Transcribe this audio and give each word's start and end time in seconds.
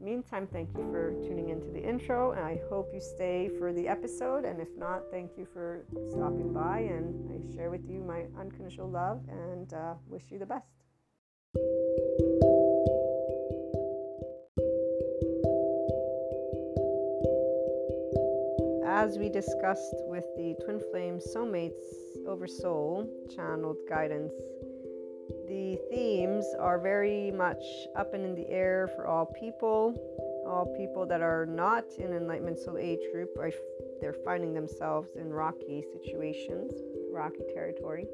meantime, 0.00 0.46
thank 0.46 0.70
you 0.76 0.88
for 0.90 1.12
tuning 1.22 1.50
into 1.50 1.68
the 1.68 1.82
intro, 1.82 2.32
and 2.32 2.44
I 2.44 2.60
hope 2.68 2.90
you 2.92 3.00
stay 3.00 3.50
for 3.58 3.72
the 3.72 3.88
episode. 3.88 4.44
And 4.44 4.60
if 4.60 4.68
not, 4.76 5.02
thank 5.10 5.32
you 5.36 5.46
for 5.52 5.84
stopping 6.10 6.52
by, 6.52 6.80
and 6.80 7.30
I 7.30 7.54
share 7.54 7.70
with 7.70 7.88
you 7.88 8.00
my 8.00 8.24
unconditional 8.38 8.88
love 8.88 9.20
and 9.28 9.72
uh, 9.72 9.94
wish 10.08 10.24
you 10.30 10.38
the 10.38 10.46
best. 10.46 10.66
as 19.00 19.16
we 19.16 19.30
discussed 19.30 19.94
with 20.08 20.26
the 20.36 20.54
Twin 20.62 20.78
Flames 20.90 21.24
Soulmates 21.34 21.72
over 22.26 22.46
Soul 22.46 23.08
channeled 23.34 23.78
guidance, 23.88 24.32
the 25.50 25.76
themes 25.90 26.46
are 26.60 26.78
very 26.78 27.32
much 27.32 27.60
up 27.96 28.14
and 28.14 28.24
in 28.24 28.36
the 28.36 28.48
air 28.48 28.88
for 28.94 29.08
all 29.08 29.26
people. 29.26 29.96
All 30.46 30.72
people 30.78 31.06
that 31.06 31.22
are 31.22 31.44
not 31.44 31.86
in 31.98 32.12
Enlightenment 32.12 32.56
Soul 32.56 32.78
Age 32.78 33.00
group 33.12 33.36
are 33.36 33.50
they're 34.00 34.14
finding 34.24 34.54
themselves 34.54 35.08
in 35.16 35.28
rocky 35.28 35.84
situations, 35.92 36.70
rocky 37.12 37.42
territory 37.52 38.06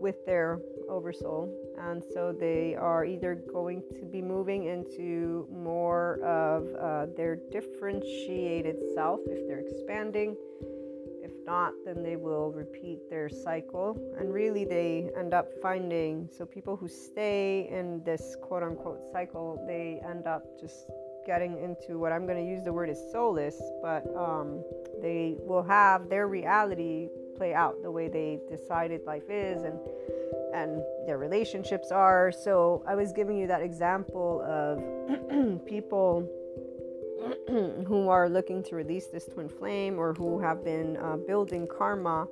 with 0.00 0.24
their 0.24 0.58
oversoul. 0.88 1.54
And 1.78 2.02
so 2.14 2.32
they 2.32 2.74
are 2.74 3.04
either 3.04 3.34
going 3.34 3.82
to 3.96 4.06
be 4.06 4.22
moving 4.22 4.64
into 4.64 5.46
more 5.52 6.18
of 6.24 6.66
uh, 6.80 7.12
their 7.14 7.36
differentiated 7.36 8.76
self 8.94 9.20
if 9.26 9.46
they're 9.46 9.60
expanding. 9.60 10.34
Not, 11.44 11.72
then 11.84 12.02
they 12.02 12.16
will 12.16 12.50
repeat 12.52 12.98
their 13.10 13.28
cycle. 13.28 13.98
And 14.18 14.32
really, 14.32 14.64
they 14.64 15.10
end 15.16 15.34
up 15.34 15.48
finding 15.60 16.28
so 16.36 16.46
people 16.46 16.76
who 16.76 16.88
stay 16.88 17.68
in 17.70 18.02
this 18.04 18.36
quote 18.42 18.62
unquote 18.62 19.00
cycle, 19.12 19.62
they 19.66 20.00
end 20.08 20.26
up 20.26 20.42
just 20.60 20.86
getting 21.26 21.62
into 21.62 21.98
what 21.98 22.12
I'm 22.12 22.26
going 22.26 22.42
to 22.42 22.50
use 22.50 22.62
the 22.62 22.72
word 22.72 22.90
is 22.90 22.98
soulless, 23.12 23.60
but 23.82 24.04
um, 24.16 24.62
they 25.00 25.36
will 25.38 25.62
have 25.62 26.08
their 26.08 26.28
reality 26.28 27.08
play 27.36 27.54
out 27.54 27.82
the 27.82 27.90
way 27.90 28.08
they 28.08 28.38
decided 28.48 29.00
life 29.06 29.28
is 29.28 29.62
and 29.62 29.78
and 30.54 30.82
their 31.06 31.18
relationships 31.18 31.90
are. 31.90 32.30
So 32.30 32.84
I 32.86 32.94
was 32.94 33.12
giving 33.12 33.36
you 33.36 33.48
that 33.48 33.60
example 33.60 34.40
of 34.46 34.78
people 35.66 36.28
who 37.48 38.08
are 38.08 38.28
looking 38.28 38.62
to 38.64 38.76
release 38.76 39.06
this 39.06 39.26
twin 39.26 39.48
flame 39.48 39.98
or 39.98 40.12
who 40.14 40.40
have 40.40 40.64
been 40.64 40.96
uh, 40.98 41.16
building 41.16 41.66
karma 41.66 42.26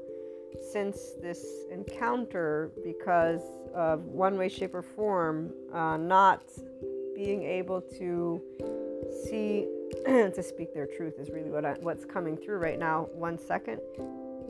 since 0.73 1.13
this 1.23 1.45
encounter 1.71 2.71
because 2.85 3.43
of 3.75 4.05
one 4.05 4.37
way, 4.37 4.49
shape, 4.49 4.75
or 4.75 4.83
form 4.83 5.53
uh, 5.73 5.97
not 5.97 6.43
being 7.15 7.43
able 7.43 7.81
to 7.81 8.41
see 9.25 9.67
and 10.07 10.35
to 10.35 10.43
speak 10.43 10.75
their 10.75 10.87
truth 10.87 11.15
is 11.19 11.31
really 11.31 11.51
what 11.51 11.65
I, 11.65 11.73
what's 11.81 12.05
coming 12.05 12.37
through 12.37 12.59
right 12.59 12.79
now. 12.79 13.09
One 13.13 13.39
second 13.39 13.81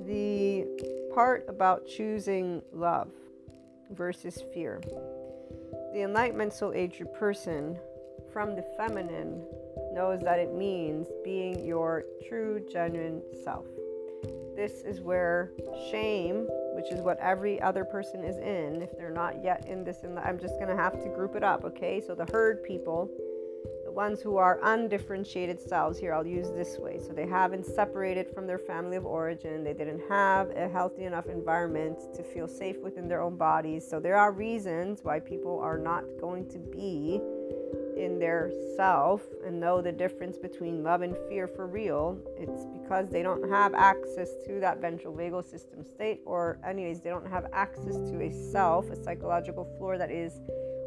the 0.06 0.66
part 1.14 1.44
about 1.48 1.86
choosing 1.86 2.62
love 2.72 3.10
versus 3.90 4.42
fear. 4.52 4.80
The 5.92 6.02
Enlightenment 6.02 6.52
Soul 6.52 6.72
Age 6.74 7.02
person 7.18 7.78
from 8.32 8.56
the 8.56 8.64
feminine 8.76 9.42
knows 9.92 10.20
that 10.20 10.38
it 10.38 10.54
means 10.54 11.08
being 11.24 11.64
your 11.64 12.04
true, 12.26 12.64
genuine 12.70 13.22
self. 13.44 13.66
This 14.56 14.82
is 14.82 15.00
where 15.00 15.52
shame, 15.90 16.46
which 16.74 16.92
is 16.92 17.00
what 17.00 17.18
every 17.20 17.60
other 17.62 17.84
person 17.84 18.24
is 18.24 18.36
in, 18.36 18.82
if 18.82 18.96
they're 18.96 19.10
not 19.10 19.42
yet 19.42 19.66
in 19.66 19.84
this, 19.84 19.98
the, 19.98 20.20
I'm 20.24 20.38
just 20.38 20.54
going 20.54 20.68
to 20.68 20.76
have 20.76 21.02
to 21.02 21.08
group 21.08 21.36
it 21.36 21.42
up, 21.42 21.64
okay? 21.64 22.02
So 22.06 22.14
the 22.14 22.26
herd 22.26 22.62
people 22.62 23.10
the 23.92 23.96
ones 23.96 24.22
who 24.22 24.38
are 24.38 24.58
undifferentiated 24.62 25.60
selves 25.60 25.98
here 25.98 26.14
i'll 26.14 26.26
use 26.26 26.50
this 26.50 26.78
way 26.78 26.98
so 26.98 27.12
they 27.12 27.26
haven't 27.26 27.66
separated 27.66 28.26
from 28.34 28.46
their 28.46 28.58
family 28.58 28.96
of 28.96 29.04
origin 29.04 29.62
they 29.62 29.74
didn't 29.74 30.00
have 30.08 30.48
a 30.56 30.66
healthy 30.66 31.04
enough 31.04 31.26
environment 31.26 31.98
to 32.14 32.22
feel 32.22 32.48
safe 32.48 32.80
within 32.80 33.06
their 33.06 33.20
own 33.20 33.36
bodies 33.36 33.86
so 33.86 34.00
there 34.00 34.16
are 34.16 34.32
reasons 34.32 35.00
why 35.02 35.20
people 35.20 35.60
are 35.60 35.76
not 35.76 36.04
going 36.18 36.48
to 36.48 36.58
be 36.58 37.20
in 38.02 38.18
their 38.18 38.50
self 38.76 39.22
and 39.46 39.58
know 39.58 39.80
the 39.80 39.92
difference 39.92 40.36
between 40.36 40.82
love 40.82 41.02
and 41.02 41.16
fear 41.28 41.46
for 41.46 41.66
real 41.66 42.18
it's 42.36 42.66
because 42.80 43.08
they 43.08 43.22
don't 43.22 43.48
have 43.48 43.74
access 43.74 44.30
to 44.46 44.58
that 44.60 44.80
ventral 44.80 45.14
vagal 45.14 45.48
system 45.48 45.84
state 45.84 46.20
or 46.26 46.58
anyways 46.66 47.00
they 47.00 47.10
don't 47.10 47.28
have 47.28 47.46
access 47.52 47.96
to 48.10 48.20
a 48.20 48.30
self 48.52 48.90
a 48.90 48.96
psychological 48.96 49.64
floor 49.78 49.98
that 49.98 50.10
is 50.10 50.40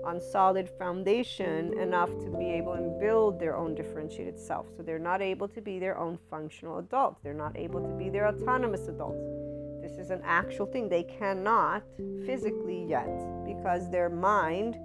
on 0.06 0.22
solid 0.22 0.70
foundation 0.70 1.78
enough 1.80 2.10
to 2.20 2.30
be 2.38 2.46
able 2.46 2.74
and 2.74 3.00
build 3.00 3.40
their 3.40 3.58
own 3.58 3.74
differentiated 3.74 4.40
self. 4.40 4.68
So 4.78 4.84
they're 4.84 5.00
not 5.00 5.22
able 5.22 5.48
to 5.48 5.62
be 5.62 5.80
their 5.80 5.98
own 5.98 6.20
functional 6.30 6.78
adults. 6.78 7.22
They're 7.24 7.34
not 7.34 7.58
able 7.58 7.82
to 7.82 7.90
be 7.98 8.10
their 8.10 8.28
autonomous 8.28 8.88
adults. 8.88 9.24
This 9.82 9.98
is 9.98 10.12
an 10.12 10.22
actual 10.24 10.66
thing. 10.66 10.90
They 10.90 11.04
cannot 11.04 11.84
physically 12.26 12.86
yet 12.86 13.10
because 13.46 13.90
their 13.90 14.10
mind, 14.10 14.78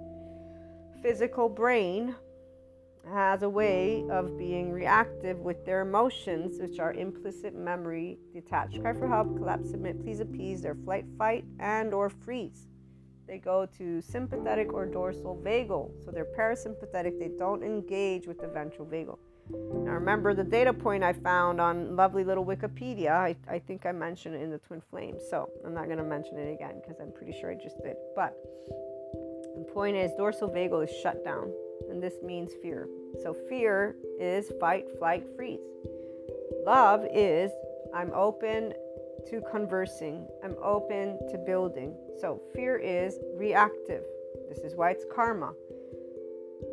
physical 1.01 1.49
brain, 1.49 2.15
has 3.09 3.41
a 3.41 3.49
way 3.49 4.05
of 4.11 4.37
being 4.37 4.71
reactive 4.71 5.39
with 5.39 5.65
their 5.65 5.81
emotions, 5.81 6.59
which 6.59 6.79
are 6.79 6.93
implicit 6.93 7.55
memory, 7.55 8.19
detached, 8.33 8.79
cry 8.79 8.93
for 8.93 9.07
help, 9.07 9.35
collapse, 9.37 9.71
submit, 9.71 10.01
please 10.03 10.19
appease, 10.19 10.61
their 10.61 10.75
flight, 10.75 11.05
fight, 11.17 11.43
and 11.59 11.93
or 11.93 12.09
freeze 12.09 12.67
they 13.31 13.37
go 13.37 13.65
to 13.77 14.01
sympathetic 14.01 14.73
or 14.73 14.85
dorsal 14.85 15.41
vagal. 15.41 15.89
So 16.03 16.11
they're 16.11 16.27
parasympathetic, 16.37 17.17
they 17.17 17.31
don't 17.39 17.63
engage 17.63 18.27
with 18.27 18.41
the 18.41 18.47
ventral 18.47 18.85
vagal. 18.85 19.17
Now, 19.49 19.93
remember 19.93 20.33
the 20.33 20.43
data 20.43 20.73
point 20.73 21.01
I 21.01 21.13
found 21.13 21.61
on 21.61 21.95
lovely 21.95 22.25
little 22.25 22.45
Wikipedia. 22.45 23.11
I, 23.11 23.35
I 23.49 23.59
think 23.59 23.85
I 23.85 23.93
mentioned 23.93 24.35
it 24.35 24.41
in 24.41 24.51
the 24.51 24.57
Twin 24.57 24.81
Flames, 24.81 25.23
so 25.29 25.49
I'm 25.65 25.73
not 25.73 25.85
going 25.85 25.97
to 25.97 26.03
mention 26.03 26.37
it 26.37 26.51
again 26.53 26.81
because 26.81 26.99
I'm 27.01 27.13
pretty 27.13 27.31
sure 27.39 27.51
I 27.51 27.55
just 27.55 27.81
did. 27.81 27.95
But 28.17 28.35
the 29.57 29.65
point 29.73 29.95
is, 29.95 30.11
dorsal 30.17 30.49
vagal 30.49 30.83
is 30.83 30.95
shut 31.01 31.23
down, 31.23 31.51
and 31.89 32.01
this 32.01 32.15
means 32.23 32.51
fear. 32.61 32.87
So, 33.21 33.33
fear 33.33 33.95
is 34.19 34.51
fight, 34.59 34.85
flight, 34.97 35.25
freeze. 35.35 35.59
Love 36.65 37.05
is 37.11 37.51
I'm 37.93 38.11
open 38.13 38.73
to 39.29 39.41
conversing. 39.51 40.27
I'm 40.43 40.55
open 40.61 41.19
to 41.29 41.37
building. 41.37 41.95
So 42.19 42.41
fear 42.53 42.77
is 42.77 43.17
reactive. 43.35 44.03
This 44.49 44.59
is 44.59 44.75
why 44.75 44.91
it's 44.91 45.05
karma. 45.13 45.53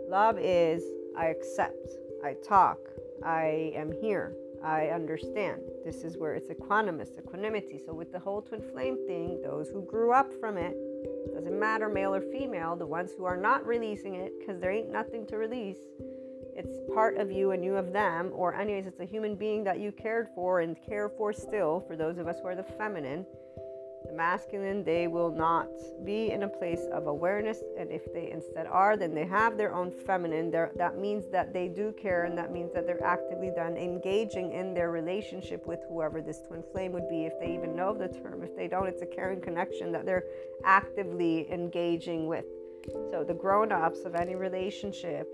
Love 0.09 0.39
is 0.39 0.83
I 1.17 1.27
accept, 1.27 1.89
I 2.25 2.35
talk, 2.47 2.79
I 3.25 3.73
am 3.75 3.93
here, 3.93 4.37
I 4.63 4.89
understand. 4.89 5.63
This 5.85 6.05
is 6.05 6.17
where 6.17 6.35
it's 6.35 6.51
equanimous, 6.51 7.19
equanimity. 7.19 7.81
So 7.85 7.95
with 7.95 8.13
the 8.13 8.19
whole 8.19 8.43
twin 8.43 8.63
flame 8.73 8.99
thing, 9.07 9.41
those 9.43 9.69
who 9.69 9.85
grew 9.85 10.13
up 10.13 10.33
from 10.41 10.57
it, 10.57 10.77
doesn't 11.35 11.59
matter 11.59 11.89
male 11.89 12.15
or 12.15 12.21
female, 12.21 12.77
the 12.77 12.87
ones 12.87 13.13
who 13.17 13.25
are 13.25 13.37
not 13.37 13.67
releasing 13.67 14.15
it 14.15 14.33
because 14.39 14.61
there 14.61 14.71
ain't 14.71 14.91
nothing 14.91 15.27
to 15.27 15.37
release, 15.37 15.79
it's 16.57 16.81
part 16.93 17.19
of 17.19 17.31
you 17.31 17.53
and 17.53 17.65
you 17.65 17.77
of 17.77 17.93
them, 17.93 18.33
or, 18.35 18.55
anyways, 18.55 18.87
it's 18.87 18.99
a 18.99 19.05
human 19.05 19.37
being 19.37 19.63
that 19.65 19.79
you 19.79 19.93
cared 19.93 20.29
for 20.35 20.61
and 20.61 20.77
care 20.85 21.09
for 21.09 21.33
still. 21.33 21.85
For 21.87 21.97
those 21.97 22.19
of 22.19 22.27
us 22.27 22.41
who 22.41 22.49
are 22.49 22.57
the 22.57 22.65
feminine, 22.65 23.25
the 24.07 24.13
masculine, 24.13 24.85
they 24.85 25.09
will 25.09 25.31
not 25.31 25.69
be 26.05 26.31
in 26.31 26.45
a 26.45 26.49
place 26.49 26.87
of 26.93 27.07
awareness. 27.07 27.63
And 27.79 27.91
if 27.91 28.13
they 28.13 28.31
instead 28.31 28.67
are, 28.67 28.97
then 28.97 29.15
they 29.15 29.27
have 29.27 29.57
their 29.57 29.75
own 29.75 29.91
feminine. 29.91 30.51
They're, 30.51 30.71
that 30.77 30.99
means 30.99 31.27
that 31.33 31.53
they 31.53 31.69
do 31.69 31.93
care, 31.93 32.25
and 32.25 32.37
that 32.39 32.53
means 32.53 32.73
that 32.75 32.87
they're 32.87 33.05
actively 33.05 33.51
done 33.55 33.77
engaging 33.77 34.53
in 34.53 34.75
their 34.75 34.91
relationship 34.91 35.67
with 35.67 35.81
whoever 35.89 36.21
this 36.21 36.41
twin 36.47 36.63
flame 36.73 36.93
would 36.93 37.09
be, 37.09 37.25
if 37.25 37.33
they 37.41 37.55
even 37.55 37.75
know 37.75 37.93
the 37.93 38.09
term. 38.09 38.43
If 38.43 38.57
they 38.57 38.69
don't, 38.69 38.87
it's 38.87 39.03
a 39.03 39.07
caring 39.07 39.41
connection 39.41 39.93
that 39.93 40.07
they're 40.07 40.25
actively 40.65 41.51
engaging 41.53 42.27
with. 42.27 42.45
So, 43.11 43.25
the 43.27 43.35
grown 43.35 43.73
ups 43.73 44.05
of 44.05 44.15
any 44.15 44.35
relationship 44.35 45.29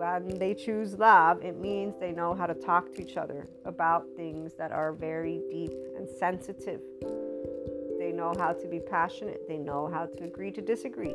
when 0.00 0.38
they 0.38 0.54
choose 0.54 0.98
love, 0.98 1.44
it 1.44 1.58
means 1.58 1.94
they 2.00 2.12
know 2.12 2.34
how 2.34 2.46
to 2.46 2.54
talk 2.54 2.90
to 2.94 3.02
each 3.02 3.18
other 3.18 3.46
about 3.66 4.06
things 4.16 4.54
that 4.54 4.72
are 4.72 4.92
very 4.94 5.42
deep 5.50 5.72
and 5.96 6.08
sensitive. 6.08 6.80
Know 8.20 8.34
how 8.38 8.52
to 8.52 8.68
be 8.68 8.80
passionate, 8.80 9.48
they 9.48 9.56
know 9.56 9.88
how 9.90 10.04
to 10.04 10.24
agree 10.24 10.50
to 10.50 10.60
disagree. 10.60 11.14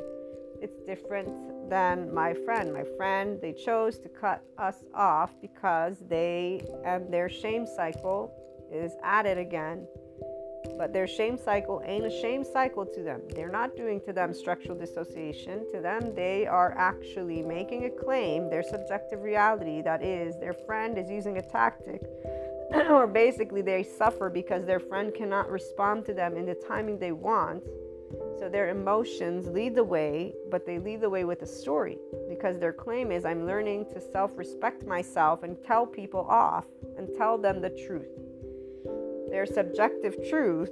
it's 0.62 0.80
different 0.80 1.30
than 1.70 2.12
my 2.12 2.34
friend. 2.34 2.74
My 2.74 2.84
friend, 2.98 3.40
they 3.42 3.54
chose 3.54 4.00
to 4.00 4.10
cut 4.10 4.42
us 4.58 4.84
off 4.94 5.32
because 5.40 5.98
they 6.10 6.66
and 6.84 7.14
their 7.14 7.30
shame 7.30 7.68
cycle 7.68 8.34
is 8.72 8.94
at 9.04 9.28
it 9.28 9.38
again. 9.38 9.88
But 10.80 10.94
their 10.94 11.08
shame 11.08 11.38
cycle 11.38 11.84
ain't 11.86 12.06
a 12.06 12.22
shame 12.22 12.44
cycle 12.44 12.86
to 12.88 13.04
them. 13.04 13.22
They're 13.36 13.52
not 13.52 13.78
doing 13.78 14.02
to 14.08 14.12
them 14.12 14.34
structural 14.34 14.78
dissociation. 14.78 15.66
To 15.74 15.80
them, 15.80 16.16
they 16.16 16.48
are 16.48 16.76
actually 16.78 17.44
making 17.44 17.86
a 17.86 17.90
claim, 17.92 18.50
their 18.50 18.64
subjective 18.64 19.22
reality, 19.22 19.84
that 19.84 20.04
is, 20.04 20.36
their 20.40 20.54
friend 20.54 20.98
is 20.98 21.10
using 21.10 21.38
a 21.38 21.42
tactic, 21.42 22.02
or 22.90 23.08
basically 23.08 23.62
they 23.62 23.84
suffer 23.84 24.30
because 24.30 24.66
their 24.66 24.80
friend 24.80 25.14
cannot 25.14 25.50
respond 25.50 26.06
to 26.06 26.14
them 26.14 26.36
in 26.36 26.46
the 26.46 26.56
timing 26.56 26.98
they 26.98 27.12
want 27.12 27.64
so 28.40 28.50
their 28.50 28.70
emotions 28.70 29.48
lead 29.48 29.76
the 29.76 29.84
way, 29.84 30.34
but 30.52 30.66
they 30.66 30.78
lead 30.78 31.02
the 31.02 31.10
way 31.10 31.24
with 31.24 31.42
a 31.42 31.46
story 31.46 31.98
because 32.30 32.60
their 32.60 32.74
claim 32.74 33.12
is 33.12 33.26
I'm 33.26 33.46
learning 33.46 33.86
to 33.94 34.02
self 34.02 34.38
respect 34.38 34.86
myself 34.86 35.44
and 35.44 35.58
tell 35.64 35.86
people 35.86 36.22
off 36.30 36.66
and 36.98 37.08
tell 37.18 37.38
them 37.38 37.62
the 37.62 37.70
truth. 37.70 38.10
Their 39.30 39.46
subjective 39.46 40.30
truth 40.30 40.72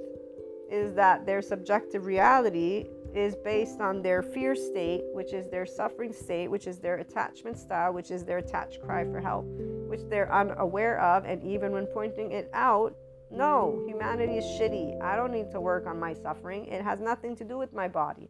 is 0.70 0.94
that 0.94 1.26
their 1.26 1.42
subjective 1.42 2.06
reality 2.06 2.86
is 3.14 3.34
based 3.36 3.80
on 3.80 4.02
their 4.02 4.22
fear 4.22 4.54
state, 4.54 5.02
which 5.12 5.32
is 5.32 5.48
their 5.48 5.66
suffering 5.66 6.12
state, 6.12 6.48
which 6.48 6.66
is 6.66 6.78
their 6.78 6.96
attachment 6.96 7.56
style, 7.56 7.92
which 7.92 8.10
is 8.10 8.24
their 8.24 8.38
attached 8.38 8.80
cry 8.82 9.04
for 9.04 9.20
help, 9.20 9.46
which 9.94 10.10
they're 10.10 10.32
unaware 10.32 11.00
of. 11.00 11.24
And 11.24 11.40
even 11.44 11.70
when 11.70 11.86
pointing 11.86 12.32
it 12.32 12.50
out, 12.52 12.96
no, 13.30 13.80
humanity 13.86 14.38
is 14.38 14.44
shitty. 14.44 15.00
I 15.00 15.14
don't 15.14 15.32
need 15.32 15.52
to 15.52 15.60
work 15.60 15.86
on 15.86 16.00
my 16.00 16.14
suffering. 16.14 16.66
It 16.66 16.82
has 16.82 16.98
nothing 17.00 17.36
to 17.36 17.44
do 17.44 17.58
with 17.58 17.72
my 17.72 17.86
body. 17.86 18.28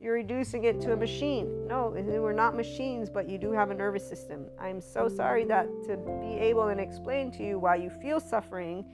You're 0.00 0.14
reducing 0.14 0.64
it 0.64 0.80
to 0.82 0.92
a 0.92 0.96
machine. 0.96 1.66
No, 1.66 1.92
we're 1.96 2.32
not 2.32 2.56
machines, 2.56 3.10
but 3.10 3.28
you 3.28 3.36
do 3.36 3.52
have 3.52 3.70
a 3.70 3.74
nervous 3.74 4.08
system. 4.08 4.46
I'm 4.60 4.80
so 4.80 5.08
sorry 5.08 5.44
that 5.46 5.66
to 5.86 5.96
be 5.96 6.38
able 6.38 6.68
and 6.68 6.80
explain 6.80 7.32
to 7.32 7.44
you 7.44 7.58
why 7.58 7.76
you 7.76 7.90
feel 7.90 8.20
suffering 8.20 8.84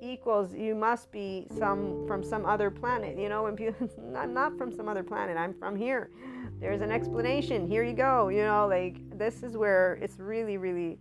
equals 0.00 0.54
you 0.54 0.74
must 0.74 1.10
be 1.12 1.46
some 1.58 2.06
from 2.06 2.22
some 2.22 2.46
other 2.46 2.70
planet. 2.70 3.18
You 3.18 3.28
know, 3.28 3.44
when 3.44 3.56
people, 3.56 3.88
I'm 4.16 4.34
not 4.34 4.56
from 4.56 4.72
some 4.72 4.88
other 4.88 5.02
planet. 5.02 5.36
I'm 5.36 5.54
from 5.54 5.76
here. 5.76 6.10
There's 6.60 6.80
an 6.80 6.90
explanation. 6.90 7.66
Here 7.66 7.84
you 7.84 7.94
go. 7.94 8.28
You 8.28 8.44
know, 8.44 8.66
like 8.66 9.18
this 9.18 9.42
is 9.42 9.56
where 9.56 9.98
it's 10.02 10.18
really, 10.18 10.56
really 10.56 10.98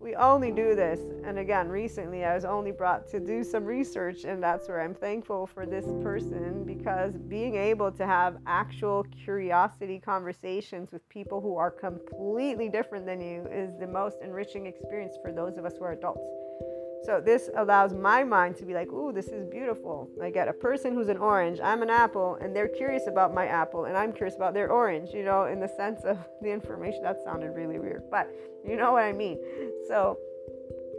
we 0.00 0.16
only 0.16 0.50
do 0.50 0.74
this. 0.74 1.00
And 1.24 1.38
again, 1.38 1.68
recently 1.68 2.24
I 2.24 2.34
was 2.34 2.46
only 2.46 2.72
brought 2.72 3.06
to 3.10 3.20
do 3.20 3.44
some 3.44 3.64
research, 3.64 4.24
and 4.24 4.42
that's 4.42 4.66
where 4.66 4.80
I'm 4.80 4.94
thankful 4.94 5.46
for 5.46 5.66
this 5.66 5.84
person 6.02 6.64
because 6.64 7.12
being 7.12 7.54
able 7.54 7.92
to 7.92 8.06
have 8.06 8.38
actual 8.46 9.04
curiosity 9.24 9.98
conversations 9.98 10.90
with 10.90 11.06
people 11.10 11.40
who 11.40 11.56
are 11.56 11.70
completely 11.70 12.70
different 12.70 13.04
than 13.04 13.20
you 13.20 13.46
is 13.52 13.78
the 13.78 13.86
most 13.86 14.16
enriching 14.22 14.66
experience 14.66 15.16
for 15.22 15.32
those 15.32 15.58
of 15.58 15.66
us 15.66 15.76
who 15.76 15.84
are 15.84 15.92
adults. 15.92 16.26
So 17.04 17.20
this 17.20 17.48
allows 17.56 17.94
my 17.94 18.22
mind 18.22 18.56
to 18.56 18.64
be 18.64 18.74
like, 18.74 18.92
ooh, 18.92 19.12
this 19.12 19.28
is 19.28 19.46
beautiful. 19.46 20.08
I 20.22 20.30
get 20.30 20.48
a 20.48 20.52
person 20.52 20.94
who's 20.94 21.08
an 21.08 21.16
orange, 21.16 21.58
I'm 21.62 21.82
an 21.82 21.90
apple, 21.90 22.36
and 22.42 22.54
they're 22.54 22.68
curious 22.68 23.06
about 23.06 23.32
my 23.32 23.46
apple, 23.46 23.86
and 23.86 23.96
I'm 23.96 24.12
curious 24.12 24.36
about 24.36 24.52
their 24.52 24.70
orange, 24.70 25.10
you 25.14 25.24
know, 25.24 25.46
in 25.46 25.60
the 25.60 25.68
sense 25.68 26.02
of 26.04 26.18
the 26.42 26.50
information. 26.50 27.02
That 27.02 27.22
sounded 27.24 27.50
really 27.50 27.78
weird, 27.78 28.02
but 28.10 28.30
you 28.66 28.76
know 28.76 28.92
what 28.92 29.04
I 29.04 29.12
mean. 29.12 29.38
So 29.88 30.18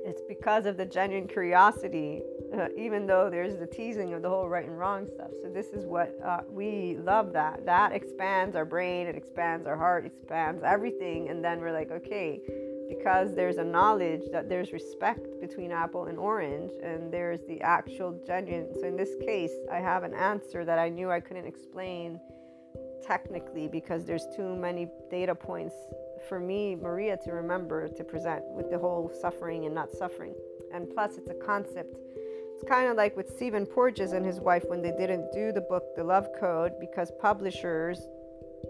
it's 0.04 0.22
because 0.28 0.66
of 0.66 0.78
the 0.78 0.86
genuine 0.86 1.28
curiosity, 1.28 2.24
uh, 2.58 2.70
even 2.76 3.06
though 3.06 3.30
there's 3.30 3.58
the 3.58 3.68
teasing 3.68 4.16
of 4.16 4.24
the 4.24 4.30
whole 4.30 4.50
right 4.50 4.66
and 4.66 4.78
wrong 4.80 5.08
stuff. 5.08 5.30
So 5.44 5.50
this 5.50 5.68
is 5.68 5.86
what 5.86 6.18
uh, 6.26 6.40
we 6.50 6.98
love 7.00 7.32
that. 7.34 7.64
That 7.68 7.92
expands 7.92 8.56
our 8.56 8.66
brain, 8.66 9.06
it 9.06 9.16
expands 9.16 9.68
our 9.68 9.78
heart, 9.78 10.08
expands 10.08 10.64
everything, 10.64 11.30
and 11.30 11.46
then 11.46 11.60
we're 11.60 11.72
like, 11.72 11.92
okay 11.92 12.42
because 12.96 13.34
there's 13.36 13.58
a 13.58 13.64
knowledge 13.64 14.24
that 14.32 14.50
there's 14.50 14.72
respect 14.74 15.26
between 15.40 15.72
apple 15.72 16.06
and 16.06 16.18
orange 16.18 16.72
and 16.84 17.12
there's 17.12 17.42
the 17.48 17.60
actual 17.62 18.12
genuine 18.26 18.68
so 18.80 18.86
in 18.86 18.98
this 18.98 19.14
case 19.26 19.54
i 19.72 19.78
have 19.78 20.04
an 20.04 20.14
answer 20.14 20.66
that 20.66 20.78
i 20.78 20.90
knew 20.90 21.10
i 21.10 21.20
couldn't 21.20 21.46
explain 21.46 22.20
technically 23.02 23.68
because 23.68 24.06
there's 24.06 24.28
too 24.36 24.56
many 24.56 24.88
data 25.10 25.34
points 25.34 25.76
for 26.28 26.40
me 26.40 26.76
maria 26.76 27.18
to 27.18 27.32
remember 27.32 27.88
to 27.88 28.04
present 28.04 28.44
with 28.50 28.70
the 28.70 28.78
whole 28.78 29.12
suffering 29.22 29.66
and 29.66 29.74
not 29.74 29.92
suffering. 29.92 30.34
And 30.74 30.90
plus 30.90 31.18
it's 31.18 31.30
a 31.30 31.34
concept. 31.34 31.98
It's 32.56 32.64
kind 32.70 32.88
of 32.88 32.96
like 32.96 33.18
with 33.18 33.30
Stephen 33.30 33.66
Porges 33.66 34.14
and 34.14 34.26
his 34.26 34.40
wife 34.40 34.64
when 34.68 34.82
they 34.82 34.92
didn't 34.92 35.32
do 35.32 35.52
the 35.52 35.62
book 35.62 35.84
The 35.96 36.04
Love 36.04 36.30
Code 36.40 36.74
because 36.80 37.12
publishers 37.20 38.08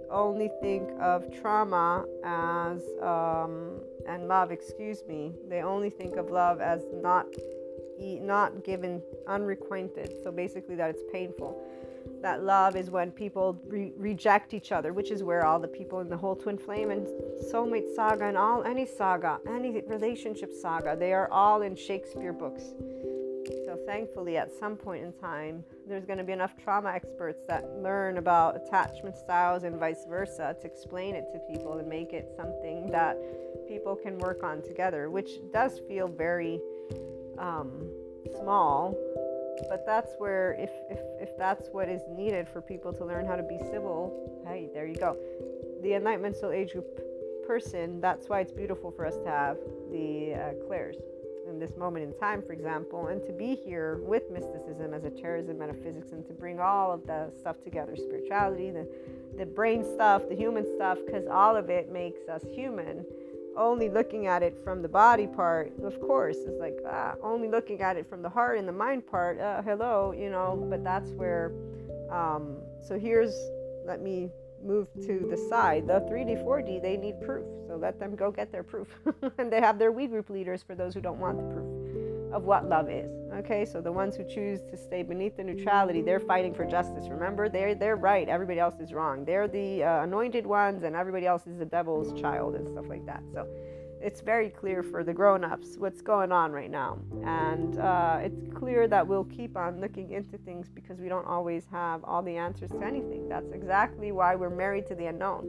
only 0.09 0.49
think 0.61 0.89
of 0.99 1.29
trauma 1.31 2.05
as 2.23 2.81
um, 3.01 3.81
and 4.07 4.27
love 4.27 4.51
excuse 4.51 5.03
me 5.07 5.33
they 5.47 5.61
only 5.61 5.89
think 5.89 6.15
of 6.15 6.29
love 6.29 6.59
as 6.61 6.81
not 6.93 7.25
not 7.99 8.63
given 8.63 9.01
unrequited 9.27 10.15
so 10.23 10.31
basically 10.31 10.75
that 10.75 10.89
it's 10.89 11.03
painful. 11.11 11.63
That 12.23 12.43
love 12.43 12.75
is 12.75 12.89
when 12.89 13.11
people 13.11 13.59
re- 13.67 13.93
reject 13.95 14.53
each 14.53 14.71
other 14.71 14.91
which 14.93 15.11
is 15.11 15.23
where 15.23 15.45
all 15.45 15.59
the 15.59 15.67
people 15.67 15.99
in 15.99 16.09
the 16.09 16.17
whole 16.17 16.35
twin 16.35 16.57
flame 16.57 16.89
and 16.91 17.07
soulmate 17.51 17.93
saga 17.95 18.25
and 18.25 18.37
all 18.37 18.63
any 18.63 18.85
saga 18.85 19.39
any 19.47 19.81
relationship 19.81 20.51
saga 20.51 20.95
they 20.95 21.13
are 21.13 21.29
all 21.31 21.61
in 21.61 21.75
shakespeare 21.75 22.33
books 22.33 22.63
thankfully, 23.91 24.37
at 24.37 24.49
some 24.57 24.77
point 24.77 25.03
in 25.03 25.11
time, 25.11 25.65
there's 25.85 26.05
going 26.05 26.17
to 26.17 26.23
be 26.23 26.31
enough 26.31 26.55
trauma 26.63 26.89
experts 26.89 27.43
that 27.45 27.69
learn 27.83 28.17
about 28.19 28.55
attachment 28.55 29.17
styles 29.17 29.63
and 29.63 29.75
vice 29.75 30.05
versa 30.07 30.55
to 30.61 30.65
explain 30.65 31.13
it 31.13 31.25
to 31.33 31.39
people 31.51 31.77
and 31.77 31.89
make 31.89 32.13
it 32.13 32.31
something 32.37 32.89
that 32.89 33.17
people 33.67 33.97
can 33.97 34.17
work 34.19 34.43
on 34.43 34.61
together, 34.61 35.09
which 35.09 35.31
does 35.51 35.81
feel 35.89 36.07
very 36.07 36.61
um, 37.37 37.69
small. 38.39 38.95
But 39.67 39.85
that's 39.85 40.13
where, 40.19 40.55
if, 40.57 40.71
if, 40.89 40.99
if 41.19 41.37
that's 41.37 41.67
what 41.73 41.89
is 41.89 42.01
needed 42.15 42.47
for 42.47 42.61
people 42.61 42.93
to 42.93 43.03
learn 43.03 43.25
how 43.25 43.35
to 43.35 43.43
be 43.43 43.57
civil, 43.57 44.41
hey, 44.47 44.69
there 44.73 44.87
you 44.87 44.95
go. 44.95 45.17
The 45.83 45.95
Enlightenment 45.95 46.37
Soul 46.37 46.53
Age 46.53 46.71
Group 46.71 46.87
person, 47.45 47.99
that's 47.99 48.29
why 48.29 48.39
it's 48.39 48.53
beautiful 48.53 48.89
for 48.89 49.05
us 49.05 49.17
to 49.17 49.29
have 49.29 49.57
the 49.91 50.33
uh, 50.33 50.65
clairs 50.65 50.95
in 51.51 51.59
this 51.59 51.75
moment 51.77 52.05
in 52.05 52.13
time, 52.19 52.41
for 52.41 52.53
example, 52.53 53.07
and 53.07 53.23
to 53.25 53.31
be 53.33 53.55
here 53.55 53.99
with 54.03 54.23
mysticism, 54.31 54.93
as 54.93 55.03
a 55.03 55.07
esotericism, 55.07 55.59
metaphysics, 55.59 56.11
and 56.11 56.25
to 56.27 56.33
bring 56.33 56.59
all 56.59 56.91
of 56.91 57.05
the 57.05 57.31
stuff 57.39 57.57
together 57.63 57.95
spirituality, 57.95 58.71
the, 58.71 58.87
the 59.37 59.45
brain 59.45 59.83
stuff, 59.83 60.21
the 60.29 60.35
human 60.35 60.65
stuff, 60.75 60.97
because 61.05 61.27
all 61.27 61.55
of 61.55 61.69
it 61.69 61.91
makes 61.91 62.27
us 62.27 62.41
human. 62.53 63.05
Only 63.57 63.89
looking 63.89 64.27
at 64.27 64.43
it 64.43 64.57
from 64.63 64.81
the 64.81 64.87
body 64.87 65.27
part, 65.27 65.73
of 65.83 65.99
course, 65.99 66.37
is 66.37 66.57
like 66.59 66.77
ah, 66.87 67.15
only 67.21 67.49
looking 67.49 67.81
at 67.81 67.97
it 67.97 68.09
from 68.09 68.21
the 68.21 68.29
heart 68.29 68.57
and 68.57 68.65
the 68.65 68.71
mind 68.71 69.05
part. 69.05 69.39
Uh, 69.39 69.61
hello, 69.61 70.13
you 70.17 70.29
know, 70.29 70.65
but 70.69 70.83
that's 70.83 71.11
where. 71.11 71.51
Um, 72.09 72.57
so 72.85 72.97
here's, 72.97 73.33
let 73.85 74.01
me 74.01 74.29
move 74.63 74.87
to 75.05 75.27
the 75.29 75.37
side. 75.49 75.87
The 75.87 76.01
3D, 76.01 76.43
4D, 76.43 76.81
they 76.81 76.97
need 76.97 77.21
proof. 77.21 77.45
So 77.67 77.75
let 77.75 77.99
them 77.99 78.15
go 78.15 78.31
get 78.31 78.51
their 78.51 78.63
proof. 78.63 78.87
and 79.37 79.51
they 79.51 79.59
have 79.59 79.79
their 79.79 79.91
we 79.91 80.07
group 80.07 80.29
leaders 80.29 80.63
for 80.63 80.75
those 80.75 80.93
who 80.93 81.01
don't 81.01 81.19
want 81.19 81.37
the 81.37 81.43
proof 81.53 81.81
of 82.33 82.43
what 82.43 82.67
love 82.67 82.89
is. 82.89 83.11
Okay, 83.33 83.65
so 83.65 83.81
the 83.81 83.91
ones 83.91 84.15
who 84.15 84.23
choose 84.23 84.61
to 84.69 84.77
stay 84.77 85.03
beneath 85.03 85.37
the 85.37 85.43
neutrality, 85.43 86.01
they're 86.01 86.19
fighting 86.19 86.53
for 86.53 86.65
justice. 86.65 87.07
Remember, 87.09 87.49
they're 87.49 87.75
they're 87.75 87.95
right. 87.95 88.27
Everybody 88.27 88.59
else 88.59 88.79
is 88.79 88.93
wrong. 88.93 89.25
They're 89.25 89.47
the 89.47 89.83
uh, 89.83 90.03
anointed 90.03 90.45
ones, 90.45 90.83
and 90.83 90.95
everybody 90.95 91.25
else 91.25 91.47
is 91.47 91.57
the 91.57 91.65
devil's 91.65 92.19
child 92.19 92.55
and 92.55 92.67
stuff 92.69 92.85
like 92.87 93.05
that. 93.05 93.23
So 93.33 93.47
it's 94.01 94.21
very 94.21 94.49
clear 94.49 94.83
for 94.83 95.03
the 95.03 95.13
grown-ups 95.13 95.75
what's 95.77 96.01
going 96.01 96.31
on 96.31 96.51
right 96.51 96.71
now. 96.71 96.97
And 97.23 97.77
uh, 97.79 98.19
it's 98.21 98.41
clear 98.53 98.87
that 98.87 99.05
we'll 99.05 99.25
keep 99.25 99.55
on 99.55 99.79
looking 99.79 100.11
into 100.11 100.37
things 100.39 100.69
because 100.69 100.99
we 100.99 101.07
don't 101.07 101.27
always 101.27 101.65
have 101.71 102.03
all 102.03 102.21
the 102.21 102.35
answers 102.35 102.71
to 102.71 102.81
anything. 102.81 103.29
That's 103.29 103.51
exactly 103.51 104.11
why 104.11 104.35
we're 104.35 104.49
married 104.49 104.87
to 104.87 104.95
the 104.95 105.05
unknown. 105.05 105.47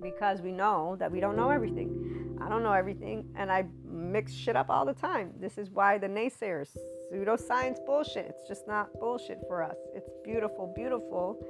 Because 0.00 0.40
we 0.40 0.52
know 0.52 0.96
that 0.98 1.10
we 1.10 1.20
don't 1.20 1.36
know 1.36 1.50
everything. 1.50 2.38
I 2.40 2.48
don't 2.48 2.62
know 2.62 2.72
everything 2.72 3.24
and 3.34 3.50
i 3.50 3.64
mix 3.90 4.32
shit 4.32 4.56
up 4.56 4.70
all 4.70 4.84
the 4.84 4.94
time. 4.94 5.32
This 5.40 5.58
is 5.58 5.70
why 5.70 5.98
the 5.98 6.06
naysayers 6.06 6.76
pseudoscience 7.12 7.84
bullshit. 7.86 8.26
It's 8.26 8.46
just 8.46 8.68
not 8.68 8.88
bullshit 9.00 9.40
for 9.48 9.62
us. 9.62 9.76
It's 9.94 10.10
beautiful 10.22 10.72
beautiful 10.76 11.44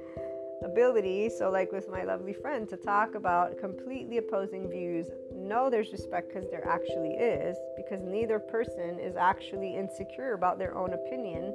ability 0.63 1.29
so 1.29 1.49
like 1.49 1.71
with 1.71 1.89
my 1.89 2.03
lovely 2.03 2.33
friend 2.33 2.67
to 2.67 2.77
talk 2.77 3.15
about 3.15 3.57
completely 3.57 4.17
opposing 4.17 4.69
views 4.69 5.07
no 5.33 5.69
there's 5.69 5.91
respect 5.91 6.29
because 6.29 6.49
there 6.49 6.67
actually 6.67 7.11
is 7.11 7.55
because 7.75 8.01
neither 8.03 8.39
person 8.39 8.99
is 8.99 9.15
actually 9.15 9.75
insecure 9.75 10.33
about 10.33 10.57
their 10.57 10.75
own 10.75 10.93
opinion 10.93 11.53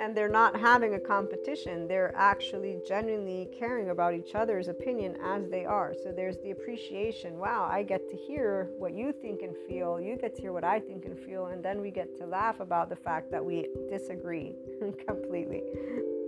and 0.00 0.16
they're 0.16 0.28
not 0.28 0.58
having 0.58 0.94
a 0.94 1.00
competition 1.00 1.86
they're 1.86 2.14
actually 2.16 2.80
genuinely 2.86 3.48
caring 3.56 3.90
about 3.90 4.14
each 4.14 4.34
other's 4.34 4.68
opinion 4.68 5.16
as 5.22 5.48
they 5.48 5.64
are. 5.64 5.92
So 6.04 6.12
there's 6.12 6.36
the 6.38 6.50
appreciation 6.50 7.38
wow 7.38 7.68
i 7.70 7.82
get 7.82 8.08
to 8.08 8.16
hear 8.16 8.68
what 8.78 8.92
you 8.94 9.12
think 9.12 9.42
and 9.42 9.54
feel 9.68 10.00
you 10.00 10.16
get 10.16 10.34
to 10.36 10.42
hear 10.42 10.52
what 10.52 10.64
i 10.64 10.80
think 10.80 11.04
and 11.04 11.18
feel 11.18 11.46
and 11.46 11.64
then 11.64 11.80
we 11.80 11.90
get 11.90 12.16
to 12.18 12.26
laugh 12.26 12.60
about 12.60 12.88
the 12.88 12.96
fact 12.96 13.30
that 13.30 13.44
we 13.44 13.68
disagree 13.90 14.54
completely 15.06 15.62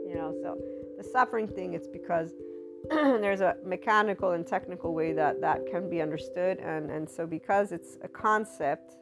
you 0.06 0.14
know 0.14 0.35
so 0.42 0.59
the 1.00 1.09
suffering 1.09 1.49
thing 1.49 1.73
it's 1.73 1.88
because 1.88 2.33
there's 2.90 3.40
a 3.40 3.57
mechanical 3.64 4.33
and 4.33 4.47
technical 4.47 4.95
way 4.95 5.12
that 5.14 5.40
that 5.40 5.61
can 5.71 5.88
be 5.88 6.02
understood. 6.02 6.59
And 6.59 6.90
and 6.90 7.09
so 7.09 7.26
because 7.26 7.73
it's 7.73 7.97
a 8.02 8.09
concept 8.09 8.97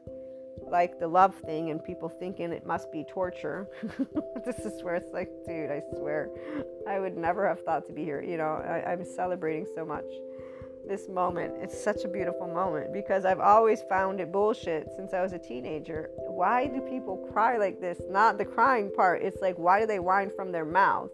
like 0.69 0.99
the 0.99 1.07
love 1.07 1.35
thing 1.45 1.71
and 1.71 1.83
people 1.83 2.09
thinking 2.09 2.51
it 2.51 2.65
must 2.65 2.91
be 2.91 3.05
torture 3.09 3.65
this 4.45 4.59
is 4.65 4.83
where 4.83 4.93
it's 4.93 5.13
like 5.13 5.29
dude 5.47 5.71
i 5.71 5.81
swear 5.95 6.29
i 6.85 6.99
would 6.99 7.15
never 7.15 7.47
have 7.47 7.63
thought 7.63 7.87
to 7.87 7.93
be 7.93 8.03
here 8.03 8.21
you 8.21 8.35
know 8.35 8.61
I, 8.67 8.91
i'm 8.91 9.05
celebrating 9.05 9.65
so 9.73 9.85
much 9.85 10.03
this 10.87 11.07
moment. 11.07 11.53
It's 11.61 11.81
such 11.81 12.03
a 12.03 12.07
beautiful 12.07 12.47
moment 12.47 12.91
because 12.91 13.23
i've 13.23 13.39
always 13.39 13.83
found 13.83 14.19
it 14.19 14.31
bullshit 14.31 14.89
since 14.97 15.13
i 15.13 15.21
was 15.21 15.33
a 15.33 15.39
teenager. 15.39 16.09
Why 16.15 16.67
do 16.67 16.81
people 16.81 17.29
cry 17.31 17.57
like 17.57 17.79
this? 17.79 18.01
Not 18.09 18.37
the 18.37 18.45
crying 18.45 18.91
part. 18.93 19.21
It's 19.21 19.41
like 19.41 19.55
why 19.57 19.79
do 19.79 19.85
they 19.85 19.99
whine 19.99 20.31
from 20.35 20.51
their 20.51 20.65
mouth 20.65 21.11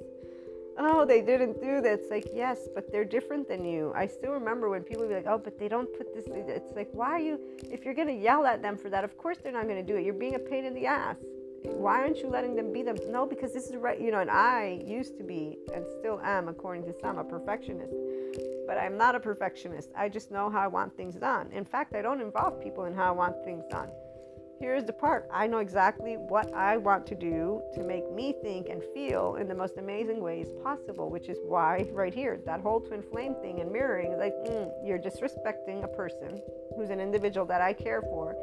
oh, 0.78 1.06
they 1.06 1.22
didn't 1.22 1.62
do 1.62 1.82
that. 1.82 1.94
It's 2.00 2.12
like, 2.12 2.28
yes, 2.34 2.68
but 2.74 2.92
they're 2.92 3.06
different 3.06 3.48
than 3.48 3.66
you. 3.66 3.94
I 3.96 4.08
still 4.08 4.32
remember 4.32 4.70
when 4.70 4.84
people 4.84 5.08
be 5.08 5.14
like, 5.14 5.28
oh, 5.28 5.38
but 5.38 5.60
they 5.60 5.68
don't 5.68 5.92
put 5.98 6.14
this. 6.14 6.26
It's 6.28 6.76
like, 6.76 6.90
why 6.92 7.12
are 7.12 7.20
you, 7.20 7.40
if 7.70 7.86
you're 7.86 7.94
going 7.94 8.08
to 8.08 8.14
yell 8.14 8.46
at 8.46 8.62
them 8.62 8.78
for 8.78 8.90
that, 8.90 9.04
of 9.04 9.18
course 9.18 9.38
they're 9.42 9.52
not 9.52 9.68
going 9.68 9.84
to 9.84 9.94
do 9.94 9.98
it. 9.98 10.06
You're 10.06 10.14
being 10.14 10.36
a 10.36 10.40
pain 10.40 10.66
in 10.66 10.74
the 10.74 10.86
ass. 10.86 11.18
Why 11.64 12.00
aren't 12.02 12.18
you 12.18 12.28
letting 12.28 12.56
them 12.56 12.72
be 12.72 12.84
them? 12.84 12.96
No, 13.10 13.26
because 13.26 13.52
this 13.52 13.68
is 13.68 13.76
right. 13.76 14.00
You 14.00 14.12
know, 14.12 14.20
and 14.20 14.30
I 14.30 14.82
used 14.86 15.18
to 15.18 15.24
be 15.24 15.58
and 15.74 15.84
still 16.00 16.22
am, 16.24 16.48
according 16.48 16.84
to 16.86 16.94
some, 17.02 17.18
a 17.18 17.24
perfectionist. 17.24 17.94
But 18.68 18.78
I'm 18.78 18.98
not 18.98 19.16
a 19.16 19.20
perfectionist. 19.20 19.90
I 19.96 20.10
just 20.10 20.30
know 20.32 20.50
how 20.50 20.60
I 20.60 20.68
want 20.68 20.96
things 20.96 21.16
done. 21.16 21.52
In 21.52 21.66
fact, 21.66 21.96
I 21.96 22.02
don't 22.04 22.22
involve 22.22 22.62
people 22.62 22.86
in 22.86 22.94
how 22.94 23.08
I 23.08 23.12
want 23.12 23.44
things 23.44 23.64
done 23.72 23.90
here's 24.60 24.84
the 24.84 24.94
part 24.94 25.28
I 25.32 25.48
know 25.48 25.60
exactly 25.60 26.16
what 26.16 26.54
I 26.54 26.78
want 26.78 27.06
to 27.08 27.16
do 27.16 27.62
to 27.74 27.84
make 27.84 28.12
me 28.12 28.34
think 28.42 28.70
and 28.70 28.82
feel 28.94 29.36
in 29.36 29.48
the 29.48 29.56
most 29.56 29.78
amazing 29.78 30.22
ways 30.22 30.48
possible, 30.64 31.10
which 31.10 31.30
is 31.30 31.38
why, 31.46 31.88
right 31.92 32.14
here, 32.14 32.40
that 32.46 32.62
whole 32.62 32.80
twin 32.80 33.02
flame 33.02 33.36
thing 33.42 33.60
and 33.60 33.72
mirroring 33.72 34.12
is 34.12 34.20
like, 34.20 34.34
mm, 34.48 34.72
you're 34.84 35.00
disrespecting 35.00 35.84
a 35.84 35.88
person 35.88 36.42
who's 36.76 36.90
an 36.90 37.00
individual 37.00 37.46
that 37.46 37.62
I 37.62 37.74
care 37.74 38.02
for, 38.02 38.36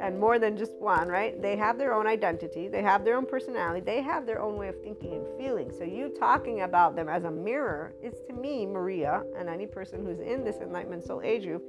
and 0.00 0.18
more 0.18 0.38
than 0.38 0.56
just 0.56 0.72
one, 0.74 1.08
right? 1.08 1.40
They 1.40 1.56
have 1.56 1.78
their 1.78 1.92
own 1.92 2.06
identity, 2.06 2.68
they 2.68 2.82
have 2.82 3.04
their 3.04 3.16
own 3.16 3.26
personality, 3.26 3.80
they 3.80 4.02
have 4.02 4.26
their 4.26 4.40
own 4.40 4.56
way 4.56 4.68
of 4.68 4.80
thinking 4.82 5.12
and 5.12 5.26
feeling. 5.38 5.72
So, 5.76 5.84
you 5.84 6.08
talking 6.18 6.62
about 6.62 6.96
them 6.96 7.08
as 7.08 7.24
a 7.24 7.30
mirror 7.30 7.94
is 8.02 8.14
to 8.28 8.32
me, 8.32 8.66
Maria, 8.66 9.22
and 9.36 9.48
any 9.48 9.66
person 9.66 10.04
who's 10.04 10.20
in 10.20 10.44
this 10.44 10.56
enlightenment 10.56 11.04
soul 11.04 11.20
age 11.22 11.44
group 11.44 11.62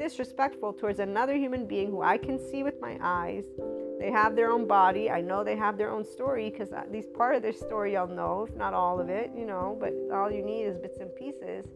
disrespectful 0.00 0.72
towards 0.72 0.98
another 0.98 1.36
human 1.36 1.66
being 1.66 1.90
who 1.90 2.00
I 2.00 2.16
can 2.16 2.38
see 2.38 2.62
with 2.62 2.80
my 2.80 2.96
eyes. 3.02 3.44
They 3.98 4.10
have 4.10 4.34
their 4.34 4.50
own 4.50 4.66
body. 4.66 5.10
I 5.10 5.20
know 5.20 5.44
they 5.44 5.56
have 5.56 5.76
their 5.76 5.90
own 5.90 6.04
story 6.04 6.48
because 6.48 6.72
at 6.72 6.86
uh, 6.86 6.90
least 6.90 7.12
part 7.12 7.34
of 7.34 7.42
their 7.42 7.52
story 7.52 7.98
I'll 7.98 8.08
know, 8.08 8.46
if 8.48 8.56
not 8.56 8.72
all 8.72 8.98
of 8.98 9.10
it, 9.10 9.30
you 9.36 9.44
know, 9.44 9.76
but 9.78 9.92
all 10.10 10.32
you 10.32 10.42
need 10.42 10.62
is 10.62 10.78
bits 10.78 10.98
and 11.00 11.14
pieces. 11.14 11.66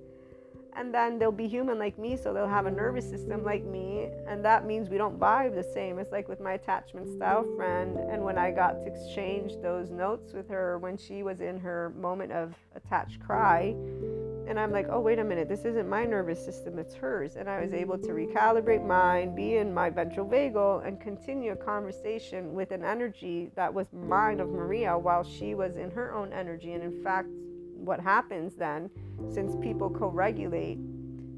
And 0.77 0.93
then 0.93 1.19
they'll 1.19 1.31
be 1.31 1.47
human 1.47 1.79
like 1.79 1.99
me, 1.99 2.17
so 2.17 2.33
they'll 2.33 2.49
have 2.49 2.65
a 2.65 2.71
nervous 2.71 3.09
system 3.09 3.45
like 3.45 3.63
me. 3.63 4.09
And 4.27 4.43
that 4.43 4.67
means 4.67 4.89
we 4.89 4.97
don't 4.97 5.21
vibe 5.21 5.55
the 5.55 5.63
same. 5.63 5.99
It's 5.99 6.11
like 6.11 6.27
with 6.27 6.41
my 6.41 6.55
attachment 6.55 7.15
style 7.15 7.47
friend. 7.57 7.99
And 8.11 8.25
when 8.25 8.39
I 8.39 8.51
got 8.51 8.73
to 8.73 8.87
exchange 8.87 9.53
those 9.63 9.91
notes 9.91 10.33
with 10.33 10.49
her 10.49 10.79
when 10.79 10.97
she 10.97 11.23
was 11.23 11.43
in 11.43 11.61
her 11.61 11.93
moment 11.97 12.33
of 12.33 12.55
attached 12.75 13.21
cry, 13.21 13.77
and 14.47 14.61
I'm 14.61 14.71
like, 14.73 14.87
oh, 14.91 15.01
wait 15.01 15.19
a 15.19 15.25
minute, 15.25 15.49
this 15.49 15.65
isn't 15.65 15.89
my 15.89 16.05
nervous 16.05 16.45
system, 16.45 16.79
it's 16.79 16.95
hers. 16.95 17.37
And 17.37 17.49
I 17.49 17.61
was 17.61 17.73
able 17.73 17.99
to 17.99 18.09
recalibrate 18.09 18.87
mine, 18.87 19.35
be 19.35 19.57
in 19.57 19.73
my 19.73 19.91
ventral 19.91 20.29
vagal, 20.29 20.87
and 20.87 21.01
continue 21.01 21.53
a 21.53 21.57
conversation 21.57 22.53
with 22.53 22.71
an 22.71 22.85
energy 22.85 23.51
that 23.57 23.73
was 23.73 23.87
mine 23.93 24.41
of 24.41 24.49
Maria 24.49 24.97
while 24.99 25.25
she 25.25 25.55
was 25.55 25.77
in 25.77 25.91
her 25.91 26.15
own 26.15 26.33
energy. 26.33 26.75
And 26.75 26.83
in 26.83 27.03
fact, 27.03 27.29
what 27.77 28.01
happens 28.01 28.55
then, 28.55 28.91
since 29.33 29.57
people 29.63 29.89
co 29.91 30.09
regulate, 30.09 30.79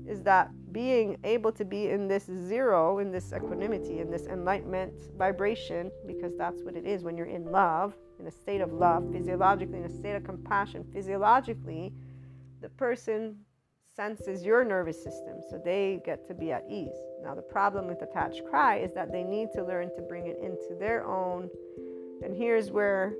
is 0.08 0.22
that 0.22 0.50
being 0.72 1.16
able 1.24 1.52
to 1.52 1.64
be 1.64 1.88
in 1.88 2.06
this 2.06 2.24
zero, 2.24 2.98
in 2.98 3.10
this 3.10 3.32
equanimity, 3.32 4.00
in 4.00 4.10
this 4.10 4.26
enlightenment 4.26 4.92
vibration, 5.16 5.90
because 6.06 6.36
that's 6.36 6.62
what 6.62 6.76
it 6.76 6.86
is 6.86 7.02
when 7.02 7.16
you're 7.16 7.26
in 7.26 7.50
love, 7.50 7.96
in 8.20 8.26
a 8.26 8.30
state 8.30 8.60
of 8.60 8.72
love, 8.72 9.10
physiologically, 9.12 9.78
in 9.78 9.84
a 9.84 9.90
state 9.90 10.14
of 10.14 10.24
compassion, 10.24 10.84
physiologically 10.92 11.92
the 12.66 12.70
person 12.70 13.36
senses 13.94 14.44
your 14.44 14.64
nervous 14.64 14.96
system, 14.96 15.36
so 15.48 15.56
they 15.64 16.02
get 16.04 16.26
to 16.26 16.34
be 16.34 16.50
at 16.50 16.64
ease. 16.68 16.98
Now, 17.22 17.32
the 17.32 17.42
problem 17.42 17.86
with 17.86 18.02
attached 18.02 18.42
cry 18.50 18.78
is 18.78 18.92
that 18.94 19.12
they 19.12 19.22
need 19.22 19.50
to 19.54 19.62
learn 19.62 19.94
to 19.94 20.02
bring 20.02 20.26
it 20.26 20.36
into 20.42 20.74
their 20.76 21.06
own. 21.06 21.48
And 22.24 22.34
here's 22.36 22.72
where, 22.72 23.14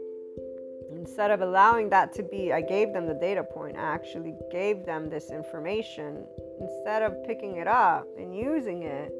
instead 0.90 1.30
of 1.30 1.42
allowing 1.42 1.88
that 1.90 2.12
to 2.14 2.24
be, 2.24 2.52
I 2.52 2.60
gave 2.60 2.92
them 2.92 3.06
the 3.06 3.14
data 3.14 3.44
point, 3.44 3.76
I 3.76 3.82
actually 3.82 4.34
gave 4.50 4.84
them 4.84 5.08
this 5.08 5.30
information. 5.30 6.26
Instead 6.60 7.02
of 7.02 7.14
picking 7.24 7.58
it 7.58 7.68
up 7.68 8.08
and 8.18 8.36
using 8.36 8.82
it, 8.82 9.12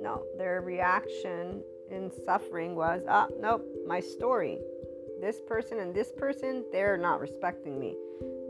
no, 0.00 0.24
their 0.38 0.62
reaction 0.62 1.62
in 1.90 2.10
suffering 2.24 2.74
was, 2.74 3.02
ah, 3.06 3.28
nope, 3.38 3.66
my 3.86 4.00
story. 4.00 4.60
This 5.24 5.40
person 5.48 5.80
and 5.80 5.94
this 5.94 6.12
person, 6.12 6.64
they're 6.70 6.98
not 6.98 7.18
respecting 7.18 7.80
me 7.80 7.96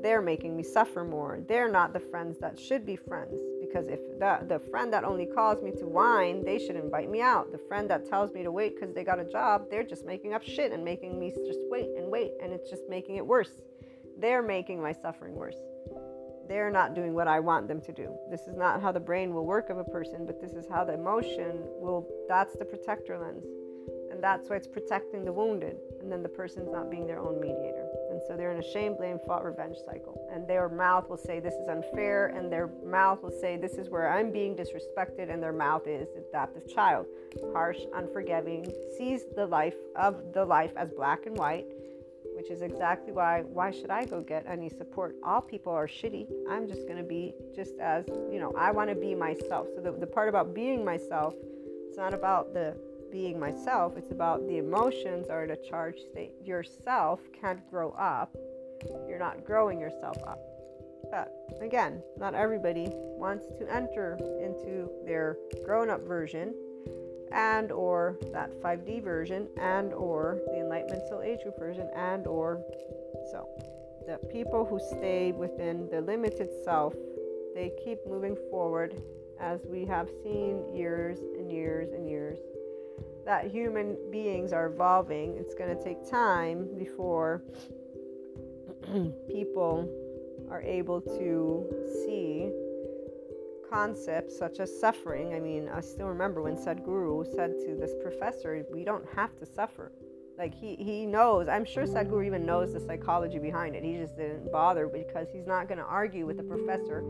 they're 0.04 0.20
making 0.20 0.54
me 0.54 0.62
suffer 0.62 1.02
more. 1.02 1.40
They're 1.48 1.70
not 1.70 1.94
the 1.94 1.98
friends 1.98 2.36
that 2.40 2.60
should 2.60 2.84
be 2.84 2.94
friends. 2.94 3.40
Because 3.58 3.88
if 3.88 4.00
the, 4.18 4.40
the 4.46 4.58
friend 4.58 4.92
that 4.92 5.02
only 5.02 5.24
calls 5.24 5.62
me 5.62 5.70
to 5.78 5.86
whine, 5.86 6.44
they 6.44 6.58
should 6.58 6.76
invite 6.76 7.10
me 7.10 7.22
out. 7.22 7.50
The 7.50 7.58
friend 7.58 7.88
that 7.88 8.06
tells 8.06 8.30
me 8.34 8.42
to 8.42 8.52
wait 8.52 8.74
because 8.74 8.94
they 8.94 9.02
got 9.02 9.18
a 9.18 9.24
job, 9.24 9.70
they're 9.70 9.82
just 9.82 10.04
making 10.04 10.34
up 10.34 10.42
shit 10.42 10.72
and 10.72 10.84
making 10.84 11.18
me 11.18 11.32
just 11.46 11.60
wait 11.70 11.88
and 11.96 12.10
wait. 12.10 12.32
And 12.42 12.52
it's 12.52 12.68
just 12.68 12.82
making 12.86 13.16
it 13.16 13.26
worse. 13.26 13.62
They're 14.18 14.42
making 14.42 14.82
my 14.82 14.92
suffering 14.92 15.34
worse. 15.34 15.56
They're 16.48 16.70
not 16.70 16.94
doing 16.94 17.14
what 17.14 17.26
I 17.26 17.40
want 17.40 17.66
them 17.66 17.80
to 17.80 17.92
do. 17.92 18.14
This 18.30 18.42
is 18.42 18.58
not 18.58 18.82
how 18.82 18.92
the 18.92 19.00
brain 19.00 19.32
will 19.32 19.46
work 19.46 19.70
of 19.70 19.78
a 19.78 19.84
person, 19.84 20.26
but 20.26 20.38
this 20.38 20.52
is 20.52 20.66
how 20.68 20.84
the 20.84 20.92
emotion 20.92 21.60
will, 21.80 22.06
that's 22.28 22.58
the 22.58 22.66
protector 22.66 23.18
lens. 23.18 23.46
And 24.12 24.22
that's 24.22 24.50
why 24.50 24.56
it's 24.56 24.68
protecting 24.68 25.24
the 25.24 25.32
wounded. 25.32 25.78
And 26.04 26.12
then 26.12 26.22
the 26.22 26.28
person's 26.28 26.70
not 26.70 26.90
being 26.90 27.06
their 27.06 27.18
own 27.18 27.40
mediator. 27.40 27.88
And 28.10 28.20
so 28.28 28.36
they're 28.36 28.52
in 28.52 28.58
a 28.58 28.72
shame, 28.72 28.94
blame, 28.94 29.18
fault, 29.26 29.42
revenge 29.42 29.78
cycle. 29.86 30.28
And 30.30 30.46
their 30.46 30.68
mouth 30.68 31.08
will 31.08 31.16
say, 31.16 31.40
This 31.40 31.54
is 31.54 31.66
unfair. 31.66 32.26
And 32.26 32.52
their 32.52 32.68
mouth 32.84 33.22
will 33.22 33.32
say, 33.32 33.56
This 33.56 33.72
is 33.72 33.88
where 33.88 34.12
I'm 34.12 34.30
being 34.30 34.54
disrespected. 34.54 35.32
And 35.32 35.42
their 35.42 35.54
mouth 35.54 35.86
is 35.86 36.08
adaptive 36.14 36.68
child, 36.68 37.06
harsh, 37.54 37.78
unforgiving, 37.94 38.70
sees 38.98 39.22
the 39.34 39.46
life 39.46 39.76
of 39.96 40.34
the 40.34 40.44
life 40.44 40.72
as 40.76 40.90
black 40.90 41.24
and 41.24 41.38
white, 41.38 41.64
which 42.36 42.50
is 42.50 42.60
exactly 42.60 43.14
why 43.14 43.40
why 43.40 43.70
should 43.70 43.90
I 43.90 44.04
go 44.04 44.20
get 44.20 44.44
any 44.46 44.68
support? 44.68 45.16
All 45.24 45.40
people 45.40 45.72
are 45.72 45.88
shitty. 45.88 46.26
I'm 46.50 46.68
just 46.68 46.82
going 46.86 46.98
to 46.98 47.02
be 47.02 47.32
just 47.56 47.78
as, 47.78 48.04
you 48.30 48.40
know, 48.40 48.52
I 48.58 48.72
want 48.72 48.90
to 48.90 48.94
be 48.94 49.14
myself. 49.14 49.68
So 49.74 49.80
the, 49.80 49.92
the 49.92 50.06
part 50.06 50.28
about 50.28 50.54
being 50.54 50.84
myself, 50.84 51.34
it's 51.88 51.96
not 51.96 52.12
about 52.12 52.52
the 52.52 52.76
being 53.14 53.38
myself, 53.38 53.96
it's 53.96 54.10
about 54.10 54.44
the 54.48 54.58
emotions 54.58 55.28
are 55.30 55.44
in 55.44 55.52
a 55.52 55.56
charged 55.56 56.00
state. 56.10 56.32
Yourself 56.44 57.20
can't 57.40 57.60
grow 57.70 57.92
up. 57.92 58.36
You're 59.08 59.20
not 59.20 59.44
growing 59.44 59.78
yourself 59.78 60.16
up. 60.26 60.40
But 61.12 61.32
again, 61.62 62.02
not 62.18 62.34
everybody 62.34 62.88
wants 62.90 63.46
to 63.60 63.72
enter 63.72 64.18
into 64.42 64.90
their 65.06 65.36
grown-up 65.64 66.04
version 66.08 66.54
and 67.30 67.70
or 67.70 68.18
that 68.32 68.50
5D 68.60 69.04
version 69.04 69.46
and 69.60 69.92
or 69.92 70.40
the 70.48 70.58
enlightenment 70.58 71.08
soul 71.08 71.22
age 71.22 71.38
group 71.44 71.58
version 71.58 71.88
and 71.94 72.26
or 72.26 72.62
so 73.30 73.48
the 74.06 74.18
people 74.28 74.64
who 74.64 74.78
stay 74.98 75.32
within 75.32 75.88
the 75.90 76.00
limited 76.00 76.48
self 76.64 76.94
they 77.54 77.72
keep 77.84 77.98
moving 78.06 78.36
forward 78.50 79.02
as 79.40 79.60
we 79.66 79.84
have 79.84 80.08
seen 80.22 80.64
years 80.72 81.18
and 81.38 81.50
years 81.50 81.92
and 81.92 82.08
years 82.08 82.38
that 83.24 83.50
human 83.50 83.96
beings 84.10 84.52
are 84.52 84.66
evolving. 84.66 85.36
It's 85.38 85.54
going 85.54 85.76
to 85.76 85.82
take 85.82 86.08
time 86.08 86.68
before 86.78 87.42
people 89.28 89.88
are 90.50 90.62
able 90.62 91.00
to 91.00 91.66
see 92.04 92.50
concepts 93.70 94.38
such 94.38 94.60
as 94.60 94.78
suffering. 94.80 95.34
I 95.34 95.40
mean, 95.40 95.68
I 95.68 95.80
still 95.80 96.06
remember 96.06 96.42
when 96.42 96.56
Sadhguru 96.56 97.26
said 97.34 97.54
to 97.66 97.76
this 97.76 97.94
professor, 98.02 98.64
We 98.70 98.84
don't 98.84 99.06
have 99.14 99.36
to 99.38 99.46
suffer. 99.46 99.92
Like 100.36 100.52
he 100.52 100.74
he 100.76 101.06
knows. 101.06 101.46
I'm 101.46 101.64
sure 101.64 101.84
Sadhguru 101.84 102.26
even 102.26 102.44
knows 102.44 102.72
the 102.72 102.80
psychology 102.80 103.38
behind 103.38 103.76
it. 103.76 103.84
He 103.84 103.96
just 103.96 104.16
didn't 104.16 104.50
bother 104.50 104.88
because 104.88 105.28
he's 105.32 105.46
not 105.46 105.68
going 105.68 105.78
to 105.78 105.84
argue 105.84 106.26
with 106.26 106.38
the 106.38 106.42
professor 106.42 107.02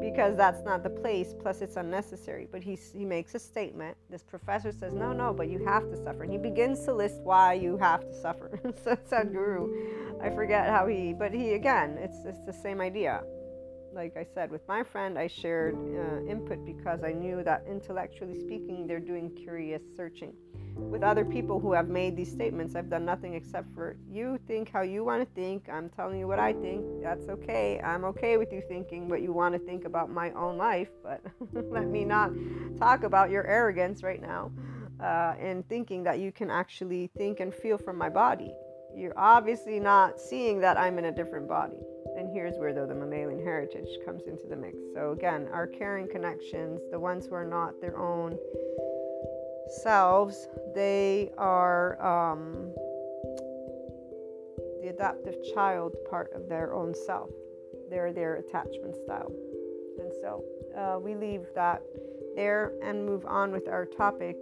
because 0.00 0.36
that's 0.36 0.62
not 0.64 0.82
the 0.82 0.90
place. 0.90 1.34
Plus, 1.40 1.62
it's 1.62 1.76
unnecessary. 1.76 2.46
But 2.50 2.62
he 2.62 2.78
he 2.92 3.06
makes 3.06 3.34
a 3.34 3.38
statement. 3.38 3.96
This 4.10 4.22
professor 4.22 4.70
says, 4.70 4.92
"No, 4.92 5.14
no, 5.14 5.32
but 5.32 5.48
you 5.48 5.64
have 5.64 5.88
to 5.90 5.96
suffer." 5.96 6.24
And 6.24 6.32
he 6.32 6.38
begins 6.38 6.84
to 6.84 6.92
list 6.92 7.20
why 7.22 7.54
you 7.54 7.78
have 7.78 8.02
to 8.02 8.14
suffer. 8.20 8.60
so 8.84 8.96
Sadhguru, 8.96 10.20
I 10.22 10.28
forget 10.28 10.68
how 10.68 10.86
he, 10.86 11.14
but 11.14 11.32
he 11.32 11.54
again, 11.54 11.96
it's 11.98 12.18
it's 12.26 12.44
the 12.44 12.52
same 12.52 12.82
idea. 12.82 13.22
Like 13.98 14.16
I 14.16 14.24
said, 14.32 14.52
with 14.52 14.66
my 14.68 14.84
friend, 14.84 15.18
I 15.18 15.26
shared 15.26 15.74
uh, 15.74 16.30
input 16.30 16.64
because 16.64 17.02
I 17.02 17.10
knew 17.10 17.42
that 17.42 17.64
intellectually 17.68 18.38
speaking, 18.38 18.86
they're 18.86 19.00
doing 19.00 19.28
curious 19.34 19.82
searching. 19.96 20.32
With 20.76 21.02
other 21.02 21.24
people 21.24 21.58
who 21.58 21.72
have 21.72 21.88
made 21.88 22.16
these 22.16 22.30
statements, 22.30 22.76
I've 22.76 22.88
done 22.88 23.04
nothing 23.04 23.34
except 23.34 23.74
for 23.74 23.96
you 24.08 24.38
think 24.46 24.70
how 24.70 24.82
you 24.82 25.02
want 25.02 25.22
to 25.22 25.34
think. 25.34 25.68
I'm 25.68 25.90
telling 25.90 26.20
you 26.20 26.28
what 26.28 26.38
I 26.38 26.52
think. 26.52 26.84
That's 27.02 27.28
okay. 27.28 27.80
I'm 27.82 28.04
okay 28.04 28.36
with 28.36 28.52
you 28.52 28.62
thinking 28.68 29.08
what 29.08 29.20
you 29.20 29.32
want 29.32 29.54
to 29.54 29.58
think 29.58 29.84
about 29.84 30.08
my 30.08 30.30
own 30.30 30.56
life, 30.56 30.90
but 31.02 31.20
let 31.52 31.88
me 31.88 32.04
not 32.04 32.30
talk 32.78 33.02
about 33.02 33.30
your 33.30 33.44
arrogance 33.48 34.04
right 34.04 34.22
now 34.22 34.52
uh, 35.00 35.34
and 35.40 35.68
thinking 35.68 36.04
that 36.04 36.20
you 36.20 36.30
can 36.30 36.50
actually 36.50 37.10
think 37.18 37.40
and 37.40 37.52
feel 37.52 37.78
from 37.78 37.98
my 37.98 38.08
body. 38.08 38.54
You're 38.96 39.18
obviously 39.18 39.80
not 39.80 40.20
seeing 40.20 40.60
that 40.60 40.78
I'm 40.78 40.98
in 40.98 41.06
a 41.06 41.12
different 41.12 41.48
body. 41.48 41.80
And 42.18 42.28
here's 42.32 42.56
where, 42.58 42.74
though, 42.74 42.86
the 42.86 42.96
mammalian 42.96 43.40
heritage 43.40 43.88
comes 44.04 44.26
into 44.26 44.48
the 44.48 44.56
mix. 44.56 44.76
So, 44.92 45.12
again, 45.12 45.46
our 45.52 45.68
caring 45.68 46.08
connections, 46.08 46.80
the 46.90 46.98
ones 46.98 47.26
who 47.26 47.36
are 47.36 47.46
not 47.46 47.80
their 47.80 47.96
own 47.96 48.36
selves, 49.68 50.48
they 50.74 51.30
are 51.38 51.94
um, 52.02 52.72
the 54.82 54.88
adaptive 54.88 55.36
child 55.54 55.94
part 56.10 56.32
of 56.32 56.48
their 56.48 56.74
own 56.74 56.92
self. 56.92 57.30
They're 57.88 58.12
their 58.12 58.34
attachment 58.36 58.96
style. 58.96 59.30
And 60.00 60.12
so 60.20 60.44
uh, 60.76 60.98
we 60.98 61.14
leave 61.14 61.46
that 61.54 61.82
there 62.34 62.72
and 62.82 63.06
move 63.06 63.26
on 63.26 63.52
with 63.52 63.68
our 63.68 63.84
topic 63.84 64.36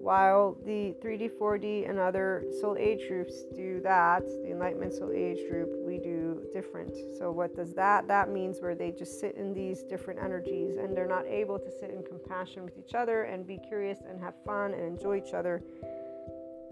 while 0.00 0.56
the 0.64 0.94
3D, 1.02 1.30
4D, 1.38 1.88
and 1.88 1.98
other 1.98 2.44
soul 2.60 2.76
age 2.78 3.06
groups 3.06 3.44
do 3.54 3.80
that, 3.82 4.24
the 4.42 4.50
Enlightenment 4.50 4.94
Soul 4.94 5.12
Age 5.14 5.38
group, 5.50 5.68
we 5.86 5.98
do 5.98 6.42
different. 6.52 6.94
So, 7.18 7.30
what 7.30 7.54
does 7.54 7.74
that? 7.74 8.08
That 8.08 8.30
means 8.30 8.60
where 8.60 8.74
they 8.74 8.92
just 8.92 9.20
sit 9.20 9.36
in 9.36 9.52
these 9.52 9.82
different 9.82 10.20
energies 10.22 10.78
and 10.78 10.96
they're 10.96 11.06
not 11.06 11.26
able 11.26 11.58
to 11.58 11.70
sit 11.70 11.90
in 11.90 12.02
compassion 12.02 12.64
with 12.64 12.78
each 12.78 12.94
other 12.94 13.24
and 13.24 13.46
be 13.46 13.58
curious 13.58 13.98
and 14.08 14.18
have 14.20 14.34
fun 14.46 14.72
and 14.72 14.82
enjoy 14.82 15.18
each 15.18 15.34
other. 15.34 15.62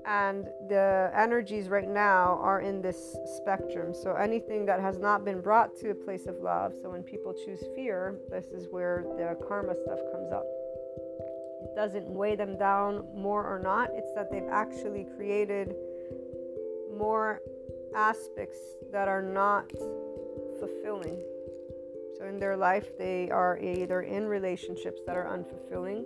And 0.07 0.47
the 0.71 1.11
energies 1.15 1.69
right 1.69 1.89
now 1.89 2.39
are 2.41 2.63
in 2.63 2.81
this 2.81 3.15
spectrum. 3.37 3.93
So, 3.93 4.15
anything 4.15 4.65
that 4.67 4.81
has 4.81 4.99
not 4.99 5.27
been 5.27 5.43
brought 5.43 5.77
to 5.81 5.91
a 5.91 5.95
place 5.95 6.27
of 6.27 6.37
love, 6.41 6.73
so 6.81 6.89
when 6.89 7.03
people 7.03 7.35
choose 7.45 7.63
fear, 7.77 8.17
this 8.31 8.47
is 8.47 8.69
where 8.71 9.05
the 9.19 9.37
karma 9.47 9.75
stuff 9.85 9.99
comes 10.13 10.33
up 10.33 10.47
doesn't 11.75 12.09
weigh 12.09 12.37
them 12.37 12.57
down 12.59 13.05
more 13.15 13.45
or 13.45 13.59
not. 13.59 13.91
It's 13.93 14.13
that 14.15 14.31
they've 14.31 14.49
actually 14.51 15.07
created 15.17 15.75
more 16.97 17.41
aspects 17.95 18.59
that 18.93 19.09
are 19.09 19.23
not 19.23 19.71
fulfilling. 20.59 21.19
So 22.19 22.25
in 22.27 22.39
their 22.39 22.57
life, 22.57 22.99
they 22.99 23.31
are 23.31 23.59
either 23.59 24.03
in 24.03 24.27
relationships 24.27 25.01
that 25.07 25.17
are 25.17 25.27
unfulfilling, 25.27 26.05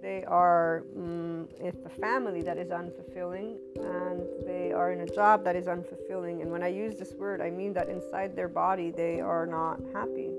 they 0.00 0.22
are 0.24 0.84
um, 0.96 1.48
with 1.60 1.84
a 1.84 1.88
family 1.88 2.42
that 2.42 2.56
is 2.56 2.68
unfulfilling, 2.68 3.56
and 3.76 4.22
they 4.46 4.72
are 4.72 4.92
in 4.92 5.00
a 5.00 5.06
job 5.06 5.44
that 5.44 5.56
is 5.56 5.66
unfulfilling. 5.66 6.40
And 6.40 6.52
when 6.52 6.62
I 6.62 6.68
use 6.68 6.98
this 6.98 7.14
word, 7.14 7.40
I 7.40 7.50
mean 7.50 7.72
that 7.72 7.88
inside 7.88 8.36
their 8.36 8.48
body, 8.48 8.90
they 8.90 9.20
are 9.20 9.46
not 9.46 9.80
happy. 9.92 10.30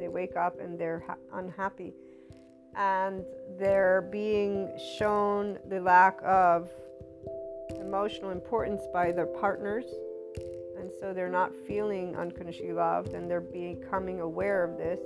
They 0.00 0.08
wake 0.08 0.36
up 0.36 0.58
and 0.60 0.78
they're 0.78 1.04
ha- 1.06 1.16
unhappy 1.32 1.94
and 2.76 3.24
they're 3.58 4.08
being 4.10 4.70
shown 4.98 5.58
the 5.68 5.80
lack 5.80 6.18
of 6.24 6.70
emotional 7.80 8.30
importance 8.30 8.82
by 8.92 9.12
their 9.12 9.26
partners. 9.26 9.84
And 10.78 10.90
so 11.00 11.14
they're 11.14 11.30
not 11.30 11.52
feeling 11.66 12.16
unconditionally 12.16 12.72
loved 12.72 13.14
and 13.14 13.30
they're 13.30 13.40
becoming 13.40 14.20
aware 14.20 14.64
of 14.64 14.76
this. 14.76 15.00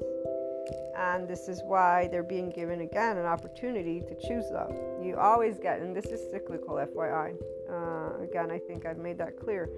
And 0.96 1.28
this 1.28 1.48
is 1.48 1.62
why 1.64 2.08
they're 2.10 2.22
being 2.22 2.50
given 2.50 2.80
again 2.80 3.16
an 3.18 3.26
opportunity 3.26 4.00
to 4.00 4.14
choose 4.26 4.44
love. 4.50 4.74
You 5.02 5.16
always 5.16 5.58
get 5.58 5.80
and 5.80 5.94
this 5.94 6.06
is 6.06 6.20
cyclical 6.30 6.74
fyi 6.74 7.36
uh, 7.70 8.22
again 8.22 8.50
i 8.50 8.58
think 8.58 8.86
i've 8.86 8.98
made 8.98 9.18
that 9.18 9.38
clear. 9.38 9.70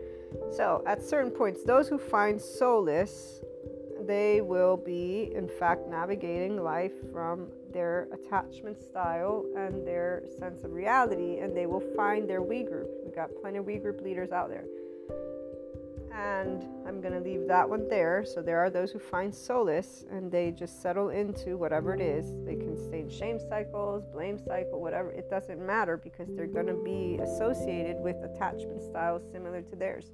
So 0.51 0.83
at 0.87 1.03
certain 1.03 1.31
points 1.31 1.63
those 1.65 1.89
who 1.89 1.99
find 1.99 2.41
solace 2.41 3.43
they 4.11 4.41
will 4.41 4.77
be 4.77 5.31
in 5.37 5.49
fact 5.49 5.89
navigating 5.89 6.63
life 6.63 6.93
from 7.13 7.47
their 7.73 8.09
attachment 8.13 8.83
style 8.83 9.45
and 9.57 9.87
their 9.87 10.25
sense 10.39 10.65
of 10.65 10.73
reality, 10.73 11.39
and 11.39 11.57
they 11.57 11.67
will 11.67 11.85
find 11.95 12.29
their 12.29 12.43
we 12.43 12.65
group. 12.65 12.89
We've 13.05 13.15
got 13.15 13.31
plenty 13.41 13.59
of 13.59 13.67
we 13.67 13.77
group 13.77 14.01
leaders 14.01 14.33
out 14.33 14.49
there. 14.49 14.65
And 16.13 16.65
I'm 16.89 17.01
going 17.01 17.15
to 17.15 17.21
leave 17.21 17.47
that 17.47 17.69
one 17.69 17.89
there. 17.89 18.25
So 18.27 18.43
there 18.43 18.59
are 18.59 18.69
those 18.69 18.91
who 18.91 18.99
find 18.99 19.33
solace 19.33 20.05
and 20.11 20.31
they 20.31 20.51
just 20.51 20.83
settle 20.83 21.11
into 21.11 21.57
whatever 21.57 21.95
it 21.95 22.01
is. 22.01 22.33
They 22.45 22.57
can 22.57 22.77
stay 22.77 23.01
in 23.03 23.09
shame 23.09 23.39
cycles, 23.39 24.03
blame 24.13 24.37
cycle, 24.37 24.81
whatever. 24.81 25.13
It 25.13 25.31
doesn't 25.31 25.65
matter 25.65 25.97
because 25.97 26.29
they're 26.35 26.49
going 26.49 26.67
to 26.67 26.83
be 26.85 27.21
associated 27.23 28.01
with 28.01 28.17
attachment 28.25 28.83
styles 28.83 29.23
similar 29.31 29.63
to 29.63 29.77
theirs 29.77 30.11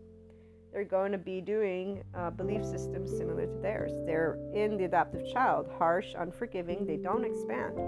they're 0.77 0.85
going 0.85 1.11
to 1.11 1.17
be 1.17 1.41
doing 1.41 2.05
uh, 2.15 2.29
belief 2.29 2.63
systems 2.63 3.11
similar 3.11 3.47
to 3.47 3.59
theirs. 3.63 3.93
They're 4.05 4.37
in 4.55 4.77
the 4.77 4.85
adaptive 4.85 5.27
child, 5.33 5.71
harsh, 5.79 6.13
unforgiving, 6.19 6.85
they 6.85 6.99
don't 6.99 7.25
expand. 7.25 7.79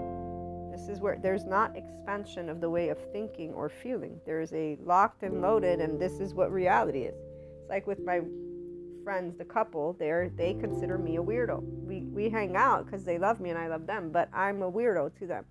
This 0.73 0.89
is 0.89 0.99
where 0.99 1.19
there's 1.21 1.45
not 1.45 1.77
expansion 1.77 2.49
of 2.49 2.61
the 2.61 2.69
way 2.71 2.89
of 2.89 2.97
thinking 3.13 3.53
or 3.53 3.69
feeling. 3.69 4.19
There's 4.25 4.51
a 4.53 4.75
locked 4.83 5.21
and 5.21 5.39
loaded, 5.39 5.81
and 5.81 6.01
this 6.01 6.13
is 6.13 6.33
what 6.33 6.51
reality 6.51 7.01
is. 7.01 7.13
It's 7.61 7.69
like 7.69 7.85
with 7.85 8.03
my 8.03 8.21
friends, 9.03 9.37
the 9.37 9.45
couple, 9.45 9.95
there 9.99 10.31
they 10.35 10.55
consider 10.55 10.97
me 10.97 11.17
a 11.17 11.21
weirdo. 11.21 11.61
We 11.85 12.05
we 12.05 12.27
hang 12.27 12.55
out 12.55 12.87
because 12.87 13.03
they 13.03 13.19
love 13.19 13.39
me 13.39 13.51
and 13.51 13.59
I 13.59 13.67
love 13.67 13.85
them, 13.85 14.09
but 14.09 14.29
I'm 14.33 14.63
a 14.63 14.71
weirdo 14.71 15.15
to 15.19 15.27
them. 15.27 15.45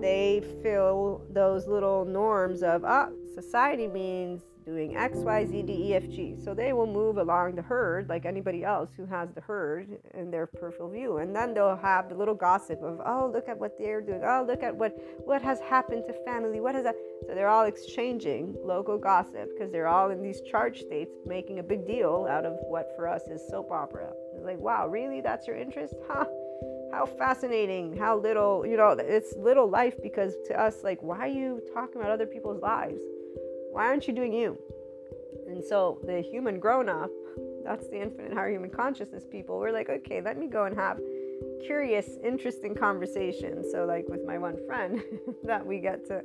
They 0.00 0.44
feel 0.62 1.22
those 1.28 1.66
little 1.66 2.04
norms 2.04 2.62
of 2.62 2.84
ah, 2.84 3.08
society 3.34 3.88
means 3.88 4.42
doing 4.64 4.96
X, 4.96 5.18
Y, 5.18 5.46
Z, 5.46 5.62
D, 5.62 5.72
E, 5.72 5.94
F, 5.94 6.08
G. 6.08 6.36
So 6.42 6.54
they 6.54 6.72
will 6.72 6.86
move 6.86 7.18
along 7.18 7.54
the 7.54 7.62
herd 7.62 8.08
like 8.08 8.24
anybody 8.24 8.64
else 8.64 8.90
who 8.96 9.04
has 9.06 9.30
the 9.32 9.40
herd 9.40 9.98
in 10.14 10.30
their 10.30 10.46
peripheral 10.46 10.90
view. 10.90 11.18
And 11.18 11.34
then 11.34 11.54
they'll 11.54 11.76
have 11.76 12.08
the 12.08 12.14
little 12.14 12.34
gossip 12.34 12.82
of, 12.82 13.00
oh, 13.04 13.30
look 13.32 13.48
at 13.48 13.58
what 13.58 13.78
they're 13.78 14.00
doing. 14.00 14.22
Oh, 14.24 14.44
look 14.46 14.62
at 14.62 14.74
what, 14.74 14.92
what 15.24 15.42
has 15.42 15.60
happened 15.60 16.04
to 16.06 16.14
family. 16.24 16.60
What 16.60 16.74
has 16.74 16.84
that? 16.84 16.96
So 17.26 17.34
they're 17.34 17.48
all 17.48 17.66
exchanging 17.66 18.56
local 18.62 18.98
gossip 18.98 19.50
because 19.54 19.70
they're 19.72 19.88
all 19.88 20.10
in 20.10 20.22
these 20.22 20.40
charge 20.42 20.80
states 20.80 21.14
making 21.26 21.58
a 21.58 21.62
big 21.62 21.86
deal 21.86 22.26
out 22.30 22.44
of 22.44 22.54
what 22.68 22.92
for 22.96 23.08
us 23.08 23.22
is 23.28 23.46
soap 23.48 23.70
opera. 23.70 24.12
It's 24.34 24.44
like, 24.44 24.58
wow, 24.58 24.88
really? 24.88 25.20
That's 25.20 25.46
your 25.46 25.56
interest? 25.56 25.94
Huh? 26.08 26.26
how 26.92 27.06
fascinating 27.06 27.96
how 27.96 28.18
little 28.18 28.66
you 28.66 28.76
know 28.76 28.90
it's 28.90 29.34
little 29.38 29.68
life 29.68 29.94
because 30.02 30.34
to 30.44 30.60
us 30.60 30.84
like 30.84 30.98
why 31.00 31.20
are 31.20 31.26
you 31.26 31.60
talking 31.72 31.96
about 31.96 32.10
other 32.10 32.26
people's 32.26 32.60
lives 32.60 33.00
why 33.72 33.86
aren't 33.86 34.06
you 34.06 34.14
doing 34.14 34.32
you? 34.32 34.58
And 35.48 35.64
so 35.64 35.98
the 36.04 36.20
human 36.20 36.60
grown 36.60 36.88
up, 36.88 37.10
that's 37.64 37.88
the 37.88 38.00
infinite 38.00 38.32
higher 38.32 38.50
human 38.50 38.70
consciousness 38.70 39.24
people, 39.30 39.58
we're 39.58 39.72
like, 39.72 39.88
okay, 39.88 40.20
let 40.20 40.38
me 40.38 40.46
go 40.46 40.64
and 40.64 40.76
have 40.76 40.98
curious, 41.64 42.18
interesting 42.24 42.74
conversations. 42.74 43.66
So, 43.70 43.84
like 43.84 44.08
with 44.08 44.24
my 44.24 44.38
one 44.38 44.58
friend, 44.66 45.02
that 45.44 45.64
we 45.64 45.78
get 45.78 46.06
to 46.08 46.22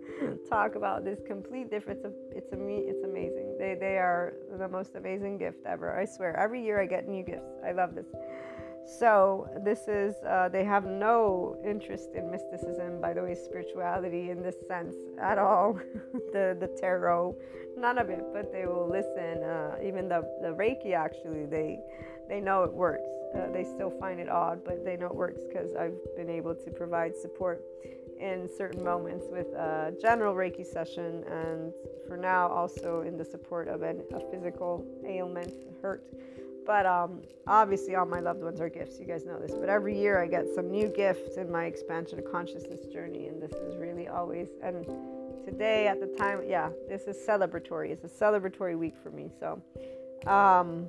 talk 0.50 0.76
about 0.76 1.04
this 1.04 1.20
complete 1.26 1.70
difference. 1.70 2.04
Of, 2.04 2.14
it's 2.32 2.52
a 2.52 2.58
it's 2.58 3.04
amazing. 3.04 3.56
They 3.60 3.76
they 3.80 3.98
are 3.98 4.34
the 4.58 4.68
most 4.68 4.96
amazing 4.96 5.38
gift 5.38 5.66
ever. 5.66 5.98
I 5.98 6.06
swear. 6.06 6.38
Every 6.38 6.64
year 6.64 6.82
I 6.82 6.86
get 6.86 7.08
new 7.08 7.24
gifts. 7.24 7.54
I 7.66 7.72
love 7.72 7.96
this. 7.96 8.08
So 8.88 9.50
this 9.66 9.90
is 9.90 10.16
uh, 10.24 10.48
they 10.48 10.64
have 10.64 10.86
no 10.86 11.58
interest 11.66 12.12
in 12.16 12.32
mysticism, 12.32 13.02
by 13.02 13.14
the 13.14 13.22
way, 13.22 13.36
spirituality 13.36 14.32
in 14.32 14.42
this 14.42 14.56
sense 14.66 14.96
at 15.22 15.38
all. 15.38 15.74
the 16.32 16.56
the 16.58 16.70
tarot, 16.80 17.36
none 17.78 17.98
of 17.98 18.10
it. 18.10 18.24
But 18.32 18.54
they 18.54 18.66
will 18.66 18.90
listen. 18.90 19.44
Uh, 19.44 19.76
even 19.84 20.08
the 20.08 20.22
the 20.42 20.50
Reiki 20.50 20.94
actually, 20.94 21.46
they 21.46 21.80
they 22.30 22.40
know 22.40 22.64
it 22.64 22.72
works. 22.72 23.10
Uh, 23.36 23.52
they 23.52 23.66
still 23.66 23.92
find 24.00 24.22
it 24.22 24.30
odd, 24.30 24.64
but 24.64 24.86
they 24.86 24.96
know 24.96 25.08
it 25.08 25.16
works 25.16 25.42
because 25.46 25.76
I've 25.76 25.98
been 26.16 26.30
able 26.30 26.56
to 26.56 26.72
provide 26.72 27.14
support 27.16 27.62
in 28.18 28.50
certain 28.58 28.84
moments 28.84 29.26
with 29.30 29.48
a 29.48 29.94
general 30.02 30.34
Reiki 30.34 30.66
session, 30.66 31.26
and 31.30 31.74
for 32.08 32.16
now 32.16 32.48
also 32.48 33.02
in 33.02 33.18
the 33.18 33.26
support 33.26 33.68
of 33.68 33.82
an, 33.82 34.02
a 34.14 34.22
physical 34.32 34.86
ailment, 35.06 35.54
hurt 35.82 36.04
but 36.68 36.86
um, 36.86 37.22
obviously, 37.48 37.96
all 37.96 38.06
my 38.06 38.20
loved 38.20 38.44
ones 38.44 38.60
are 38.60 38.70
gifts. 38.70 39.00
You 39.00 39.06
guys 39.06 39.26
know 39.26 39.40
this. 39.40 39.52
But 39.58 39.70
every 39.70 39.98
year, 39.98 40.22
I 40.22 40.28
get 40.28 40.46
some 40.54 40.70
new 40.70 40.90
gifts 40.90 41.38
in 41.38 41.50
my 41.50 41.66
expansion 41.66 42.20
of 42.20 42.30
consciousness 42.30 42.86
journey, 42.88 43.28
and 43.28 43.42
this 43.42 43.54
is 43.54 43.78
really 43.78 44.10
always. 44.10 44.50
And 44.62 44.86
today, 45.46 45.88
at 45.88 46.02
the 46.02 46.08
time, 46.18 46.42
yeah, 46.46 46.70
this 46.90 47.04
is 47.04 47.16
celebratory. 47.26 47.90
It's 47.90 48.04
a 48.04 48.24
celebratory 48.24 48.78
week 48.78 48.96
for 49.02 49.10
me. 49.10 49.32
So, 49.40 49.62
um, 50.30 50.88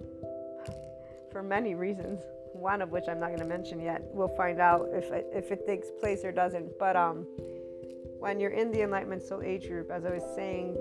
for 1.30 1.44
many 1.44 1.76
reasons, 1.76 2.22
one 2.52 2.82
of 2.82 2.90
which 2.90 3.04
I'm 3.08 3.20
not 3.20 3.28
going 3.28 3.38
to 3.38 3.46
mention 3.46 3.80
yet. 3.80 4.02
We'll 4.12 4.34
find 4.36 4.60
out 4.60 4.88
if 4.92 5.12
it, 5.12 5.28
if 5.32 5.52
it 5.52 5.64
takes 5.64 5.86
place 6.00 6.24
or 6.24 6.32
doesn't. 6.32 6.76
But 6.80 6.96
um, 6.96 7.24
when 8.18 8.40
you're 8.40 8.50
in 8.50 8.72
the 8.72 8.82
Enlightenment 8.82 9.22
Soul 9.22 9.42
Age 9.42 9.68
group, 9.68 9.92
as 9.92 10.04
I 10.04 10.10
was 10.10 10.24
saying, 10.34 10.76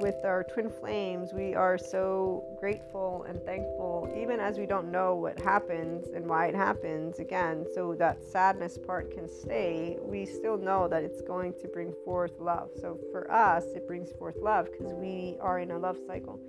with 0.00 0.24
our 0.24 0.44
twin 0.44 0.70
flames, 0.70 1.32
we 1.32 1.54
are 1.54 1.76
so 1.76 2.56
grateful 2.60 3.24
and 3.28 3.42
thankful, 3.42 4.12
even 4.16 4.38
as 4.40 4.58
we 4.58 4.66
don't 4.66 4.90
know 4.90 5.14
what 5.14 5.40
happens 5.40 6.08
and 6.14 6.26
why 6.26 6.46
it 6.46 6.54
happens 6.54 7.18
again. 7.18 7.66
So 7.74 7.94
that 7.98 8.22
sadness 8.22 8.78
part 8.78 9.10
can 9.10 9.28
stay. 9.28 9.96
We 10.00 10.24
still 10.24 10.56
know 10.56 10.88
that 10.88 11.02
it's 11.02 11.20
going 11.22 11.54
to 11.60 11.68
bring 11.68 11.92
forth 12.04 12.32
love. 12.38 12.70
So 12.80 12.98
for 13.10 13.30
us, 13.30 13.64
it 13.74 13.86
brings 13.86 14.12
forth 14.12 14.36
love 14.40 14.68
because 14.70 14.92
we 14.94 15.36
are 15.40 15.58
in 15.58 15.70
a 15.72 15.78
love 15.78 15.98
cycle. 16.06 16.40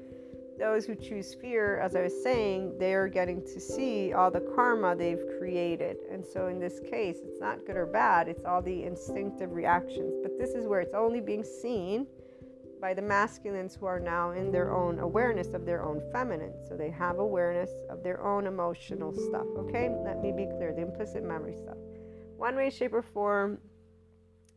Those 0.59 0.85
who 0.85 0.93
choose 0.93 1.33
fear, 1.33 1.79
as 1.79 1.95
I 1.95 2.01
was 2.01 2.23
saying, 2.23 2.77
they're 2.77 3.07
getting 3.07 3.41
to 3.43 3.59
see 3.61 4.11
all 4.11 4.29
the 4.29 4.41
karma 4.41 4.95
they've 4.95 5.23
created. 5.39 5.97
And 6.11 6.25
so 6.25 6.47
in 6.47 6.59
this 6.59 6.81
case, 6.81 7.17
it's 7.23 7.39
not 7.39 7.65
good 7.65 7.77
or 7.77 7.85
bad, 7.85 8.27
it's 8.27 8.43
all 8.43 8.61
the 8.61 8.83
instinctive 8.83 9.53
reactions. 9.53 10.15
But 10.21 10.37
this 10.37 10.49
is 10.49 10.67
where 10.67 10.81
it's 10.81 10.93
only 10.93 11.21
being 11.21 11.45
seen 11.45 12.07
by 12.79 12.93
the 12.93 13.01
masculines 13.01 13.75
who 13.75 13.85
are 13.85 13.99
now 13.99 14.31
in 14.31 14.51
their 14.51 14.73
own 14.73 14.99
awareness 14.99 15.53
of 15.53 15.65
their 15.65 15.83
own 15.83 16.01
feminine. 16.11 16.53
So 16.67 16.75
they 16.75 16.89
have 16.91 17.19
awareness 17.19 17.69
of 17.89 18.03
their 18.03 18.23
own 18.25 18.47
emotional 18.47 19.13
stuff. 19.13 19.45
Okay, 19.57 19.89
let 20.03 20.21
me 20.21 20.31
be 20.31 20.45
clear 20.45 20.73
the 20.73 20.81
implicit 20.81 21.23
memory 21.23 21.55
stuff. 21.61 21.77
One 22.37 22.55
way, 22.55 22.69
shape, 22.69 22.93
or 22.93 23.01
form, 23.01 23.57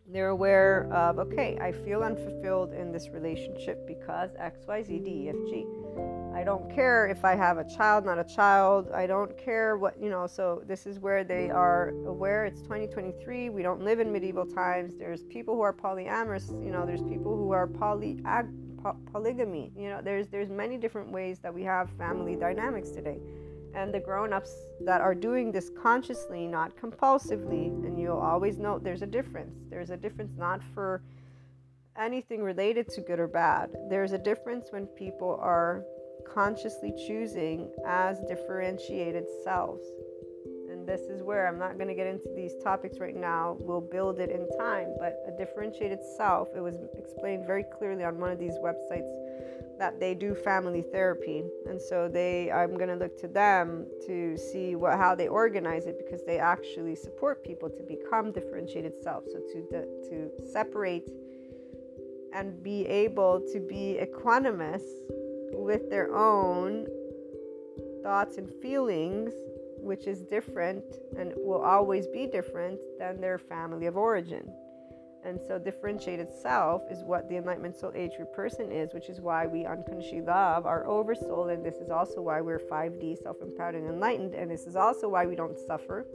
they're 0.06 0.28
aware 0.28 0.92
of, 0.92 1.18
okay, 1.18 1.58
I 1.60 1.72
feel 1.72 2.02
unfulfilled 2.02 2.72
in 2.72 2.92
this 2.92 3.08
relationship 3.08 3.86
because 3.86 4.30
X, 4.38 4.60
Y, 4.68 4.82
Z, 4.82 4.98
D, 4.98 5.10
E, 5.10 5.28
F, 5.28 5.36
G. 5.48 5.66
I 6.34 6.44
don't 6.44 6.74
care 6.74 7.06
if 7.06 7.24
I 7.24 7.34
have 7.34 7.58
a 7.58 7.64
child, 7.64 8.06
not 8.06 8.18
a 8.18 8.24
child. 8.24 8.90
I 8.92 9.06
don't 9.06 9.36
care 9.36 9.76
what, 9.76 10.00
you 10.00 10.08
know. 10.08 10.26
So, 10.26 10.62
this 10.66 10.86
is 10.86 10.98
where 10.98 11.24
they 11.24 11.50
are 11.50 11.90
aware. 12.06 12.46
It's 12.46 12.62
2023. 12.62 13.50
We 13.50 13.62
don't 13.62 13.82
live 13.82 14.00
in 14.00 14.10
medieval 14.10 14.46
times. 14.46 14.94
There's 14.98 15.24
people 15.24 15.54
who 15.54 15.60
are 15.60 15.74
polyamorous, 15.74 16.50
you 16.64 16.70
know, 16.70 16.86
there's 16.86 17.02
people 17.02 17.36
who 17.36 17.52
are 17.52 17.66
poly, 17.66 18.20
po- 18.82 18.96
polygamy. 19.12 19.72
You 19.76 19.90
know, 19.90 20.00
there's, 20.02 20.28
there's 20.28 20.48
many 20.48 20.78
different 20.78 21.10
ways 21.10 21.38
that 21.40 21.52
we 21.52 21.62
have 21.64 21.90
family 21.98 22.34
dynamics 22.34 22.90
today. 22.90 23.18
And 23.74 23.92
the 23.92 24.00
grown 24.00 24.32
ups 24.32 24.54
that 24.80 25.00
are 25.00 25.14
doing 25.14 25.52
this 25.52 25.70
consciously, 25.82 26.46
not 26.46 26.76
compulsively, 26.76 27.66
and 27.86 27.98
you'll 27.98 28.18
always 28.18 28.58
note 28.58 28.84
there's 28.84 29.02
a 29.02 29.06
difference. 29.06 29.54
There's 29.70 29.90
a 29.90 29.96
difference 29.96 30.32
not 30.36 30.60
for 30.74 31.02
anything 31.96 32.42
related 32.42 32.88
to 32.90 33.00
good 33.02 33.20
or 33.20 33.28
bad. 33.28 33.70
There's 33.88 34.12
a 34.12 34.18
difference 34.18 34.68
when 34.70 34.86
people 34.86 35.38
are 35.40 35.84
consciously 36.26 36.92
choosing 37.06 37.70
as 37.86 38.20
differentiated 38.28 39.24
selves. 39.44 39.84
And 40.70 40.86
this 40.86 41.02
is 41.02 41.22
where 41.22 41.46
I'm 41.46 41.58
not 41.58 41.76
going 41.76 41.88
to 41.88 41.94
get 41.94 42.06
into 42.06 42.28
these 42.34 42.54
topics 42.62 42.98
right 42.98 43.14
now. 43.14 43.56
We'll 43.60 43.80
build 43.80 44.18
it 44.18 44.30
in 44.30 44.48
time. 44.58 44.94
But 44.98 45.22
a 45.28 45.36
differentiated 45.36 46.00
self, 46.16 46.48
it 46.56 46.60
was 46.60 46.76
explained 46.96 47.46
very 47.46 47.64
clearly 47.78 48.04
on 48.04 48.18
one 48.18 48.30
of 48.30 48.38
these 48.38 48.54
websites 48.54 49.10
that 49.78 49.98
they 50.00 50.14
do 50.14 50.34
family 50.34 50.82
therapy. 50.82 51.44
And 51.68 51.80
so 51.80 52.08
they 52.08 52.50
I'm 52.50 52.74
going 52.74 52.88
to 52.88 52.96
look 52.96 53.18
to 53.20 53.28
them 53.28 53.86
to 54.06 54.36
see 54.36 54.76
what 54.76 54.96
how 54.96 55.14
they 55.14 55.28
organize 55.28 55.86
it 55.86 55.98
because 55.98 56.24
they 56.24 56.38
actually 56.38 56.96
support 56.96 57.44
people 57.44 57.68
to 57.68 57.82
become 57.82 58.32
differentiated 58.32 58.94
selves. 59.02 59.32
So 59.32 59.38
to 59.38 59.86
to 60.08 60.30
separate 60.50 61.08
and 62.32 62.62
be 62.62 62.86
able 62.86 63.40
to 63.52 63.60
be 63.60 63.98
equanimous 64.00 64.82
with 65.52 65.90
their 65.90 66.14
own 66.14 66.86
thoughts 68.02 68.38
and 68.38 68.50
feelings, 68.60 69.32
which 69.78 70.06
is 70.06 70.22
different 70.22 70.84
and 71.18 71.32
will 71.36 71.62
always 71.62 72.06
be 72.08 72.26
different 72.26 72.80
than 72.98 73.20
their 73.20 73.38
family 73.38 73.86
of 73.86 73.96
origin. 73.96 74.52
And 75.24 75.40
so, 75.40 75.58
differentiated 75.58 76.32
self 76.32 76.82
is 76.90 77.04
what 77.04 77.28
the 77.28 77.36
Enlightenment 77.36 77.76
Soul 77.76 77.92
Age 77.94 78.16
Group 78.16 78.32
person 78.34 78.72
is, 78.72 78.92
which 78.92 79.08
is 79.08 79.20
why 79.20 79.46
we 79.46 79.64
unconsciously 79.64 80.20
love 80.20 80.66
our 80.66 80.86
oversoul. 80.86 81.48
And 81.48 81.64
this 81.64 81.76
is 81.76 81.90
also 81.90 82.22
why 82.22 82.40
we're 82.40 82.58
5D, 82.58 83.22
self 83.22 83.36
empowered 83.40 83.76
and 83.76 83.88
enlightened. 83.88 84.34
And 84.34 84.50
this 84.50 84.66
is 84.66 84.74
also 84.74 85.08
why 85.08 85.26
we 85.26 85.36
don't 85.36 85.56
suffer. 85.56 86.06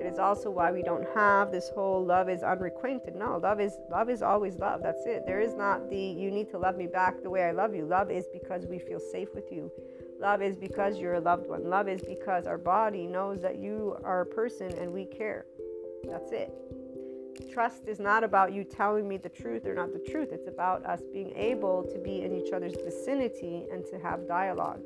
It 0.00 0.06
is 0.06 0.18
also 0.18 0.50
why 0.50 0.72
we 0.72 0.82
don't 0.82 1.06
have 1.14 1.52
this 1.52 1.70
whole 1.74 2.04
love 2.04 2.28
is 2.28 2.42
unrequited. 2.42 3.14
No, 3.14 3.38
love 3.38 3.60
is 3.60 3.74
love 3.90 4.10
is 4.10 4.22
always 4.22 4.56
love. 4.56 4.82
That's 4.82 5.06
it. 5.06 5.24
There 5.26 5.40
is 5.40 5.54
not 5.54 5.88
the 5.90 5.98
you 5.98 6.30
need 6.30 6.50
to 6.50 6.58
love 6.58 6.76
me 6.76 6.86
back 6.86 7.22
the 7.22 7.30
way 7.30 7.44
I 7.44 7.52
love 7.52 7.74
you. 7.74 7.84
Love 7.84 8.10
is 8.10 8.26
because 8.32 8.66
we 8.66 8.78
feel 8.78 8.98
safe 8.98 9.28
with 9.34 9.52
you. 9.52 9.70
Love 10.18 10.42
is 10.42 10.56
because 10.56 10.98
you're 10.98 11.14
a 11.14 11.20
loved 11.20 11.46
one. 11.48 11.68
Love 11.68 11.88
is 11.88 12.02
because 12.02 12.46
our 12.46 12.58
body 12.58 13.06
knows 13.06 13.42
that 13.42 13.58
you 13.58 13.96
are 14.02 14.22
a 14.22 14.26
person 14.26 14.72
and 14.78 14.92
we 14.92 15.04
care. 15.04 15.46
That's 16.04 16.32
it. 16.32 16.52
Trust 17.52 17.86
is 17.86 17.98
not 18.00 18.24
about 18.24 18.52
you 18.52 18.64
telling 18.64 19.08
me 19.08 19.16
the 19.16 19.28
truth 19.28 19.66
or 19.66 19.74
not 19.74 19.92
the 19.92 20.10
truth. 20.10 20.30
It's 20.32 20.48
about 20.48 20.84
us 20.84 21.00
being 21.12 21.32
able 21.36 21.84
to 21.84 21.98
be 21.98 22.22
in 22.22 22.34
each 22.34 22.52
other's 22.52 22.74
vicinity 22.84 23.64
and 23.72 23.84
to 23.86 23.98
have 23.98 24.26
dialogue. 24.28 24.80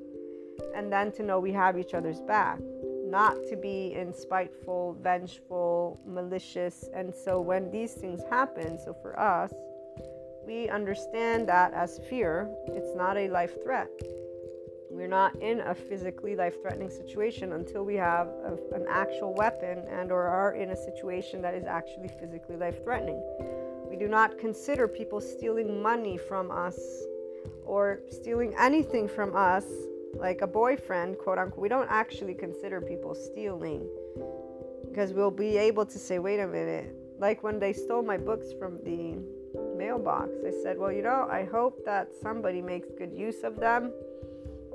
And 0.75 0.93
then 0.93 1.13
to 1.13 1.23
know 1.23 1.41
we 1.41 1.53
have 1.53 1.79
each 1.79 1.95
other's 1.95 2.21
back, 2.21 2.61
not 3.07 3.35
to 3.49 3.57
be 3.57 3.95
in 3.95 4.13
spiteful, 4.13 4.97
vengeful, 5.01 6.01
malicious. 6.07 6.89
And 6.95 7.15
so 7.15 7.41
when 7.41 7.71
these 7.71 7.95
things 7.95 8.21
happen, 8.29 8.79
so 8.79 8.95
for 9.01 9.19
us, 9.19 9.53
we 10.47 10.69
understand 10.69 11.49
that 11.49 11.73
as 11.73 12.01
fear, 12.09 12.49
it's 12.67 12.95
not 12.97 13.17
a 13.17 13.29
life 13.29 13.63
threat. 13.63 13.91
We're 15.01 15.07
not 15.07 15.35
in 15.41 15.61
a 15.61 15.75
physically 15.75 16.37
life-threatening 16.37 16.91
situation 16.91 17.55
until 17.55 17.87
we 17.87 17.95
have 17.95 18.27
a, 18.45 18.59
an 18.75 18.85
actual 18.87 19.33
weapon 19.33 19.79
and 19.89 20.13
or 20.13 20.25
are 20.25 20.53
in 20.53 20.73
a 20.73 20.77
situation 20.77 21.41
that 21.41 21.55
is 21.55 21.65
actually 21.65 22.09
physically 22.21 22.57
life-threatening. 22.57 23.19
We 23.89 23.97
do 23.97 24.09
not 24.09 24.37
consider 24.37 24.87
people 24.87 25.19
stealing 25.23 25.83
money 25.83 26.19
from 26.19 26.51
us 26.51 26.79
or 27.65 28.01
stealing 28.11 28.55
anything 28.59 29.09
from 29.09 29.35
us 29.35 29.65
like 30.17 30.43
a 30.43 30.47
boyfriend, 30.47 31.17
quote 31.17 31.39
unquote. 31.39 31.63
We 31.63 31.71
don't 31.71 31.89
actually 31.89 32.35
consider 32.35 32.83
people 32.83 33.15
stealing 33.15 33.89
because 34.87 35.15
we'll 35.15 35.31
be 35.31 35.57
able 35.57 35.87
to 35.87 35.99
say, 35.99 36.19
wait 36.19 36.41
a 36.41 36.47
minute. 36.47 36.95
Like 37.19 37.43
when 37.43 37.59
they 37.59 37.73
stole 37.73 38.03
my 38.03 38.19
books 38.19 38.49
from 38.53 38.77
the 38.85 39.17
mailbox, 39.79 40.33
I 40.47 40.53
said, 40.63 40.77
well, 40.77 40.93
you 40.93 41.01
know, 41.01 41.27
I 41.31 41.45
hope 41.51 41.87
that 41.87 42.11
somebody 42.21 42.61
makes 42.61 42.89
good 42.99 43.15
use 43.15 43.45
of 43.45 43.57
them 43.57 43.95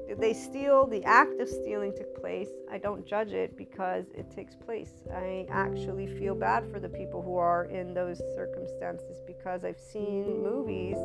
did 0.08 0.20
they 0.20 0.34
steal? 0.34 0.86
The 0.86 1.04
act 1.04 1.40
of 1.40 1.50
stealing 1.50 1.94
took 1.96 2.16
place. 2.20 2.50
I 2.72 2.78
don't 2.78 3.06
judge 3.06 3.34
it 3.34 3.58
because 3.58 4.06
it 4.14 4.30
takes 4.30 4.56
place. 4.56 4.92
I 5.14 5.48
actually 5.50 6.08
feel 6.08 6.36
bad 6.36 6.70
for 6.72 6.80
the 6.80 6.90
people 6.90 7.22
who 7.22 7.38
are 7.38 7.66
in 7.66 7.94
those 7.94 8.20
circumstances 8.36 9.22
because 9.26 9.66
I've 9.66 9.80
seen 9.80 10.44
movies 10.44 10.98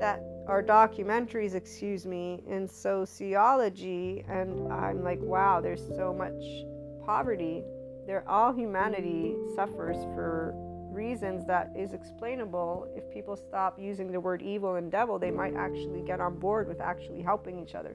that 0.00 0.22
are 0.46 0.62
documentaries, 0.62 1.54
excuse 1.54 2.06
me, 2.06 2.42
in 2.46 2.68
sociology, 2.68 4.24
and 4.28 4.72
I'm 4.72 5.02
like, 5.02 5.20
wow, 5.20 5.60
there's 5.60 5.86
so 5.96 6.12
much 6.12 6.42
poverty. 7.04 7.64
There, 8.06 8.28
all 8.28 8.52
humanity 8.52 9.36
suffers 9.54 9.96
for 10.14 10.54
reasons 11.04 11.46
that 11.46 11.66
is 11.84 11.90
explainable 11.92 12.70
if 12.98 13.04
people 13.16 13.36
stop 13.36 13.72
using 13.90 14.08
the 14.12 14.20
word 14.28 14.40
evil 14.42 14.72
and 14.78 14.90
devil 14.90 15.18
they 15.18 15.34
might 15.42 15.54
actually 15.66 16.02
get 16.10 16.18
on 16.20 16.32
board 16.46 16.64
with 16.70 16.80
actually 16.80 17.22
helping 17.30 17.54
each 17.62 17.74
other 17.80 17.94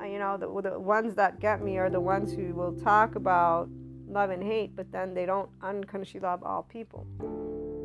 uh, 0.00 0.06
you 0.06 0.18
know, 0.18 0.36
the, 0.36 0.46
the 0.62 0.78
ones 0.78 1.14
that 1.14 1.40
get 1.40 1.62
me 1.62 1.76
are 1.76 1.90
the 1.90 2.00
ones 2.00 2.32
who 2.32 2.54
will 2.54 2.72
talk 2.72 3.16
about 3.16 3.68
love 4.08 4.30
and 4.30 4.42
hate, 4.42 4.74
but 4.74 4.90
then 4.90 5.14
they 5.14 5.26
don't 5.26 5.48
unconsciously 5.62 6.20
love 6.20 6.42
all 6.42 6.62
people. 6.62 7.06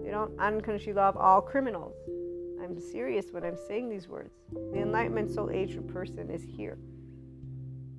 They 0.04 0.12
don't 0.12 0.38
unconsciously 0.39 0.93
love 0.93 1.17
all 1.17 1.41
criminals. 1.41 1.95
I'm 2.62 2.80
serious 2.80 3.28
when 3.32 3.43
I'm 3.43 3.58
saying 3.67 3.89
these 3.89 4.08
words. 4.08 4.34
The 4.52 4.82
Enlightenment 4.82 5.30
Soul 5.30 5.52
Age 5.52 5.78
person 5.88 6.30
is 6.30 6.41
here, 6.43 6.78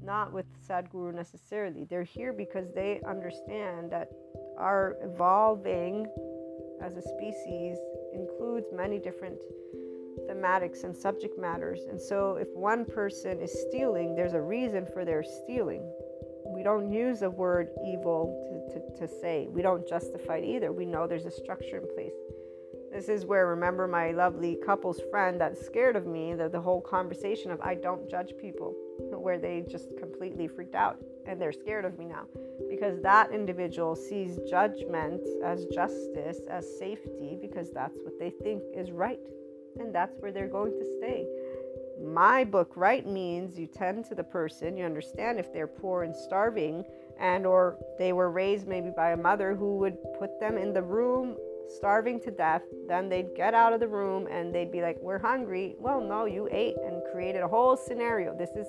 not 0.06 0.32
with 0.32 0.46
Sadhguru 0.66 1.12
necessarily. 1.12 1.84
They're 1.90 2.04
here 2.04 2.32
because 2.32 2.72
they 2.72 3.00
understand 3.06 3.90
that 3.90 4.08
our 4.56 4.96
evolving 5.02 6.06
as 6.80 6.96
a 6.96 7.02
species 7.02 7.76
includes 8.14 8.66
many 8.72 8.98
different 8.98 9.36
thematics 10.30 10.84
and 10.84 10.96
subject 10.96 11.38
matters. 11.38 11.80
And 11.90 12.00
so, 12.00 12.36
if 12.36 12.48
one 12.54 12.84
person 12.84 13.40
is 13.40 13.52
stealing, 13.68 14.14
there's 14.14 14.32
a 14.32 14.40
reason 14.40 14.86
for 14.94 15.04
their 15.04 15.22
stealing. 15.22 15.82
We 16.46 16.62
don't 16.62 16.90
use 16.90 17.20
the 17.20 17.30
word 17.30 17.68
evil 17.84 18.70
to, 18.72 18.80
to, 18.80 19.06
to 19.06 19.20
say, 19.20 19.48
we 19.50 19.60
don't 19.60 19.86
justify 19.86 20.36
it 20.36 20.44
either. 20.44 20.72
We 20.72 20.86
know 20.86 21.06
there's 21.06 21.26
a 21.26 21.30
structure 21.30 21.78
in 21.78 21.94
place. 21.94 22.14
This 22.92 23.08
is 23.08 23.26
where, 23.26 23.48
remember, 23.48 23.86
my 23.86 24.12
lovely 24.12 24.56
couple's 24.64 25.00
friend 25.10 25.40
that's 25.40 25.66
scared 25.66 25.96
of 25.96 26.06
me, 26.06 26.34
the, 26.34 26.48
the 26.48 26.60
whole 26.60 26.80
conversation 26.80 27.50
of 27.50 27.60
I 27.60 27.74
don't 27.74 28.08
judge 28.08 28.32
people, 28.40 28.74
where 29.26 29.38
they 29.40 29.64
just 29.68 29.88
completely 29.98 30.46
freaked 30.46 30.76
out 30.76 31.02
and 31.26 31.42
they're 31.42 31.52
scared 31.52 31.84
of 31.84 31.98
me 31.98 32.04
now 32.04 32.26
because 32.70 33.02
that 33.02 33.32
individual 33.32 33.96
sees 33.96 34.38
judgment 34.48 35.20
as 35.44 35.66
justice, 35.74 36.38
as 36.48 36.64
safety, 36.78 37.36
because 37.40 37.72
that's 37.72 37.98
what 38.04 38.16
they 38.20 38.30
think 38.30 38.62
is 38.72 38.92
right 38.92 39.18
and 39.80 39.92
that's 39.92 40.14
where 40.20 40.30
they're 40.30 40.46
going 40.46 40.70
to 40.70 40.84
stay. 40.98 41.26
My 42.00 42.44
book 42.44 42.74
right 42.76 43.04
means 43.04 43.58
you 43.58 43.66
tend 43.66 44.04
to 44.04 44.14
the 44.14 44.22
person, 44.22 44.76
you 44.76 44.84
understand 44.84 45.40
if 45.40 45.52
they're 45.52 45.66
poor 45.66 46.04
and 46.04 46.14
starving 46.14 46.84
and 47.18 47.44
or 47.46 47.78
they 47.98 48.12
were 48.12 48.30
raised 48.30 48.68
maybe 48.68 48.92
by 48.94 49.10
a 49.10 49.16
mother 49.16 49.56
who 49.56 49.76
would 49.78 49.96
put 50.20 50.38
them 50.38 50.56
in 50.56 50.72
the 50.72 50.82
room 50.82 51.34
starving 51.68 52.20
to 52.20 52.30
death. 52.30 52.62
Then 52.88 53.08
they'd 53.08 53.34
get 53.34 53.54
out 53.54 53.72
of 53.72 53.80
the 53.80 53.88
room 53.88 54.26
and 54.30 54.54
they'd 54.54 54.72
be 54.72 54.82
like, 54.82 54.96
We're 55.00 55.18
hungry. 55.18 55.74
Well, 55.78 56.00
no, 56.00 56.24
you 56.24 56.48
ate 56.50 56.76
and 56.84 57.02
created 57.12 57.42
a 57.42 57.48
whole 57.48 57.76
scenario. 57.76 58.36
This 58.36 58.50
is 58.50 58.66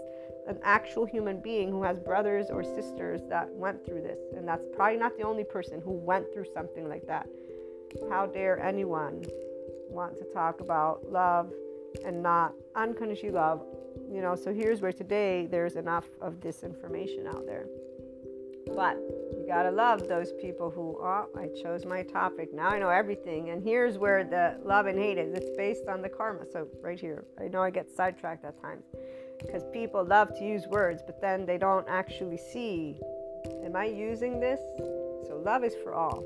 an 0.48 0.58
actual 0.64 1.06
human 1.06 1.40
being 1.42 1.70
who 1.70 1.84
has 1.84 2.00
brothers 2.00 2.48
or 2.50 2.64
sisters 2.64 3.22
that 3.30 3.50
went 3.52 3.86
through 3.86 4.02
this. 4.02 4.20
And 4.36 4.48
that's 4.48 4.66
probably 4.76 4.98
not 4.98 5.18
the 5.18 5.24
only 5.24 5.44
person 5.44 5.82
who 5.82 5.92
went 5.92 6.26
through 6.34 6.46
something 6.54 6.88
like 6.88 7.06
that. 7.08 7.28
How 8.10 8.26
dare 8.26 8.60
anyone 8.60 9.24
want 9.90 10.18
to 10.18 10.26
talk 10.34 10.62
about 10.62 11.10
love 11.12 11.52
and 12.06 12.24
not 12.24 12.54
unconditional 12.76 13.34
love? 13.34 13.66
You 14.10 14.22
know, 14.22 14.36
so 14.36 14.54
here's 14.54 14.82
where 14.82 14.94
today 14.94 15.48
there's 15.50 15.76
enough 15.76 16.06
of 16.22 16.36
disinformation 16.36 17.28
out 17.28 17.46
there. 17.46 17.66
But 18.76 18.98
you 19.32 19.46
gotta 19.48 19.72
love 19.72 20.08
those 20.08 20.34
people 20.42 20.70
who, 20.70 20.98
oh, 21.02 21.28
I 21.38 21.48
chose 21.62 21.86
my 21.86 22.04
topic. 22.04 22.54
Now 22.54 22.68
I 22.70 22.80
know 22.80 22.90
everything. 22.90 23.50
And 23.50 23.64
here's 23.64 23.98
where 23.98 24.24
the 24.24 24.60
love 24.64 24.88
and 24.88 25.00
hate 25.00 25.18
is 25.18 25.34
it's 25.34 25.50
based 25.58 25.88
on 25.88 26.02
the 26.02 26.10
karma. 26.10 26.46
So, 26.52 26.68
right 26.82 27.00
here, 27.00 27.26
I 27.40 27.48
know 27.48 27.64
I 27.64 27.70
get 27.70 27.90
sidetracked 27.90 28.44
at 28.44 28.62
times 28.62 28.84
because 29.40 29.64
people 29.72 30.04
love 30.04 30.38
to 30.38 30.44
use 30.44 30.68
words, 30.68 31.02
but 31.06 31.22
then 31.22 31.46
they 31.46 31.58
don't 31.58 31.88
actually 31.88 32.38
see, 32.38 33.00
am 33.64 33.76
I 33.76 33.86
using 33.86 34.40
this? 34.40 34.60
So, 35.28 35.42
love 35.44 35.64
is 35.64 35.76
for 35.84 35.94
all. 35.94 36.24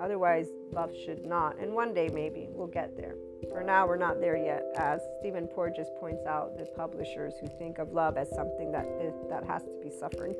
Otherwise, 0.00 0.48
love 0.72 0.90
should 1.04 1.24
not. 1.24 1.58
And 1.58 1.72
one 1.72 1.94
day, 1.94 2.08
maybe 2.12 2.48
we'll 2.50 2.66
get 2.66 2.96
there. 2.96 3.14
For 3.50 3.62
now, 3.62 3.86
we're 3.86 3.96
not 3.96 4.20
there 4.20 4.36
yet. 4.36 4.64
As 4.76 5.00
Stephen 5.20 5.46
Porges 5.46 5.86
points 6.00 6.26
out, 6.26 6.56
the 6.58 6.64
publishers 6.76 7.34
who 7.40 7.46
think 7.58 7.78
of 7.78 7.92
love 7.92 8.16
as 8.16 8.28
something 8.30 8.72
that 8.72 8.86
is, 9.00 9.14
that 9.28 9.44
has 9.44 9.62
to 9.62 9.80
be 9.82 9.90
suffering, 9.90 10.34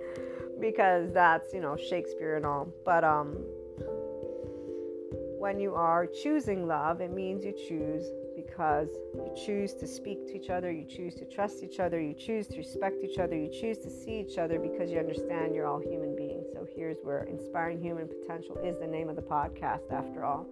because 0.61 1.13
that's 1.13 1.53
you 1.53 1.61
know 1.61 1.77
Shakespeare 1.77 2.37
and 2.37 2.47
all. 2.47 2.69
But 2.85 3.05
um, 3.05 3.45
when 5.39 5.61
you 5.61 5.75
are 5.75 6.07
choosing 6.07 6.67
love, 6.67 7.01
it 7.01 7.13
means 7.13 7.45
you 7.45 7.53
choose 7.53 8.07
because 8.55 8.89
you 9.15 9.35
choose 9.35 9.75
to 9.75 9.87
speak 9.87 10.27
to 10.29 10.37
each 10.37 10.49
other, 10.49 10.71
you 10.71 10.85
choose 10.85 11.15
to 11.17 11.25
trust 11.25 11.63
each 11.65 11.81
other, 11.81 12.01
you 12.01 12.15
choose 12.15 12.47
to 12.47 12.59
respect 12.59 13.03
each 13.03 13.19
other, 13.19 13.37
you 13.37 13.51
choose 13.51 13.79
to 13.79 13.91
see 13.91 14.21
each 14.21 14.39
other 14.39 14.61
because 14.61 14.91
you 14.91 14.99
understand 14.99 15.55
you're 15.55 15.67
all 15.67 15.81
human 15.81 16.15
beings. 16.15 16.47
So 16.53 16.67
here's 16.77 16.99
where 17.03 17.25
Inspiring 17.25 17.81
Human 17.83 18.07
Potential 18.07 18.57
is 18.59 18.79
the 18.79 18.87
name 18.87 19.09
of 19.09 19.17
the 19.17 19.23
podcast, 19.23 19.91
after 19.91 20.25
all. 20.25 20.47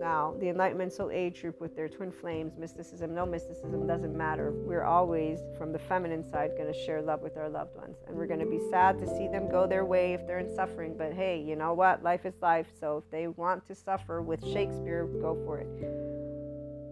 Now, 0.00 0.34
the 0.40 0.48
Enlightenment 0.48 0.92
Soul 0.92 1.10
Age 1.10 1.42
group 1.42 1.60
with 1.60 1.76
their 1.76 1.88
twin 1.88 2.12
flames, 2.12 2.56
mysticism, 2.58 3.14
no 3.14 3.26
mysticism, 3.26 3.86
doesn't 3.86 4.16
matter. 4.16 4.52
We're 4.52 4.84
always, 4.84 5.40
from 5.58 5.72
the 5.72 5.78
feminine 5.78 6.24
side, 6.24 6.52
going 6.56 6.72
to 6.72 6.78
share 6.84 7.02
love 7.02 7.20
with 7.20 7.36
our 7.36 7.48
loved 7.48 7.76
ones. 7.76 7.96
And 8.06 8.16
we're 8.16 8.26
going 8.26 8.40
to 8.40 8.46
be 8.46 8.60
sad 8.70 8.98
to 9.00 9.06
see 9.06 9.28
them 9.28 9.50
go 9.50 9.66
their 9.66 9.84
way 9.84 10.14
if 10.14 10.26
they're 10.26 10.38
in 10.38 10.54
suffering. 10.54 10.94
But 10.96 11.12
hey, 11.12 11.42
you 11.42 11.56
know 11.56 11.74
what? 11.74 12.02
Life 12.02 12.24
is 12.24 12.34
life. 12.40 12.68
So 12.78 12.98
if 12.98 13.10
they 13.10 13.26
want 13.28 13.66
to 13.66 13.74
suffer 13.74 14.22
with 14.22 14.42
Shakespeare, 14.44 15.06
go 15.20 15.34
for 15.44 15.58
it. 15.58 16.15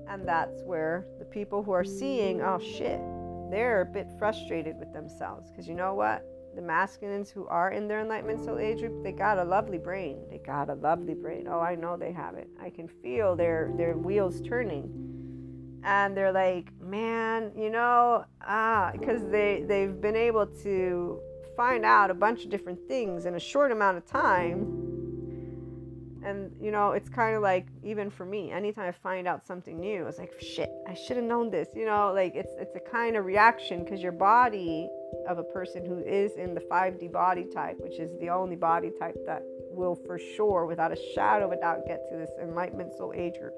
And 0.09 0.27
that's 0.27 0.62
where 0.62 1.07
the 1.19 1.25
people 1.25 1.62
who 1.62 1.73
are 1.73 1.85
seeing, 1.85 2.43
oh 2.43 2.59
shit, 2.59 3.01
they're 3.51 3.83
a 3.83 3.87
bit 3.87 4.09
frustrated 4.19 4.77
with 4.79 4.93
themselves. 4.93 5.51
Because 5.51 5.69
you 5.69 5.75
know 5.75 5.95
what? 5.95 6.25
The 6.55 6.62
masculines 6.62 7.31
who 7.31 7.47
are 7.49 7.71
in 7.71 7.88
their 7.88 8.01
enlightenment 8.01 8.45
soul 8.45 8.59
age 8.59 8.81
group, 8.81 9.03
they 9.03 9.12
got 9.12 9.38
a 9.38 9.45
lovely 9.45 9.79
brain. 9.79 10.19
They 10.31 10.38
got 10.38 10.71
a 10.71 10.75
lovely 10.75 11.14
brain. 11.14 11.49
Oh, 11.49 11.61
I 11.61 11.75
know 11.75 11.97
they 11.97 12.12
have 12.12 12.37
it. 12.37 12.49
I 12.61 12.71
can 12.71 12.87
feel 12.87 13.35
their 13.35 13.73
their 13.77 13.97
wheels 13.97 14.40
turning. 14.40 14.88
And 15.83 16.17
they're 16.17 16.33
like, 16.33 16.71
man, 16.81 17.51
you 17.57 17.71
know, 17.71 18.25
ah, 18.40 18.93
because 18.93 19.29
they 19.31 19.64
they've 19.67 20.01
been 20.01 20.17
able 20.17 20.47
to 20.62 21.21
find 21.57 21.85
out 21.85 22.11
a 22.11 22.14
bunch 22.14 22.45
of 22.45 22.51
different 22.51 22.79
things 22.88 23.27
in 23.27 23.35
a 23.35 23.40
short 23.40 23.73
amount 23.73 23.97
of 23.97 24.07
time 24.07 24.84
and 26.25 26.51
you 26.61 26.71
know, 26.71 26.93
it's 26.93 27.09
kind 27.09 27.37
of 27.37 27.43
like 27.43 27.67
even 27.83 28.11
for 28.11 28.25
me, 28.25 28.51
anytime 28.51 28.89
I 28.89 28.93
find 28.93 29.29
out 29.29 29.47
something 29.47 29.79
new, 29.79 30.07
it's 30.07 30.19
like 30.19 30.33
shit, 30.41 30.71
I 30.89 30.95
should 30.95 31.17
have 31.17 31.27
known 31.27 31.51
this. 31.51 31.69
You 31.75 31.87
know, 31.87 32.13
like 32.15 32.35
it's 32.35 32.53
it's 32.59 32.75
a 32.77 32.81
kind 32.81 33.17
of 33.17 33.25
reaction 33.25 33.85
because 33.85 34.03
your 34.03 34.13
body 34.13 34.89
of 35.29 35.39
a 35.39 35.45
person 35.45 35.85
who 35.85 35.99
is 35.99 36.33
in 36.37 36.55
the 36.55 36.61
5D 36.61 37.13
body 37.13 37.47
type, 37.55 37.77
which 37.81 37.99
is 37.99 38.11
the 38.21 38.31
only 38.31 38.57
body 38.57 38.91
type 38.99 39.17
that 39.27 39.43
will 39.71 39.95
for 40.07 40.19
sure, 40.19 40.67
without 40.67 40.93
a 40.93 40.99
shadow 41.15 41.47
of 41.47 41.53
a 41.53 41.57
doubt, 41.57 41.87
get 41.87 42.09
to 42.11 42.17
this 42.17 42.31
enlightenment 42.43 42.93
soul 42.95 43.13
age 43.15 43.39
group 43.39 43.55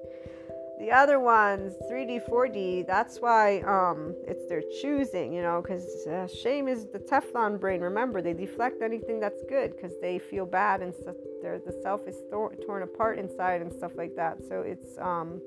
the 0.78 0.90
other 0.90 1.18
ones 1.18 1.72
3d 1.90 2.28
4d 2.28 2.86
that's 2.86 3.18
why 3.20 3.60
um 3.60 4.14
it's 4.26 4.46
their 4.46 4.62
choosing 4.80 5.32
you 5.32 5.42
know 5.42 5.62
because 5.62 6.06
uh, 6.06 6.26
shame 6.26 6.68
is 6.68 6.86
the 6.92 6.98
teflon 6.98 7.58
brain. 7.58 7.80
Remember 7.80 8.20
they 8.20 8.34
deflect 8.34 8.82
anything 8.82 9.20
that's 9.20 9.42
good 9.48 9.74
because 9.74 9.92
they 10.00 10.18
feel 10.18 10.46
bad 10.46 10.82
and 10.82 10.94
stuff 10.94 11.16
the 11.42 11.78
self 11.82 12.08
is 12.08 12.16
tor- 12.30 12.54
torn 12.66 12.82
apart 12.82 13.18
inside 13.18 13.62
and 13.62 13.72
stuff 13.72 13.92
like 13.96 14.16
that. 14.16 14.38
So 14.48 14.62
it's 14.62 14.98
um 14.98 15.40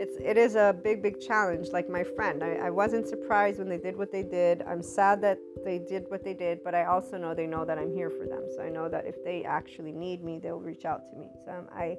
it's 0.00 0.16
it 0.20 0.36
is 0.36 0.54
a 0.56 0.76
big 0.84 1.02
big 1.02 1.20
challenge. 1.20 1.68
Like 1.72 1.88
my 1.88 2.04
friend 2.04 2.42
I, 2.42 2.54
I 2.54 2.70
wasn't 2.70 3.06
surprised 3.06 3.58
when 3.58 3.68
they 3.68 3.78
did 3.78 3.96
what 3.96 4.10
they 4.10 4.22
did. 4.22 4.62
I'm 4.62 4.82
sad 4.82 5.20
that 5.22 5.38
they 5.64 5.78
did 5.78 6.06
what 6.08 6.24
they 6.24 6.34
did 6.34 6.62
but 6.64 6.74
i 6.74 6.84
also 6.84 7.18
know 7.18 7.34
they 7.34 7.46
know 7.46 7.64
that 7.64 7.78
i'm 7.78 7.92
here 7.92 8.10
for 8.10 8.26
them. 8.26 8.44
So 8.54 8.62
i 8.62 8.68
know 8.68 8.88
that 8.88 9.06
if 9.06 9.24
they 9.24 9.44
actually 9.44 9.92
need 9.92 10.22
me 10.22 10.38
they'll 10.38 10.60
reach 10.60 10.84
out 10.84 11.02
to 11.10 11.16
me. 11.16 11.30
So 11.44 11.52
um, 11.52 11.68
i 11.72 11.96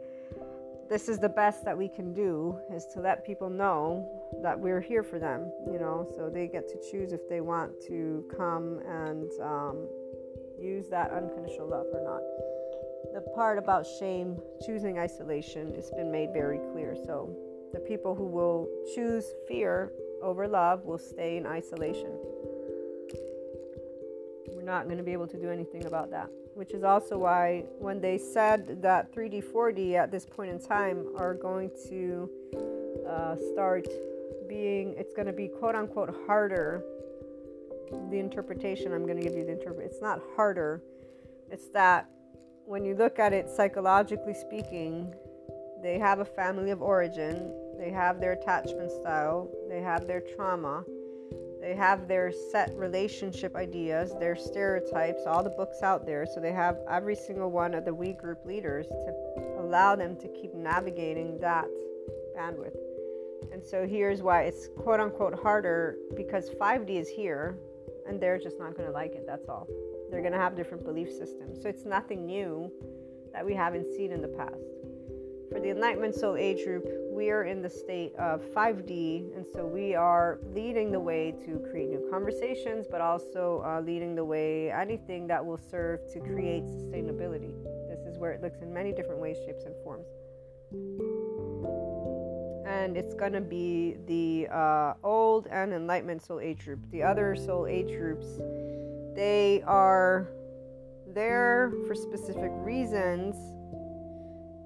this 0.89 1.07
is 1.07 1.19
the 1.19 1.29
best 1.29 1.63
that 1.65 1.77
we 1.77 1.87
can 1.87 2.13
do 2.13 2.57
is 2.73 2.85
to 2.93 2.99
let 2.99 3.25
people 3.25 3.49
know 3.49 4.07
that 4.41 4.59
we're 4.59 4.81
here 4.81 5.03
for 5.03 5.19
them 5.19 5.51
you 5.71 5.79
know 5.79 6.07
so 6.15 6.29
they 6.29 6.47
get 6.47 6.67
to 6.67 6.75
choose 6.91 7.13
if 7.13 7.27
they 7.29 7.41
want 7.41 7.71
to 7.87 8.25
come 8.35 8.79
and 8.87 9.29
um, 9.41 9.87
use 10.61 10.87
that 10.89 11.11
unconditional 11.11 11.67
love 11.67 11.87
or 11.93 12.03
not. 12.03 12.21
The 13.13 13.21
part 13.31 13.57
about 13.57 13.85
shame 13.99 14.37
choosing 14.65 14.99
isolation 14.99 15.73
has 15.75 15.89
been 15.91 16.11
made 16.11 16.31
very 16.33 16.59
clear. 16.71 16.95
So 17.05 17.35
the 17.73 17.79
people 17.79 18.15
who 18.15 18.25
will 18.25 18.67
choose 18.93 19.25
fear 19.47 19.91
over 20.21 20.47
love 20.47 20.85
will 20.85 20.97
stay 20.97 21.37
in 21.37 21.45
isolation. 21.45 22.11
We're 24.47 24.63
not 24.63 24.85
going 24.85 24.97
to 24.97 25.03
be 25.03 25.13
able 25.13 25.27
to 25.27 25.39
do 25.39 25.49
anything 25.49 25.85
about 25.85 26.11
that 26.11 26.29
which 26.59 26.73
is 26.73 26.83
also 26.83 27.17
why 27.17 27.63
when 27.77 28.01
they 28.01 28.17
said 28.17 28.81
that 28.81 29.15
3D, 29.15 29.41
4D 29.45 29.93
at 29.93 30.11
this 30.11 30.25
point 30.25 30.51
in 30.51 30.59
time 30.59 31.05
are 31.15 31.33
going 31.33 31.71
to 31.87 32.29
uh, 33.07 33.37
start 33.53 33.87
being, 34.49 34.93
it's 34.97 35.13
going 35.13 35.25
to 35.25 35.31
be 35.31 35.47
quote 35.47 35.73
unquote 35.73 36.13
harder. 36.27 36.83
The 38.11 38.19
interpretation 38.19 38.91
I'm 38.91 39.05
going 39.05 39.15
to 39.15 39.23
give 39.23 39.37
you 39.37 39.45
the 39.45 39.53
interpret. 39.53 39.85
It's 39.85 40.01
not 40.01 40.19
harder. 40.35 40.83
It's 41.49 41.69
that 41.69 42.09
when 42.65 42.83
you 42.83 42.93
look 42.93 43.19
at 43.19 43.31
it 43.31 43.49
psychologically 43.49 44.33
speaking, 44.33 45.13
they 45.81 45.97
have 45.97 46.19
a 46.19 46.25
family 46.25 46.71
of 46.71 46.81
origin, 46.81 47.53
they 47.77 47.89
have 47.89 48.19
their 48.19 48.33
attachment 48.33 48.91
style, 48.91 49.49
they 49.69 49.79
have 49.79 50.07
their 50.07 50.19
trauma, 50.35 50.83
they 51.61 51.75
have 51.75 52.07
their 52.07 52.31
set 52.31 52.73
relationship 52.75 53.55
ideas, 53.55 54.13
their 54.19 54.35
stereotypes, 54.35 55.23
all 55.27 55.43
the 55.43 55.49
books 55.49 55.83
out 55.83 56.05
there. 56.05 56.25
So 56.25 56.39
they 56.39 56.53
have 56.53 56.77
every 56.89 57.15
single 57.15 57.51
one 57.51 57.73
of 57.73 57.85
the 57.85 57.93
We 57.93 58.13
group 58.13 58.45
leaders 58.45 58.87
to 58.87 59.13
allow 59.59 59.95
them 59.95 60.15
to 60.17 60.27
keep 60.29 60.53
navigating 60.53 61.37
that 61.39 61.67
bandwidth. 62.37 62.77
And 63.51 63.63
so 63.63 63.87
here's 63.87 64.21
why 64.21 64.43
it's 64.43 64.69
quote 64.77 64.99
unquote 64.99 65.33
harder 65.33 65.97
because 66.15 66.49
5D 66.49 66.91
is 66.91 67.09
here 67.09 67.57
and 68.07 68.19
they're 68.19 68.39
just 68.39 68.57
not 68.59 68.75
going 68.75 68.87
to 68.87 68.93
like 68.93 69.13
it. 69.13 69.25
That's 69.27 69.47
all. 69.49 69.67
They're 70.09 70.21
going 70.21 70.33
to 70.33 70.39
have 70.39 70.55
different 70.55 70.83
belief 70.83 71.11
systems. 71.11 71.61
So 71.61 71.69
it's 71.69 71.85
nothing 71.85 72.25
new 72.25 72.71
that 73.33 73.45
we 73.45 73.53
haven't 73.53 73.87
seen 73.95 74.11
in 74.11 74.21
the 74.21 74.27
past. 74.29 74.63
For 75.51 75.59
the 75.59 75.69
Enlightenment 75.69 76.15
Soul 76.15 76.35
Age 76.35 76.63
group, 76.63 76.87
we 77.19 77.31
are 77.31 77.43
in 77.43 77.61
the 77.61 77.69
state 77.69 78.15
of 78.15 78.41
5D, 78.55 79.35
and 79.35 79.45
so 79.53 79.65
we 79.65 79.93
are 79.93 80.39
leading 80.55 80.89
the 80.89 80.99
way 81.01 81.35
to 81.45 81.59
create 81.69 81.89
new 81.89 82.07
conversations, 82.09 82.87
but 82.89 83.01
also 83.01 83.61
uh, 83.65 83.81
leading 83.81 84.15
the 84.15 84.23
way 84.23 84.71
anything 84.71 85.27
that 85.27 85.45
will 85.45 85.57
serve 85.57 85.99
to 86.13 86.21
create 86.21 86.63
sustainability. 86.63 87.51
This 87.89 88.07
is 88.07 88.17
where 88.17 88.31
it 88.31 88.41
looks 88.41 88.61
in 88.61 88.73
many 88.73 88.93
different 88.93 89.19
ways, 89.19 89.35
shapes, 89.45 89.65
and 89.65 89.75
forms. 89.83 90.07
And 92.65 92.95
it's 92.95 93.13
going 93.15 93.33
to 93.33 93.41
be 93.41 93.97
the 94.07 94.47
uh, 94.49 94.93
old 95.03 95.47
and 95.47 95.73
enlightenment 95.73 96.23
soul 96.23 96.39
age 96.39 96.63
group. 96.63 96.79
The 96.89 97.03
other 97.03 97.35
soul 97.35 97.67
age 97.67 97.89
groups, 97.89 98.27
they 99.13 99.61
are 99.67 100.29
there 101.05 101.73
for 101.85 101.95
specific 101.95 102.51
reasons, 102.53 103.35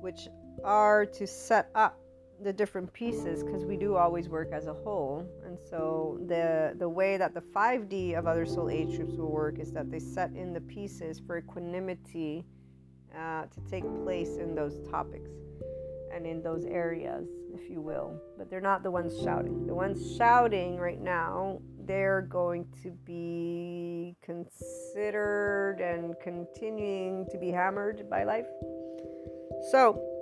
which 0.01 0.27
are 0.63 1.07
to 1.07 1.25
set 1.25 1.71
up 1.73 1.97
the 2.43 2.53
different 2.53 2.91
pieces 2.93 3.43
because 3.43 3.65
we 3.65 3.77
do 3.77 3.95
always 3.95 4.29
work 4.29 4.49
as 4.51 4.67
a 4.67 4.73
whole. 4.73 5.25
And 5.45 5.58
so 5.69 6.19
the 6.28 6.76
the 6.78 6.89
way 6.89 7.17
that 7.17 7.34
the 7.34 7.41
5d 7.41 8.17
of 8.17 8.28
other 8.28 8.45
soul 8.45 8.70
age 8.70 8.97
groups 8.97 9.15
will 9.15 9.32
work 9.32 9.59
is 9.59 9.72
that 9.72 9.89
they 9.89 9.99
set 9.99 10.32
in 10.34 10.53
the 10.53 10.61
pieces 10.61 11.20
for 11.26 11.38
equanimity 11.38 12.45
uh, 13.17 13.43
to 13.43 13.61
take 13.70 13.84
place 14.03 14.38
in 14.38 14.55
those 14.55 14.80
topics 14.89 15.32
and 16.13 16.26
in 16.26 16.41
those 16.41 16.65
areas 16.65 17.28
if 17.53 17.70
you 17.70 17.82
will. 17.82 18.20
But 18.38 18.49
they're 18.49 18.61
not 18.61 18.84
the 18.84 18.91
ones 18.91 19.13
shouting. 19.24 19.67
The 19.67 19.76
ones 19.76 20.15
shouting 20.17 20.78
right 20.78 21.01
now 21.01 21.59
they're 21.86 22.22
going 22.22 22.65
to 22.82 22.91
be 23.05 24.15
considered 24.24 25.80
and 25.82 26.15
continuing 26.24 27.26
to 27.30 27.38
be 27.38 27.51
hammered 27.51 28.09
by 28.09 28.24
life. 28.24 28.47
So 29.72 30.12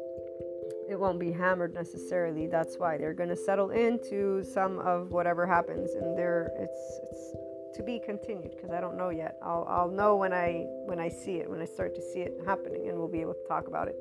it 0.91 0.99
won't 0.99 1.19
be 1.19 1.31
hammered 1.31 1.73
necessarily. 1.73 2.47
That's 2.47 2.75
why 2.77 2.97
they're 2.97 3.13
going 3.13 3.29
to 3.29 3.35
settle 3.35 3.71
into 3.71 4.43
some 4.43 4.79
of 4.79 5.11
whatever 5.11 5.47
happens, 5.47 5.91
and 5.93 6.17
there 6.17 6.51
it's 6.59 6.99
it's 7.09 7.77
to 7.77 7.83
be 7.83 8.01
continued 8.05 8.51
because 8.51 8.71
I 8.71 8.81
don't 8.81 8.97
know 8.97 9.09
yet. 9.09 9.37
I'll 9.41 9.65
I'll 9.69 9.89
know 9.89 10.17
when 10.17 10.33
I 10.33 10.65
when 10.85 10.99
I 10.99 11.07
see 11.07 11.37
it 11.37 11.49
when 11.49 11.61
I 11.61 11.65
start 11.65 11.95
to 11.95 12.01
see 12.01 12.19
it 12.19 12.33
happening, 12.45 12.89
and 12.89 12.97
we'll 12.97 13.07
be 13.07 13.21
able 13.21 13.33
to 13.33 13.47
talk 13.47 13.67
about 13.67 13.87
it. 13.87 13.95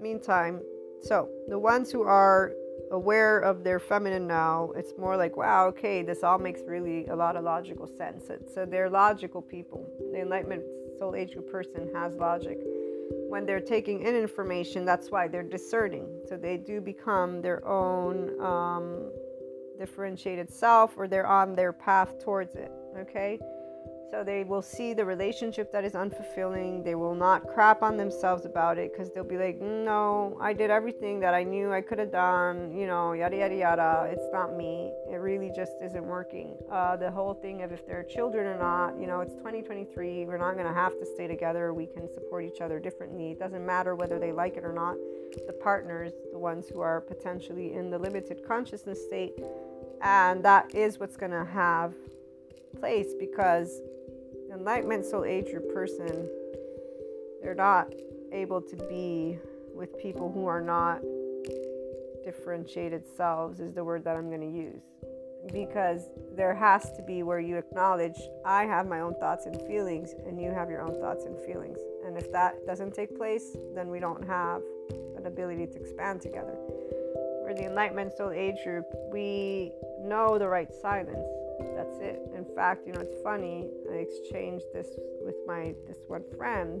Meantime, 0.00 0.62
so 1.02 1.28
the 1.48 1.58
ones 1.58 1.92
who 1.92 2.02
are 2.02 2.52
aware 2.90 3.40
of 3.40 3.62
their 3.62 3.78
feminine 3.78 4.26
now, 4.26 4.70
it's 4.76 4.94
more 4.96 5.16
like, 5.16 5.36
wow, 5.36 5.66
okay, 5.66 6.02
this 6.02 6.22
all 6.22 6.38
makes 6.38 6.60
really 6.66 7.06
a 7.08 7.16
lot 7.16 7.36
of 7.36 7.44
logical 7.44 7.86
sense. 7.86 8.30
So 8.54 8.64
they're 8.64 8.88
logical 8.88 9.42
people. 9.42 9.86
The 10.12 10.20
Enlightenment 10.22 10.62
Soul 10.98 11.14
Age 11.14 11.34
group 11.34 11.50
person 11.50 11.90
has 11.94 12.14
logic. 12.14 12.58
When 13.28 13.46
they're 13.46 13.60
taking 13.60 14.02
in 14.02 14.14
information, 14.14 14.84
that's 14.84 15.10
why 15.10 15.28
they're 15.28 15.42
discerning. 15.42 16.06
So 16.28 16.36
they 16.36 16.56
do 16.56 16.80
become 16.80 17.42
their 17.42 17.66
own 17.66 18.40
um, 18.40 19.10
differentiated 19.78 20.50
self 20.50 20.94
or 20.96 21.08
they're 21.08 21.26
on 21.26 21.54
their 21.54 21.72
path 21.72 22.22
towards 22.22 22.54
it. 22.54 22.70
Okay? 22.98 23.38
So 24.10 24.24
they 24.24 24.42
will 24.42 24.62
see 24.62 24.94
the 24.94 25.04
relationship 25.04 25.70
that 25.72 25.84
is 25.84 25.92
unfulfilling. 25.92 26.82
They 26.82 26.94
will 26.94 27.14
not 27.14 27.46
crap 27.46 27.82
on 27.82 27.98
themselves 27.98 28.46
about 28.46 28.78
it 28.78 28.90
because 28.90 29.12
they'll 29.12 29.22
be 29.22 29.36
like, 29.36 29.60
no, 29.60 30.38
I 30.40 30.54
did 30.54 30.70
everything 30.70 31.20
that 31.20 31.34
I 31.34 31.44
knew 31.44 31.72
I 31.72 31.82
could 31.82 31.98
have 31.98 32.10
done, 32.10 32.74
you 32.74 32.86
know, 32.86 33.12
yada, 33.12 33.36
yada, 33.36 33.54
yada. 33.54 34.08
It's 34.10 34.32
not 34.32 34.56
me. 34.56 34.90
It 35.12 35.16
really 35.16 35.52
just 35.54 35.72
isn't 35.82 36.02
working. 36.02 36.56
Uh, 36.72 36.96
the 36.96 37.10
whole 37.10 37.34
thing 37.34 37.62
of 37.62 37.70
if 37.70 37.86
they're 37.86 38.02
children 38.02 38.46
or 38.46 38.58
not, 38.58 38.98
you 38.98 39.06
know, 39.06 39.20
it's 39.20 39.34
2023. 39.34 40.24
We're 40.24 40.38
not 40.38 40.54
going 40.54 40.66
to 40.66 40.72
have 40.72 40.98
to 40.98 41.04
stay 41.04 41.26
together. 41.26 41.74
We 41.74 41.86
can 41.86 42.08
support 42.14 42.46
each 42.46 42.62
other 42.62 42.80
differently. 42.80 43.32
It 43.32 43.38
doesn't 43.38 43.64
matter 43.64 43.94
whether 43.94 44.18
they 44.18 44.32
like 44.32 44.56
it 44.56 44.64
or 44.64 44.72
not. 44.72 44.96
The 45.46 45.52
partners, 45.52 46.12
the 46.32 46.38
ones 46.38 46.66
who 46.66 46.80
are 46.80 47.02
potentially 47.02 47.74
in 47.74 47.90
the 47.90 47.98
limited 47.98 48.42
consciousness 48.48 49.04
state, 49.04 49.34
and 50.00 50.42
that 50.46 50.74
is 50.74 50.98
what's 50.98 51.18
going 51.18 51.32
to 51.32 51.44
have 51.44 51.92
place 52.78 53.14
because 53.18 53.80
enlightenment 54.52 55.04
soul 55.04 55.24
age 55.24 55.50
group 55.50 55.72
person 55.72 56.28
they're 57.42 57.54
not 57.54 57.92
able 58.32 58.60
to 58.60 58.76
be 58.76 59.38
with 59.74 59.98
people 59.98 60.30
who 60.30 60.46
are 60.46 60.60
not 60.60 61.00
differentiated 62.24 63.04
selves 63.16 63.60
is 63.60 63.72
the 63.74 63.84
word 63.84 64.04
that 64.04 64.16
i'm 64.16 64.28
going 64.28 64.40
to 64.40 64.58
use. 64.58 64.82
Because 65.52 66.10
there 66.36 66.52
has 66.52 66.90
to 66.96 67.02
be 67.02 67.22
where 67.22 67.38
you 67.38 67.56
acknowledge 67.56 68.18
i 68.44 68.64
have 68.64 68.86
my 68.86 69.00
own 69.00 69.14
thoughts 69.14 69.46
and 69.46 69.60
feelings 69.62 70.14
and 70.26 70.40
you 70.40 70.50
have 70.50 70.68
your 70.68 70.82
own 70.82 70.94
thoughts 71.00 71.24
and 71.24 71.38
feelings. 71.40 71.78
And 72.04 72.16
if 72.16 72.32
that 72.32 72.66
doesn't 72.66 72.94
take 72.94 73.16
place 73.16 73.56
then 73.74 73.88
we 73.88 74.00
don't 74.00 74.26
have 74.26 74.62
an 75.16 75.26
ability 75.26 75.66
to 75.66 75.76
expand 75.78 76.20
together. 76.20 76.56
For 77.44 77.54
the 77.54 77.64
enlightenment 77.64 78.12
soul 78.16 78.32
age 78.32 78.62
group 78.64 78.86
we 79.12 79.72
know 80.02 80.38
the 80.38 80.48
right 80.48 80.72
silence 80.82 81.28
that's 81.74 81.98
it. 81.98 82.20
In 82.36 82.44
fact, 82.54 82.86
you 82.86 82.92
know, 82.92 83.00
it's 83.00 83.20
funny. 83.22 83.68
I 83.90 83.96
exchanged 83.96 84.66
this 84.72 84.88
with 85.22 85.36
my 85.46 85.74
this 85.86 85.98
one 86.06 86.24
friend 86.36 86.80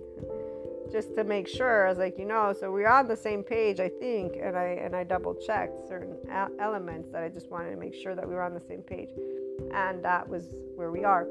just 0.90 1.14
to 1.16 1.24
make 1.24 1.48
sure. 1.48 1.86
I 1.86 1.88
was 1.88 1.98
like, 1.98 2.18
you 2.18 2.24
know, 2.24 2.54
so 2.58 2.70
we're 2.70 2.88
on 2.88 3.08
the 3.08 3.16
same 3.16 3.42
page, 3.42 3.80
I 3.80 3.88
think, 3.88 4.36
and 4.40 4.56
I 4.56 4.78
and 4.84 4.94
I 4.94 5.04
double 5.04 5.34
checked 5.34 5.88
certain 5.88 6.16
elements 6.60 7.10
that 7.10 7.22
I 7.22 7.28
just 7.28 7.50
wanted 7.50 7.70
to 7.70 7.76
make 7.76 7.94
sure 7.94 8.14
that 8.14 8.26
we 8.26 8.34
were 8.34 8.42
on 8.42 8.54
the 8.54 8.60
same 8.60 8.82
page, 8.82 9.10
and 9.74 10.04
that 10.04 10.28
was 10.28 10.54
where 10.76 10.90
we 10.90 11.04
are. 11.04 11.26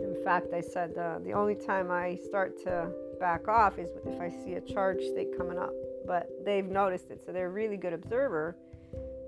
In 0.00 0.16
fact, 0.24 0.52
I 0.52 0.60
said 0.60 0.96
uh, 0.96 1.18
the 1.22 1.32
only 1.32 1.54
time 1.54 1.90
I 1.90 2.16
start 2.16 2.62
to 2.64 2.90
back 3.20 3.48
off 3.48 3.78
is 3.78 3.90
if 4.04 4.20
I 4.20 4.28
see 4.28 4.54
a 4.54 4.60
charge 4.60 5.02
state 5.02 5.36
coming 5.36 5.58
up, 5.58 5.72
but 6.06 6.28
they've 6.44 6.66
noticed 6.66 7.10
it, 7.10 7.22
so 7.24 7.32
they're 7.32 7.46
a 7.46 7.50
really 7.50 7.76
good 7.76 7.92
observer, 7.92 8.56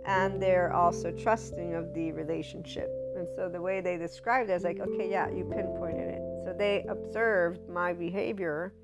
and 0.07 0.43
they're 0.43 0.73
also 0.73 1.13
trusting 1.13 1.75
of 1.75 1.95
the 1.95 2.11
relationship 2.13 2.91
and 3.23 3.37
so 3.37 3.49
the 3.49 3.61
way 3.61 3.81
they 3.81 3.97
described 3.97 4.51
it 4.51 4.55
is 4.55 4.65
like, 4.65 4.81
okay, 4.81 5.09
yeah, 5.09 5.31
you 5.31 5.45
pinpointed 5.45 6.09
it. 6.09 6.23
So 6.45 6.53
they 6.59 6.85
observed 6.89 7.69
my 7.69 7.93
behavior 7.93 8.75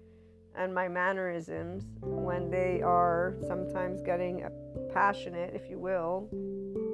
and 0.55 0.72
my 0.72 0.86
mannerisms 0.86 1.82
when 2.01 2.49
they 2.49 2.80
are 2.80 3.34
sometimes 3.49 4.01
getting 4.01 4.45
passionate, 4.95 5.55
if 5.55 5.68
you 5.68 5.80
will, 5.80 6.28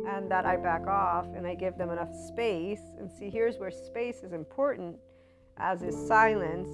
and 0.08 0.30
that 0.30 0.46
I 0.46 0.56
back 0.56 0.86
off 0.86 1.26
and 1.36 1.46
I 1.46 1.54
give 1.54 1.76
them 1.76 1.90
enough 1.90 2.14
space. 2.28 2.80
And 2.98 3.12
see, 3.12 3.28
here's 3.28 3.58
where 3.58 3.70
space 3.70 4.22
is 4.22 4.32
important, 4.32 4.96
as 5.58 5.82
is 5.82 5.94
silence, 6.08 6.70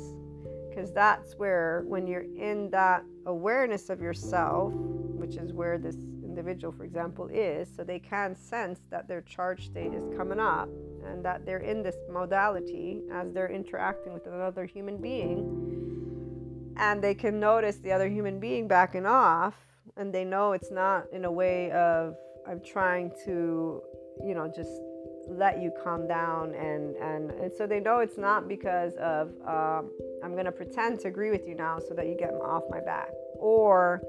because 0.68 0.92
that's 0.92 1.34
where, 1.34 1.82
when 1.88 2.06
you're 2.06 2.26
in 2.38 2.70
that 2.70 3.02
awareness 3.26 3.90
of 3.90 4.00
yourself, 4.00 4.72
which 4.72 5.34
is 5.34 5.52
where 5.52 5.78
this 5.78 5.96
individual, 6.30 6.72
for 6.72 6.84
example, 6.84 7.28
is, 7.32 7.68
so 7.74 7.82
they 7.82 7.98
can 7.98 8.36
sense 8.36 8.78
that 8.90 9.08
their 9.08 9.22
charge 9.22 9.66
state 9.66 9.92
is 9.92 10.04
coming 10.16 10.38
up 10.38 10.68
and 11.04 11.24
that 11.24 11.44
they're 11.44 11.66
in 11.72 11.82
this 11.82 11.96
modality 12.10 13.02
as 13.12 13.32
they're 13.32 13.50
interacting 13.50 14.12
with 14.12 14.26
another 14.26 14.64
human 14.64 14.96
being. 14.96 15.38
And 16.76 17.02
they 17.02 17.14
can 17.14 17.40
notice 17.40 17.76
the 17.78 17.92
other 17.92 18.08
human 18.08 18.38
being 18.38 18.68
backing 18.68 19.06
off, 19.06 19.54
and 19.96 20.14
they 20.14 20.24
know 20.24 20.52
it's 20.52 20.70
not 20.70 21.04
in 21.12 21.24
a 21.24 21.32
way 21.32 21.70
of, 21.72 22.16
I'm 22.48 22.60
trying 22.60 23.12
to, 23.24 23.82
you 24.24 24.34
know, 24.34 24.50
just 24.54 24.70
let 25.28 25.60
you 25.62 25.70
calm 25.84 26.08
down 26.08 26.54
and 26.54 26.96
and, 26.96 27.30
and 27.30 27.52
so 27.56 27.64
they 27.64 27.78
know 27.78 28.00
it's 28.00 28.18
not 28.18 28.48
because 28.48 28.94
of 28.96 29.28
um, 29.46 29.90
i'm 30.24 30.32
going 30.32 30.44
to 30.44 30.50
pretend 30.50 30.98
to 30.98 31.06
agree 31.06 31.30
with 31.30 31.46
you 31.46 31.54
now 31.54 31.78
so 31.78 31.94
that 31.94 32.06
you 32.08 32.16
get 32.18 32.32
off 32.32 32.64
my 32.68 32.80
back 32.80 33.10
or 33.38 34.02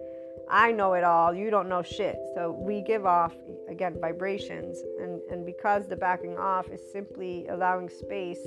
I 0.52 0.74
know 0.74 0.94
it 0.94 1.06
all, 1.06 1.34
you 1.34 1.50
don't 1.50 1.70
know 1.70 1.82
shit. 1.82 2.18
So 2.36 2.52
we 2.52 2.82
give 2.82 3.06
off, 3.06 3.34
again, 3.70 3.96
vibrations. 4.02 4.84
And, 5.02 5.22
and 5.32 5.46
because 5.46 5.88
the 5.88 5.96
backing 5.96 6.38
off 6.38 6.68
is 6.70 6.82
simply 6.92 7.48
allowing 7.48 7.88
space 7.88 8.46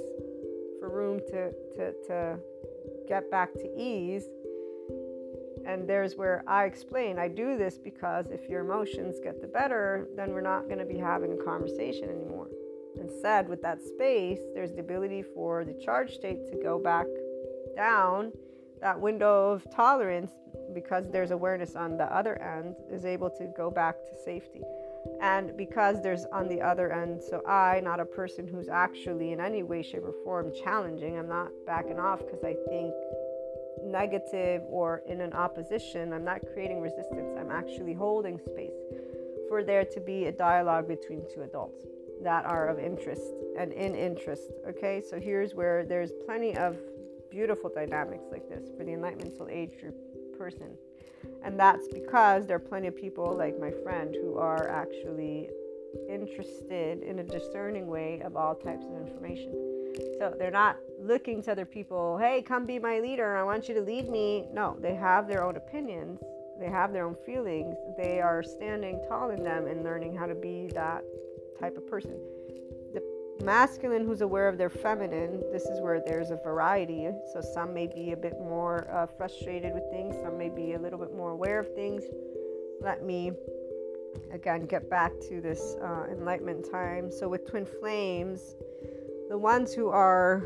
for 0.79 0.91
room 0.91 1.21
to, 1.31 1.51
to, 1.77 1.93
to 2.07 2.39
get 3.09 3.31
back 3.31 3.55
to 3.55 3.71
ease. 3.81 4.25
And 5.67 5.89
there's 5.89 6.15
where 6.15 6.45
I 6.47 6.67
explain 6.67 7.19
I 7.19 7.29
do 7.29 7.57
this 7.57 7.79
because 7.79 8.27
if 8.31 8.51
your 8.51 8.61
emotions 8.61 9.17
get 9.23 9.41
the 9.41 9.49
better, 9.49 10.07
then 10.15 10.33
we're 10.33 10.43
not 10.43 10.67
going 10.67 10.81
to 10.81 10.85
be 10.85 10.99
having 10.99 11.33
a 11.33 11.43
conversation 11.43 12.11
anymore. 12.11 12.49
Instead, 13.01 13.49
with 13.49 13.63
that 13.63 13.81
space, 13.83 14.41
there's 14.55 14.73
the 14.73 14.81
ability 14.81 15.23
for 15.23 15.65
the 15.65 15.73
charge 15.83 16.13
state 16.13 16.47
to 16.53 16.63
go 16.63 16.79
back 16.79 17.07
down 17.75 18.31
that 18.83 19.01
window 19.01 19.53
of 19.53 19.65
tolerance 19.75 20.31
because 20.75 21.11
there's 21.11 21.31
awareness 21.31 21.77
on 21.77 21.97
the 21.97 22.05
other 22.05 22.41
end 22.43 22.77
is 22.91 23.05
able 23.05 23.31
to 23.31 23.47
go 23.57 23.71
back 23.71 23.97
to 24.07 24.15
safety. 24.25 24.63
And 25.21 25.57
because 25.57 26.03
there's 26.03 26.25
on 26.33 26.49
the 26.49 26.61
other 26.61 26.91
end 26.93 27.23
so 27.23 27.43
i 27.47 27.81
not 27.81 28.01
a 28.01 28.05
person 28.05 28.49
who's 28.49 28.69
actually 28.69 29.33
in 29.33 29.41
any 29.41 29.63
way 29.63 29.83
shape 29.83 30.03
or 30.03 30.15
form 30.25 30.51
challenging 30.65 31.19
i'm 31.19 31.29
not 31.29 31.49
backing 31.67 31.99
off 31.99 32.21
because 32.21 32.43
i 32.43 32.55
think 32.69 32.95
negative 33.85 34.63
or 34.69 35.03
in 35.07 35.21
an 35.21 35.35
opposition 35.35 36.13
i'm 36.15 36.25
not 36.25 36.41
creating 36.55 36.81
resistance 36.81 37.37
i'm 37.39 37.51
actually 37.51 37.93
holding 37.93 38.39
space 38.39 38.73
for 39.49 39.63
there 39.63 39.85
to 39.85 40.01
be 40.01 40.25
a 40.25 40.33
dialogue 40.33 40.89
between 40.89 41.23
two 41.33 41.43
adults 41.43 41.85
that 42.23 42.47
are 42.47 42.69
of 42.69 42.79
interest 42.79 43.23
and 43.59 43.73
in 43.73 43.95
interest 43.95 44.51
okay? 44.69 45.03
So 45.09 45.21
here's 45.21 45.55
where 45.55 45.85
there's 45.85 46.13
plenty 46.25 46.57
of 46.57 46.77
beautiful 47.31 47.71
dynamics 47.73 48.27
like 48.31 48.49
this 48.49 48.71
for 48.77 48.85
the 48.85 48.93
enlightenment 48.93 49.37
soul 49.37 49.49
age 49.51 49.73
group 49.81 49.95
person. 50.39 50.77
And 51.43 51.59
that's 51.59 51.89
because 51.89 52.47
there 52.47 52.57
are 52.57 52.61
plenty 52.61 52.89
of 52.89 52.97
people 52.97 53.35
like 53.37 53.59
my 53.59 53.71
friend 53.83 54.15
who 54.15 54.37
are 54.39 54.69
actually 54.69 55.49
interested 56.09 57.03
in 57.03 57.21
a 57.21 57.23
discerning 57.23 57.87
way 57.87 58.21
of 58.25 58.37
all 58.37 58.55
types 58.55 58.85
of 58.87 58.97
information. 58.97 59.53
So 60.19 60.35
they're 60.39 60.51
not 60.51 60.77
looking 61.01 61.43
to 61.43 61.53
other 61.53 61.65
people, 61.65 62.19
hey, 62.19 62.43
come 62.43 62.67
be 62.67 62.79
my 62.79 62.99
leader. 62.99 63.37
I 63.37 63.45
want 63.45 63.69
you 63.69 63.75
to 63.75 63.81
lead 63.81 64.09
me. 64.09 64.47
No, 64.53 64.77
they 64.81 64.95
have 64.95 65.29
their 65.29 65.45
own 65.45 65.57
opinions, 65.57 66.21
they 66.59 66.69
have 66.69 66.93
their 66.93 67.07
own 67.07 67.17
feelings. 67.27 67.77
They 67.97 68.21
are 68.21 68.43
standing 68.43 69.01
tall 69.09 69.31
in 69.31 69.43
them 69.43 69.67
and 69.67 69.83
learning 69.83 70.17
how 70.17 70.27
to 70.27 70.35
be 70.35 70.69
that 70.75 71.03
type 71.61 71.77
of 71.77 71.87
person 71.89 72.19
masculine 73.43 74.05
who's 74.05 74.21
aware 74.21 74.49
of 74.49 74.59
their 74.59 74.71
feminine, 74.71 75.43
this 75.53 75.65
is 75.65 75.81
where 75.81 76.01
there's 76.05 76.31
a 76.31 76.37
variety. 76.37 77.09
So 77.33 77.41
some 77.41 77.75
may 77.75 77.87
be 77.87 78.13
a 78.13 78.17
bit 78.17 78.35
more 78.41 78.89
uh, 78.91 79.07
frustrated 79.07 79.75
with 79.75 79.85
things, 79.91 80.15
some 80.23 80.39
may 80.39 80.49
be 80.49 80.75
a 80.75 80.79
little 80.79 80.99
bit 80.99 81.15
more 81.15 81.31
aware 81.31 81.59
of 81.59 81.75
things. 81.75 82.05
Let 82.81 83.03
me 83.03 83.33
again 84.33 84.67
get 84.67 84.89
back 84.89 85.13
to 85.29 85.41
this 85.41 85.77
uh, 85.83 86.05
enlightenment 86.11 86.71
time. 86.71 87.11
So 87.11 87.29
with 87.29 87.49
twin 87.49 87.67
flames, 87.67 88.55
the 89.29 89.39
ones 89.39 89.73
who 89.73 89.89
are 89.89 90.45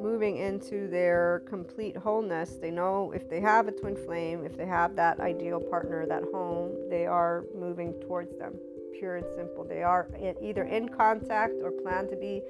moving 0.00 0.38
into 0.38 0.88
their 0.88 1.42
complete 1.48 1.96
wholeness, 1.96 2.56
they 2.60 2.70
know 2.70 3.12
if 3.12 3.30
they 3.30 3.40
have 3.40 3.68
a 3.68 3.72
twin 3.72 3.96
flame, 3.96 4.44
if 4.44 4.56
they 4.56 4.66
have 4.66 4.96
that 4.96 5.20
ideal 5.20 5.60
partner, 5.60 6.04
that 6.06 6.24
home, 6.32 6.72
they 6.90 7.06
are 7.06 7.44
moving 7.54 7.94
towards 8.00 8.36
them 8.38 8.54
pure 8.98 9.16
and 9.16 9.26
simple. 9.36 9.64
They 9.64 9.82
are 9.82 10.08
either 10.42 10.64
in 10.64 10.88
contact 10.88 11.54
or 11.62 11.70
plan 11.70 12.08
to 12.08 12.16
be 12.16 12.42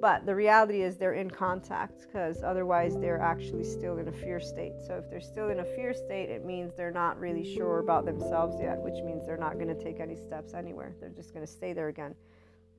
But 0.00 0.26
the 0.26 0.34
reality 0.34 0.82
is 0.82 0.96
they're 0.96 1.14
in 1.14 1.30
contact 1.30 2.02
because 2.02 2.42
otherwise 2.44 2.96
they're 2.96 3.20
actually 3.20 3.64
still 3.64 3.98
in 3.98 4.06
a 4.08 4.12
fear 4.12 4.38
state. 4.38 4.74
So 4.86 4.94
if 4.94 5.10
they're 5.10 5.20
still 5.20 5.50
in 5.50 5.60
a 5.60 5.64
fear 5.64 5.92
state, 5.92 6.30
it 6.30 6.44
means 6.44 6.74
they're 6.76 6.92
not 6.92 7.18
really 7.18 7.44
sure 7.56 7.80
about 7.80 8.04
themselves 8.04 8.56
yet, 8.60 8.78
which 8.78 9.02
means 9.04 9.26
they're 9.26 9.36
not 9.36 9.54
going 9.54 9.68
to 9.68 9.82
take 9.82 9.98
any 9.98 10.14
steps 10.14 10.54
anywhere. 10.54 10.94
They're 11.00 11.08
just 11.10 11.34
going 11.34 11.44
to 11.44 11.50
stay 11.50 11.72
there 11.72 11.88
again. 11.88 12.14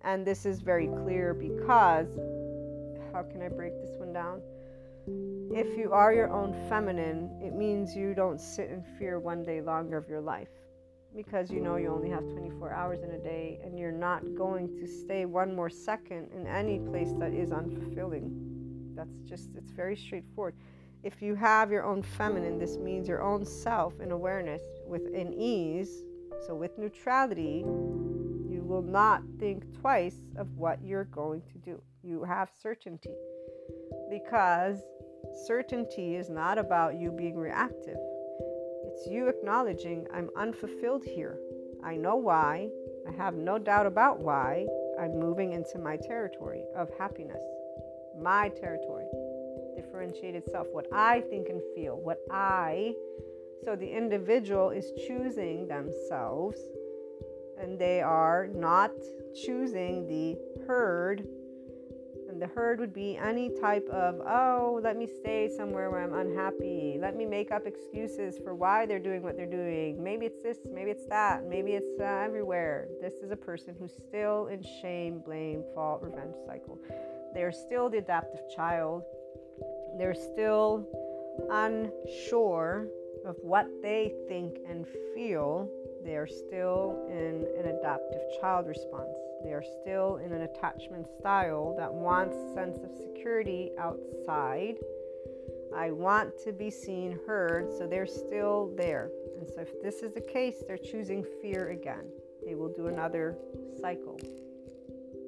And 0.02 0.26
this 0.26 0.46
is 0.46 0.62
very 0.62 0.88
clear 0.88 1.34
because 1.34 2.08
how 3.12 3.24
can 3.24 3.42
I 3.42 3.50
break 3.50 3.74
this 3.82 3.98
one 3.98 4.14
down? 4.14 4.42
If 5.52 5.78
you 5.78 5.92
are 5.92 6.14
your 6.14 6.32
own 6.32 6.54
feminine, 6.70 7.32
it 7.42 7.54
means 7.54 7.96
you 7.96 8.14
don't 8.14 8.40
sit 8.40 8.70
in 8.70 8.82
fear 8.98 9.20
one 9.20 9.44
day 9.44 9.60
longer 9.60 9.98
of 9.98 10.08
your 10.08 10.22
life 10.22 10.50
because 11.26 11.52
you 11.52 11.60
know 11.60 11.76
you 11.76 11.90
only 11.90 12.10
have 12.10 12.24
24 12.32 12.72
hours 12.72 13.04
in 13.04 13.12
a 13.12 13.18
day 13.18 13.60
and 13.62 13.78
you're 13.78 13.92
not 13.92 14.24
going 14.36 14.70
to 14.78 14.88
stay 14.88 15.26
one 15.26 15.54
more 15.54 15.70
second 15.70 16.30
in 16.34 16.48
any 16.48 16.80
place 16.80 17.10
that 17.20 17.34
is 17.34 17.50
unfulfilling. 17.50 18.32
That's 18.96 19.18
just, 19.26 19.50
it's 19.58 19.74
very 19.74 19.98
straightforward. 19.98 20.56
If 21.04 21.22
you 21.22 21.36
have 21.36 21.72
your 21.72 21.84
own 21.84 22.04
feminine, 22.04 22.58
this 22.58 22.78
means 22.78 23.06
your 23.06 23.22
own 23.22 23.44
self 23.46 24.00
in 24.00 24.12
awareness 24.12 24.62
within 24.88 25.34
ease. 25.34 26.04
So, 26.48 26.56
with 26.56 26.78
neutrality, 26.78 27.66
you 27.66 28.64
will 28.66 28.82
not 28.82 29.22
think 29.40 29.66
twice 29.82 30.22
of 30.38 30.48
what 30.56 30.82
you're 30.82 31.06
going 31.06 31.42
to 31.52 31.58
do. 31.58 31.82
You 32.02 32.24
have 32.24 32.50
certainty 32.62 33.16
because 34.10 34.78
certainty 35.46 36.16
is 36.16 36.30
not 36.30 36.58
about 36.58 36.96
you 36.96 37.12
being 37.12 37.36
reactive 37.36 37.98
it's 39.00 39.08
you 39.08 39.30
acknowledging 39.30 40.06
I'm 40.14 40.30
unfulfilled 40.36 41.06
here. 41.06 41.40
I 41.82 41.96
know 41.96 42.18
why. 42.18 42.68
I 43.08 43.12
have 43.14 43.34
no 43.34 43.58
doubt 43.58 43.86
about 43.86 44.20
why 44.20 44.66
I'm 45.00 45.18
moving 45.18 45.54
into 45.54 45.78
my 45.80 45.96
territory 45.96 46.64
of 46.76 46.90
happiness. 46.98 47.42
My 48.20 48.50
territory. 48.50 49.06
Differentiated 49.78 50.44
self. 50.52 50.68
What 50.74 50.88
I 50.92 51.22
think 51.22 51.48
and 51.48 51.62
feel. 51.74 51.98
What 51.98 52.18
I. 52.30 52.94
So 53.64 53.78
the 53.78 53.90
individual 53.90 54.72
is 54.72 54.92
choosing 55.08 55.66
themselves 55.70 56.60
and 57.58 57.80
they 57.80 58.02
are 58.02 58.48
not 58.54 58.92
choosing 59.46 60.08
the 60.08 60.36
herd 60.68 61.26
the 62.38 62.48
herd 62.48 62.80
would 62.80 62.94
be 62.94 63.18
any 63.18 63.50
type 63.60 63.88
of, 63.90 64.20
oh, 64.28 64.80
let 64.84 64.98
me 64.98 65.08
stay 65.08 65.50
somewhere 65.56 65.90
where 65.90 66.04
I'm 66.04 66.14
unhappy. 66.14 66.98
Let 67.00 67.16
me 67.16 67.26
make 67.26 67.52
up 67.52 67.66
excuses 67.66 68.38
for 68.44 68.54
why 68.54 68.86
they're 68.86 69.00
doing 69.00 69.24
what 69.24 69.36
they're 69.36 69.46
doing. 69.46 70.04
Maybe 70.04 70.26
it's 70.26 70.42
this, 70.44 70.58
maybe 70.72 70.92
it's 70.92 71.06
that, 71.08 71.46
maybe 71.46 71.72
it's 71.72 72.00
uh, 72.00 72.04
everywhere. 72.04 72.88
This 73.02 73.14
is 73.24 73.32
a 73.32 73.36
person 73.36 73.76
who's 73.80 73.94
still 73.94 74.48
in 74.48 74.64
shame, 74.82 75.22
blame, 75.26 75.64
fault, 75.74 76.02
revenge 76.04 76.36
cycle. 76.46 76.80
They're 77.34 77.52
still 77.52 77.90
the 77.90 77.98
adaptive 77.98 78.42
child. 78.56 79.04
They're 79.98 80.16
still 80.16 80.88
unsure 81.52 82.88
of 83.26 83.36
what 83.42 83.68
they 83.82 84.14
think 84.28 84.58
and 84.70 84.86
feel. 85.16 85.70
They 86.04 86.16
are 86.16 86.28
still 86.28 87.06
in 87.10 87.46
an 87.60 87.76
adaptive 87.76 88.22
child 88.40 88.68
response. 88.68 89.18
They 89.44 89.52
are 89.54 89.64
still 89.82 90.18
in 90.18 90.34
an 90.34 90.42
attachment 90.42 91.08
style 91.20 91.76
that 91.78 91.94
wants 91.94 92.36
sense 92.54 92.80
of 92.84 92.92
security 92.92 93.72
outside. 93.80 94.76
I 95.76 95.92
want 95.92 96.38
to 96.44 96.52
be 96.52 96.70
seen, 96.70 97.20
heard, 97.26 97.72
so 97.78 97.88
they're 97.88 98.08
still 98.08 98.74
there. 98.76 99.12
And 99.40 99.48
so 99.48 99.62
if 99.62 99.82
this 99.82 100.02
is 100.02 100.14
the 100.14 100.22
case, 100.22 100.64
they're 100.68 100.78
choosing 100.78 101.26
fear 101.42 101.70
again. 101.70 102.12
They 102.46 102.56
will 102.56 102.74
do 102.74 102.88
another 102.88 103.38
cycle. 103.80 104.20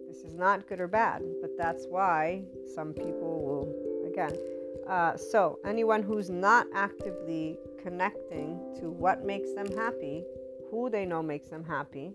This 0.08 0.24
is 0.24 0.36
not 0.36 0.68
good 0.68 0.80
or 0.80 0.88
bad, 0.88 1.24
but 1.42 1.52
that's 1.58 1.86
why 1.88 2.44
some 2.76 2.94
people 2.94 3.42
will, 3.42 4.12
again. 4.12 4.38
Uh, 4.88 5.16
so, 5.16 5.60
anyone 5.64 6.04
who's 6.04 6.30
not 6.30 6.68
actively 6.74 7.58
connecting 7.82 8.60
to 8.80 8.90
what 8.90 9.24
makes 9.24 9.54
them 9.54 9.68
happy, 9.78 10.26
who 10.70 10.90
they 10.90 11.06
know 11.06 11.22
makes 11.22 11.50
them 11.50 11.64
happy, 11.64 12.14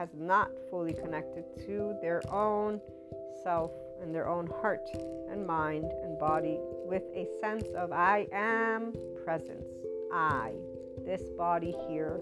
has 0.00 0.08
not 0.18 0.50
fully 0.70 0.94
connected 0.94 1.44
to 1.58 1.94
their 2.00 2.22
own 2.32 2.80
self 3.42 3.70
and 4.00 4.14
their 4.14 4.26
own 4.26 4.46
heart 4.46 4.88
and 5.30 5.46
mind 5.46 5.92
and 6.02 6.18
body 6.18 6.56
with 6.86 7.02
a 7.14 7.28
sense 7.38 7.66
of 7.76 7.92
I 7.92 8.26
am 8.32 8.94
presence. 9.22 9.68
I, 10.10 10.52
this 11.04 11.20
body 11.36 11.76
here. 11.86 12.18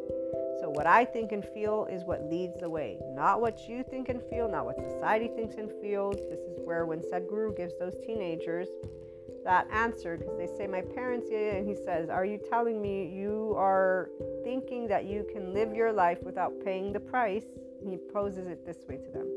So, 0.60 0.68
what 0.68 0.88
I 0.88 1.04
think 1.04 1.30
and 1.30 1.44
feel 1.54 1.86
is 1.88 2.02
what 2.02 2.28
leads 2.28 2.58
the 2.58 2.68
way, 2.68 2.98
not 3.14 3.40
what 3.40 3.68
you 3.68 3.84
think 3.88 4.08
and 4.08 4.20
feel, 4.28 4.50
not 4.50 4.64
what 4.64 4.76
society 4.80 5.28
thinks 5.36 5.54
and 5.54 5.70
feels. 5.80 6.16
This 6.28 6.40
is 6.40 6.58
where, 6.64 6.84
when 6.84 6.98
Sadhguru 6.98 7.56
gives 7.56 7.78
those 7.78 7.94
teenagers 8.04 8.66
that 9.44 9.68
answer, 9.72 10.16
because 10.16 10.36
they 10.36 10.48
say, 10.48 10.66
My 10.66 10.82
parents, 10.82 11.28
yeah, 11.30 11.54
and 11.54 11.68
he 11.68 11.76
says, 11.76 12.10
Are 12.10 12.24
you 12.24 12.40
telling 12.50 12.82
me 12.82 13.08
you 13.08 13.54
are 13.56 14.10
thinking 14.42 14.88
that 14.88 15.04
you 15.04 15.24
can 15.32 15.54
live 15.54 15.72
your 15.74 15.92
life 15.92 16.18
without 16.24 16.52
paying 16.64 16.92
the 16.92 17.00
price? 17.00 17.46
He 17.86 17.96
poses 18.12 18.46
it 18.46 18.64
this 18.66 18.78
way 18.88 18.96
to 18.96 19.10
them. 19.10 19.28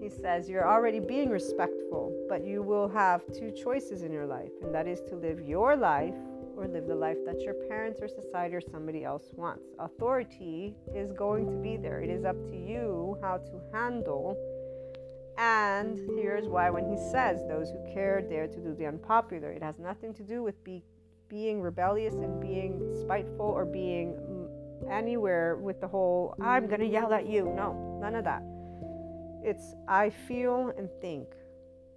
He 0.00 0.08
says, 0.08 0.48
You're 0.48 0.68
already 0.68 1.00
being 1.00 1.30
respectful, 1.30 2.12
but 2.28 2.44
you 2.44 2.62
will 2.62 2.88
have 2.88 3.22
two 3.32 3.50
choices 3.50 4.02
in 4.02 4.12
your 4.12 4.26
life, 4.26 4.52
and 4.62 4.74
that 4.74 4.86
is 4.86 5.00
to 5.08 5.16
live 5.16 5.40
your 5.40 5.76
life 5.76 6.14
or 6.56 6.66
live 6.66 6.86
the 6.86 6.94
life 6.94 7.18
that 7.26 7.40
your 7.40 7.54
parents 7.68 8.00
or 8.00 8.08
society 8.08 8.54
or 8.54 8.60
somebody 8.60 9.04
else 9.04 9.30
wants. 9.34 9.64
Authority 9.78 10.74
is 10.94 11.12
going 11.12 11.46
to 11.46 11.56
be 11.56 11.76
there. 11.76 12.00
It 12.00 12.10
is 12.10 12.24
up 12.24 12.36
to 12.46 12.56
you 12.56 13.18
how 13.22 13.38
to 13.38 13.60
handle. 13.72 14.36
And 15.38 15.98
here's 16.18 16.48
why 16.48 16.70
when 16.70 16.88
he 16.90 16.96
says, 16.96 17.40
Those 17.48 17.70
who 17.70 17.92
care 17.92 18.20
dare 18.22 18.46
to 18.46 18.60
do 18.60 18.74
the 18.74 18.86
unpopular, 18.86 19.50
it 19.50 19.62
has 19.62 19.78
nothing 19.78 20.14
to 20.14 20.22
do 20.22 20.42
with 20.42 20.62
be, 20.64 20.82
being 21.28 21.60
rebellious 21.60 22.14
and 22.14 22.40
being 22.40 22.80
spiteful 23.02 23.46
or 23.46 23.64
being 23.64 24.16
anywhere 24.90 25.56
with 25.56 25.80
the 25.80 25.88
whole 25.88 26.34
I'm 26.42 26.66
going 26.66 26.80
to 26.80 26.86
yell 26.86 27.12
at 27.12 27.26
you. 27.26 27.52
No, 27.56 27.98
none 28.00 28.14
of 28.14 28.24
that. 28.24 28.42
It's 29.42 29.74
I 29.88 30.10
feel 30.10 30.72
and 30.76 30.88
think. 31.00 31.28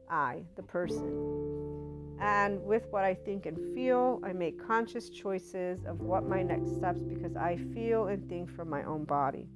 I, 0.10 0.42
the 0.56 0.64
person. 0.64 2.18
And 2.20 2.64
with 2.66 2.88
what 2.90 3.04
I 3.04 3.14
think 3.14 3.46
and 3.46 3.58
feel, 3.74 4.20
I 4.24 4.34
make 4.34 4.66
conscious 4.66 5.10
choices 5.10 5.86
of 5.86 6.02
what 6.02 6.28
my 6.28 6.42
next 6.42 6.76
steps 6.76 7.02
because 7.02 7.36
I 7.36 7.58
feel 7.74 8.08
and 8.08 8.28
think 8.28 8.54
from 8.54 8.70
my 8.70 8.84
own 8.84 9.06
body. 9.06 9.48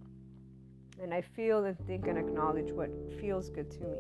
And 1.01 1.13
I 1.13 1.21
feel 1.21 1.65
and 1.65 1.77
think 1.86 2.07
and 2.07 2.17
acknowledge 2.17 2.71
what 2.71 2.89
feels 3.19 3.49
good 3.49 3.69
to 3.71 3.81
me. 3.81 3.97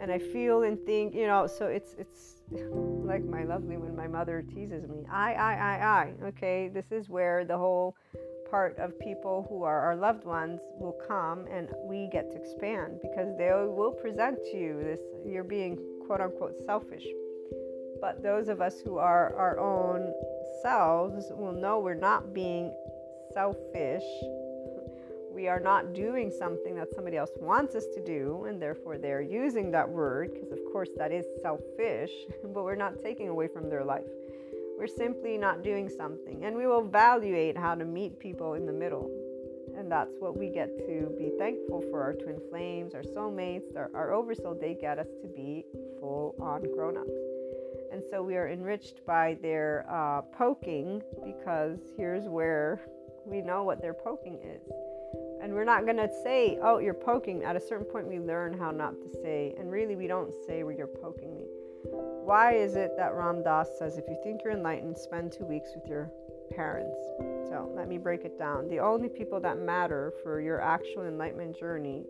And 0.00 0.10
I 0.10 0.18
feel 0.18 0.64
and 0.64 0.78
think, 0.84 1.14
you 1.14 1.26
know, 1.26 1.46
so 1.46 1.66
it's 1.66 1.94
it's 1.98 2.42
like 2.50 3.22
my 3.24 3.44
lovely 3.44 3.76
when 3.76 3.94
my 3.94 4.08
mother 4.08 4.42
teases 4.42 4.88
me. 4.88 5.04
I 5.08 5.34
I 5.34 5.54
I 5.54 5.74
I. 5.84 6.26
Okay, 6.28 6.68
this 6.68 6.90
is 6.90 7.08
where 7.08 7.44
the 7.44 7.56
whole 7.56 7.94
part 8.54 8.78
of 8.78 8.96
people 9.00 9.44
who 9.48 9.64
are 9.64 9.80
our 9.80 9.96
loved 9.96 10.24
ones 10.24 10.60
will 10.78 10.96
come 11.08 11.44
and 11.50 11.66
we 11.82 12.08
get 12.12 12.30
to 12.30 12.36
expand 12.36 13.00
because 13.02 13.36
they 13.36 13.50
will 13.50 13.90
present 13.90 14.38
to 14.44 14.56
you 14.56 14.80
this 14.80 15.00
you're 15.26 15.42
being 15.42 15.76
quote 16.06 16.20
unquote 16.20 16.54
selfish. 16.64 17.04
But 18.00 18.22
those 18.22 18.46
of 18.46 18.60
us 18.60 18.78
who 18.78 18.96
are 18.96 19.34
our 19.34 19.58
own 19.58 20.14
selves 20.62 21.32
will 21.32 21.52
know 21.52 21.80
we're 21.80 21.94
not 21.94 22.32
being 22.32 22.72
selfish. 23.32 24.04
We 25.32 25.48
are 25.48 25.58
not 25.58 25.92
doing 25.92 26.30
something 26.30 26.76
that 26.76 26.94
somebody 26.94 27.16
else 27.16 27.32
wants 27.40 27.74
us 27.74 27.86
to 27.96 28.04
do, 28.04 28.44
and 28.46 28.62
therefore 28.62 28.98
they're 28.98 29.20
using 29.20 29.72
that 29.72 29.88
word 29.88 30.32
because, 30.32 30.52
of 30.52 30.60
course, 30.70 30.90
that 30.96 31.10
is 31.10 31.26
selfish, 31.42 32.12
but 32.54 32.62
we're 32.62 32.76
not 32.76 33.02
taking 33.02 33.28
away 33.28 33.48
from 33.48 33.68
their 33.68 33.84
life. 33.84 34.06
We're 34.78 34.86
simply 34.86 35.38
not 35.38 35.62
doing 35.62 35.88
something. 35.88 36.44
And 36.44 36.56
we 36.56 36.66
will 36.66 36.84
evaluate 36.84 37.56
how 37.56 37.74
to 37.74 37.84
meet 37.84 38.18
people 38.18 38.54
in 38.54 38.66
the 38.66 38.72
middle. 38.72 39.10
And 39.76 39.90
that's 39.90 40.14
what 40.18 40.36
we 40.36 40.48
get 40.48 40.76
to 40.86 41.14
be 41.18 41.32
thankful 41.38 41.82
for 41.90 42.02
our 42.02 42.12
twin 42.14 42.40
flames, 42.48 42.94
our 42.94 43.02
soulmates, 43.02 43.76
our, 43.76 43.90
our 43.94 44.12
oversoul. 44.12 44.56
They 44.60 44.74
get 44.74 44.98
us 44.98 45.08
to 45.22 45.28
be 45.28 45.64
full 45.98 46.34
on 46.40 46.62
grown 46.74 46.96
ups. 46.96 47.10
And 47.92 48.02
so 48.10 48.22
we 48.22 48.36
are 48.36 48.48
enriched 48.48 49.04
by 49.06 49.36
their 49.40 49.86
uh, 49.88 50.22
poking 50.36 51.02
because 51.24 51.78
here's 51.96 52.24
where 52.24 52.80
we 53.24 53.40
know 53.40 53.62
what 53.62 53.80
their 53.80 53.94
poking 53.94 54.38
is. 54.42 54.62
And 55.42 55.52
we're 55.52 55.64
not 55.64 55.84
going 55.84 55.98
to 55.98 56.08
say, 56.22 56.58
oh, 56.62 56.78
you're 56.78 56.94
poking. 56.94 57.44
At 57.44 57.56
a 57.56 57.60
certain 57.60 57.86
point, 57.86 58.08
we 58.08 58.18
learn 58.18 58.56
how 58.58 58.70
not 58.70 58.94
to 59.00 59.20
say. 59.22 59.54
And 59.58 59.70
really, 59.70 59.94
we 59.94 60.06
don't 60.06 60.32
say 60.46 60.62
where 60.62 60.74
you're 60.74 60.86
poking 60.86 61.34
me. 61.36 61.44
Why 61.90 62.54
is 62.54 62.74
it 62.74 62.92
that 62.96 63.14
Ram 63.14 63.42
Dass 63.42 63.78
says 63.78 63.98
if 63.98 64.04
you 64.08 64.18
think 64.22 64.42
you're 64.42 64.52
enlightened, 64.52 64.96
spend 64.96 65.32
two 65.32 65.44
weeks 65.44 65.70
with 65.74 65.86
your 65.86 66.10
parents? 66.50 66.96
So 67.48 67.70
let 67.76 67.88
me 67.88 67.98
break 67.98 68.24
it 68.24 68.38
down. 68.38 68.68
The 68.68 68.80
only 68.80 69.08
people 69.08 69.40
that 69.40 69.58
matter 69.58 70.12
for 70.22 70.40
your 70.40 70.60
actual 70.60 71.06
enlightenment 71.06 71.58
journey 71.58 72.04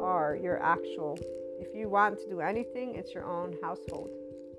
are 0.00 0.38
your 0.40 0.62
actual. 0.62 1.18
If 1.58 1.74
you 1.74 1.88
want 1.88 2.18
to 2.20 2.28
do 2.28 2.40
anything, 2.40 2.94
it's 2.94 3.12
your 3.12 3.24
own 3.24 3.56
household, 3.62 4.10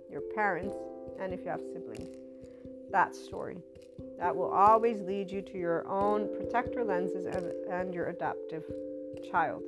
your 0.09 0.21
parents, 0.35 0.75
and 1.19 1.33
if 1.33 1.41
you 1.43 1.49
have 1.49 1.61
siblings. 1.73 2.09
That 2.91 3.15
story. 3.15 3.57
That 4.19 4.35
will 4.35 4.51
always 4.51 5.01
lead 5.01 5.31
you 5.31 5.41
to 5.41 5.57
your 5.57 5.87
own 5.87 6.27
protector 6.35 6.83
lenses 6.83 7.25
and, 7.25 7.51
and 7.71 7.93
your 7.93 8.07
adaptive 8.07 8.63
child. 9.31 9.63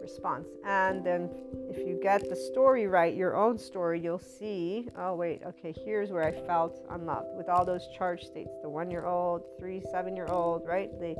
Response. 0.00 0.48
And 0.64 1.04
then 1.04 1.30
if 1.70 1.78
you 1.86 1.98
get 2.02 2.28
the 2.28 2.36
story 2.36 2.86
right, 2.86 3.14
your 3.14 3.36
own 3.36 3.58
story, 3.58 4.00
you'll 4.00 4.18
see, 4.18 4.88
oh, 4.98 5.14
wait, 5.14 5.42
okay, 5.46 5.74
here's 5.84 6.10
where 6.10 6.24
I 6.24 6.32
felt 6.46 6.84
unloved 6.90 7.36
with 7.36 7.48
all 7.48 7.64
those 7.64 7.88
charge 7.96 8.24
states 8.24 8.50
the 8.62 8.68
one 8.68 8.90
year 8.90 9.06
old, 9.06 9.42
three, 9.58 9.82
seven 9.90 10.16
year 10.16 10.26
old, 10.26 10.66
right? 10.66 10.90
The, 10.98 11.14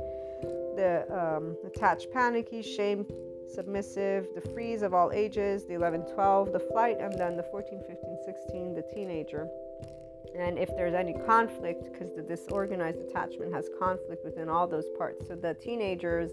the 0.75 1.05
um, 1.09 1.57
attached, 1.65 2.11
panicky, 2.11 2.61
shame, 2.61 3.05
submissive, 3.53 4.27
the 4.35 4.41
freeze 4.41 4.81
of 4.81 4.93
all 4.93 5.11
ages, 5.11 5.65
the 5.65 5.73
11, 5.73 6.13
12, 6.13 6.53
the 6.53 6.59
flight, 6.59 6.97
and 6.99 7.17
then 7.19 7.35
the 7.35 7.43
14, 7.43 7.81
15, 7.87 8.17
16, 8.25 8.75
the 8.75 8.83
teenager. 8.93 9.47
And 10.37 10.57
if 10.57 10.69
there's 10.75 10.93
any 10.93 11.13
conflict, 11.13 11.91
because 11.91 12.15
the 12.15 12.21
disorganized 12.21 12.99
attachment 13.01 13.53
has 13.53 13.69
conflict 13.77 14.23
within 14.23 14.47
all 14.47 14.65
those 14.65 14.87
parts. 14.97 15.27
So 15.27 15.35
the 15.35 15.53
teenagers 15.55 16.31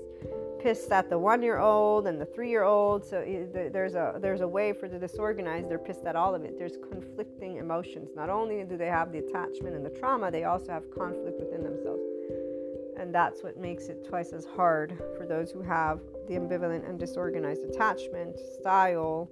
pissed 0.61 0.91
at 0.93 1.11
the 1.11 1.19
one 1.19 1.43
year 1.43 1.59
old 1.59 2.07
and 2.07 2.21
the 2.21 2.27
three 2.27 2.49
year 2.49 2.63
old. 2.63 3.05
So 3.05 3.25
there's 3.53 3.95
a 3.95 4.19
there's 4.21 4.41
a 4.41 4.49
way 4.49 4.73
for 4.73 4.89
the 4.89 4.99
disorganized. 4.99 5.69
They're 5.69 5.79
pissed 5.79 6.05
at 6.05 6.15
all 6.15 6.35
of 6.35 6.45
it. 6.45 6.57
There's 6.59 6.77
conflicting 6.91 7.57
emotions. 7.57 8.11
Not 8.15 8.31
only 8.31 8.63
do 8.65 8.77
they 8.77 8.87
have 8.87 9.13
the 9.13 9.19
attachment 9.19 9.75
and 9.75 9.85
the 9.85 9.91
trauma, 9.91 10.31
they 10.31 10.45
also 10.45 10.73
have 10.73 10.91
conflict 10.91 11.41
within 11.41 11.65
themselves. 11.65 12.03
And 12.99 13.15
that's 13.15 13.43
what 13.43 13.57
makes 13.57 13.87
it 13.87 14.05
twice 14.09 14.33
as 14.33 14.45
hard 14.45 14.99
for 15.17 15.25
those 15.25 15.51
who 15.51 15.63
have 15.63 16.01
the 16.27 16.35
ambivalent 16.35 16.89
and 16.89 16.99
disorganized 16.99 17.63
attachment 17.63 18.39
style 18.61 19.31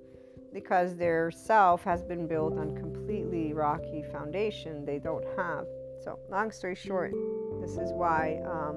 because 0.53 0.97
their 0.97 1.31
self 1.31 1.83
has 1.85 2.03
been 2.03 2.27
built 2.27 2.59
on 2.59 2.75
completely 2.77 3.53
rocky 3.53 4.05
foundation 4.13 4.85
they 4.85 4.99
don't 4.99 5.25
have. 5.37 5.67
So, 6.03 6.19
long 6.31 6.51
story 6.51 6.75
short, 6.75 7.13
this 7.61 7.73
is 7.73 7.93
why 7.93 8.41
um, 8.47 8.77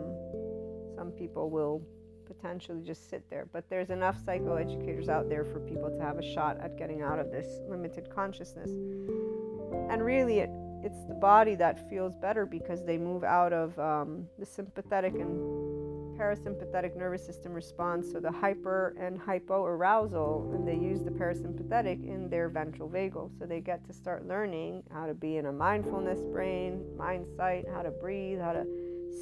some 0.95 1.11
people 1.11 1.49
will 1.49 1.81
potentially 2.25 2.81
just 2.81 3.09
sit 3.09 3.23
there. 3.29 3.47
But 3.51 3.69
there's 3.69 3.89
enough 3.89 4.17
psychoeducators 4.25 5.09
out 5.09 5.29
there 5.29 5.43
for 5.43 5.59
people 5.59 5.89
to 5.89 5.99
have 6.01 6.17
a 6.17 6.23
shot 6.23 6.57
at 6.61 6.77
getting 6.77 7.01
out 7.01 7.19
of 7.19 7.31
this 7.31 7.59
limited 7.67 8.09
consciousness. 8.13 8.69
And 9.89 10.03
really, 10.03 10.39
it, 10.39 10.49
it's 10.83 11.03
the 11.07 11.15
body 11.15 11.55
that 11.55 11.89
feels 11.89 12.13
better 12.21 12.45
because 12.45 12.85
they 12.85 12.97
move 12.97 13.23
out 13.23 13.51
of 13.51 13.77
um, 13.79 14.27
the 14.37 14.45
sympathetic 14.45 15.13
and 15.13 15.68
parasympathetic 16.19 16.97
nervous 16.97 17.25
system 17.25 17.53
response, 17.53 18.11
so 18.11 18.19
the 18.19 18.31
hyper 18.31 18.93
and 18.99 19.17
hypo 19.17 19.63
arousal, 19.63 20.51
and 20.53 20.67
they 20.67 20.75
use 20.75 21.01
the 21.01 21.09
parasympathetic 21.09 22.03
in 22.03 22.29
their 22.29 22.49
ventral 22.49 22.89
vagal. 22.89 23.31
So 23.39 23.45
they 23.45 23.61
get 23.61 23.85
to 23.85 23.93
start 23.93 24.27
learning 24.27 24.83
how 24.91 25.05
to 25.05 25.13
be 25.13 25.37
in 25.37 25.45
a 25.45 25.51
mindfulness 25.51 26.19
brain, 26.25 26.83
mind 26.97 27.25
sight, 27.37 27.65
how 27.73 27.83
to 27.83 27.91
breathe, 27.91 28.39
how 28.39 28.51
to 28.51 28.65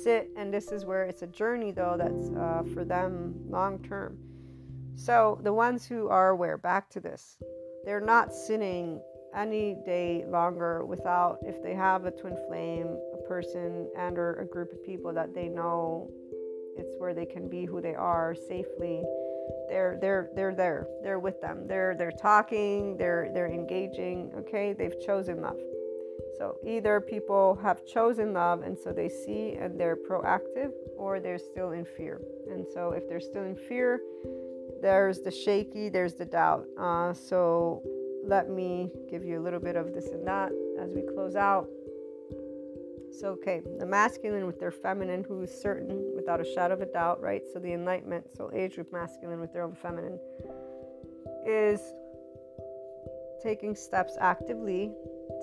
sit. 0.03 0.29
And 0.35 0.51
this 0.51 0.71
is 0.71 0.85
where 0.85 1.03
it's 1.03 1.21
a 1.21 1.27
journey, 1.27 1.71
though, 1.71 1.95
that's 1.97 2.29
uh, 2.29 2.63
for 2.73 2.83
them 2.83 3.35
long 3.47 3.77
term. 3.83 4.17
So 4.95 5.39
the 5.43 5.53
ones 5.53 5.85
who 5.85 6.07
are 6.07 6.29
aware, 6.29 6.57
back 6.57 6.89
to 6.91 6.99
this, 6.99 7.37
they're 7.85 8.01
not 8.01 8.33
sitting 8.33 8.99
any 9.35 9.77
day 9.85 10.25
longer 10.27 10.83
without 10.83 11.37
if 11.43 11.61
they 11.61 11.75
have 11.75 12.05
a 12.05 12.11
twin 12.11 12.35
flame 12.47 12.97
a 13.13 13.27
person 13.27 13.87
and 13.95 14.17
or 14.17 14.39
a 14.39 14.45
group 14.45 14.71
of 14.71 14.83
people 14.83 15.13
that 15.13 15.35
they 15.35 15.47
know 15.47 16.09
it's 16.77 16.95
where 16.97 17.13
they 17.13 17.25
can 17.25 17.47
be 17.47 17.65
who 17.65 17.81
they 17.81 17.95
are 17.95 18.35
safely. 18.35 19.03
They're 19.69 19.97
they're 19.99 20.29
they're 20.35 20.55
there. 20.55 20.87
They're 21.03 21.19
with 21.19 21.41
them. 21.41 21.67
They're 21.67 21.95
they're 21.95 22.11
talking. 22.11 22.97
They're 22.97 23.29
they're 23.33 23.51
engaging. 23.51 24.31
Okay? 24.37 24.73
They've 24.73 24.99
chosen 25.05 25.41
love. 25.41 25.59
So 26.37 26.57
either 26.65 27.01
people 27.01 27.57
have 27.63 27.85
chosen 27.85 28.33
love 28.33 28.61
and 28.61 28.77
so 28.77 28.91
they 28.91 29.09
see 29.09 29.53
and 29.59 29.79
they're 29.79 29.95
proactive 29.95 30.71
or 30.95 31.19
they're 31.19 31.39
still 31.39 31.71
in 31.71 31.83
fear. 31.83 32.21
And 32.51 32.65
so 32.73 32.91
if 32.91 33.09
they're 33.09 33.19
still 33.19 33.43
in 33.43 33.55
fear 33.55 33.99
there's 34.81 35.21
the 35.21 35.31
shaky 35.31 35.89
there's 35.89 36.13
the 36.13 36.25
doubt. 36.25 36.65
Uh, 36.79 37.13
so 37.13 37.81
let 38.25 38.49
me 38.49 38.91
give 39.09 39.23
you 39.23 39.39
a 39.39 39.43
little 39.43 39.59
bit 39.59 39.75
of 39.75 39.93
this 39.93 40.07
and 40.09 40.25
that 40.27 40.51
as 40.79 40.91
we 40.91 41.01
close 41.01 41.35
out. 41.35 41.67
So, 43.19 43.29
okay, 43.29 43.61
the 43.79 43.85
masculine 43.85 44.45
with 44.45 44.59
their 44.59 44.71
feminine, 44.71 45.23
who 45.23 45.41
is 45.41 45.51
certain 45.51 46.11
without 46.15 46.39
a 46.39 46.45
shadow 46.45 46.75
of 46.75 46.81
a 46.81 46.85
doubt, 46.85 47.19
right? 47.19 47.41
So, 47.51 47.59
the 47.59 47.73
enlightenment, 47.73 48.25
so 48.35 48.51
age 48.53 48.75
group 48.75 48.93
masculine 48.93 49.39
with 49.39 49.51
their 49.53 49.63
own 49.63 49.75
feminine, 49.75 50.19
is 51.45 51.81
taking 53.41 53.75
steps 53.75 54.17
actively 54.19 54.91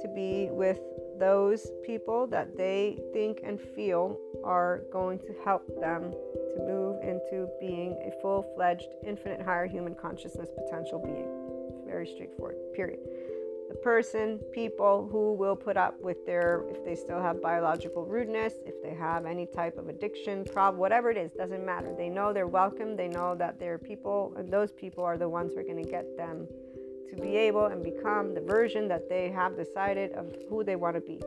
to 0.02 0.08
be 0.14 0.48
with 0.50 0.78
those 1.18 1.70
people 1.84 2.26
that 2.28 2.56
they 2.56 2.98
think 3.12 3.40
and 3.44 3.60
feel 3.60 4.18
are 4.44 4.82
going 4.92 5.18
to 5.18 5.34
help 5.44 5.66
them 5.80 6.10
to 6.10 6.60
move 6.60 7.02
into 7.02 7.48
being 7.60 7.92
a 8.06 8.20
full 8.20 8.42
fledged, 8.54 8.88
infinite 9.06 9.42
higher 9.42 9.66
human 9.66 9.94
consciousness 9.94 10.48
potential 10.54 10.98
being. 10.98 11.28
Very 11.86 12.06
straightforward, 12.06 12.56
period. 12.74 13.00
The 13.68 13.74
person, 13.76 14.40
people 14.52 15.08
who 15.10 15.32
will 15.32 15.56
put 15.56 15.76
up 15.76 16.00
with 16.00 16.26
their, 16.26 16.64
if 16.70 16.84
they 16.84 16.94
still 16.94 17.20
have 17.20 17.40
biological 17.40 18.04
rudeness, 18.04 18.54
if 18.66 18.82
they 18.82 18.94
have 18.94 19.24
any 19.24 19.46
type 19.46 19.78
of 19.78 19.88
addiction, 19.88 20.44
problem, 20.44 20.78
whatever 20.78 21.10
it 21.10 21.16
is, 21.16 21.32
doesn't 21.32 21.64
matter. 21.64 21.94
They 21.96 22.08
know 22.08 22.32
they're 22.32 22.46
welcome. 22.46 22.96
They 22.96 23.08
know 23.08 23.34
that 23.36 23.58
they're 23.58 23.78
people, 23.78 24.34
and 24.36 24.52
those 24.52 24.72
people 24.72 25.02
are 25.02 25.16
the 25.16 25.28
ones 25.28 25.54
who 25.54 25.60
are 25.60 25.64
going 25.64 25.82
to 25.82 25.90
get 25.90 26.16
them 26.16 26.46
to 27.08 27.16
be 27.16 27.36
able 27.36 27.66
and 27.66 27.82
become 27.82 28.34
the 28.34 28.40
version 28.40 28.88
that 28.88 29.08
they 29.08 29.30
have 29.30 29.56
decided 29.56 30.12
of 30.12 30.34
who 30.48 30.62
they 30.64 30.76
want 30.76 30.96
to 30.96 31.00
be. 31.00 31.20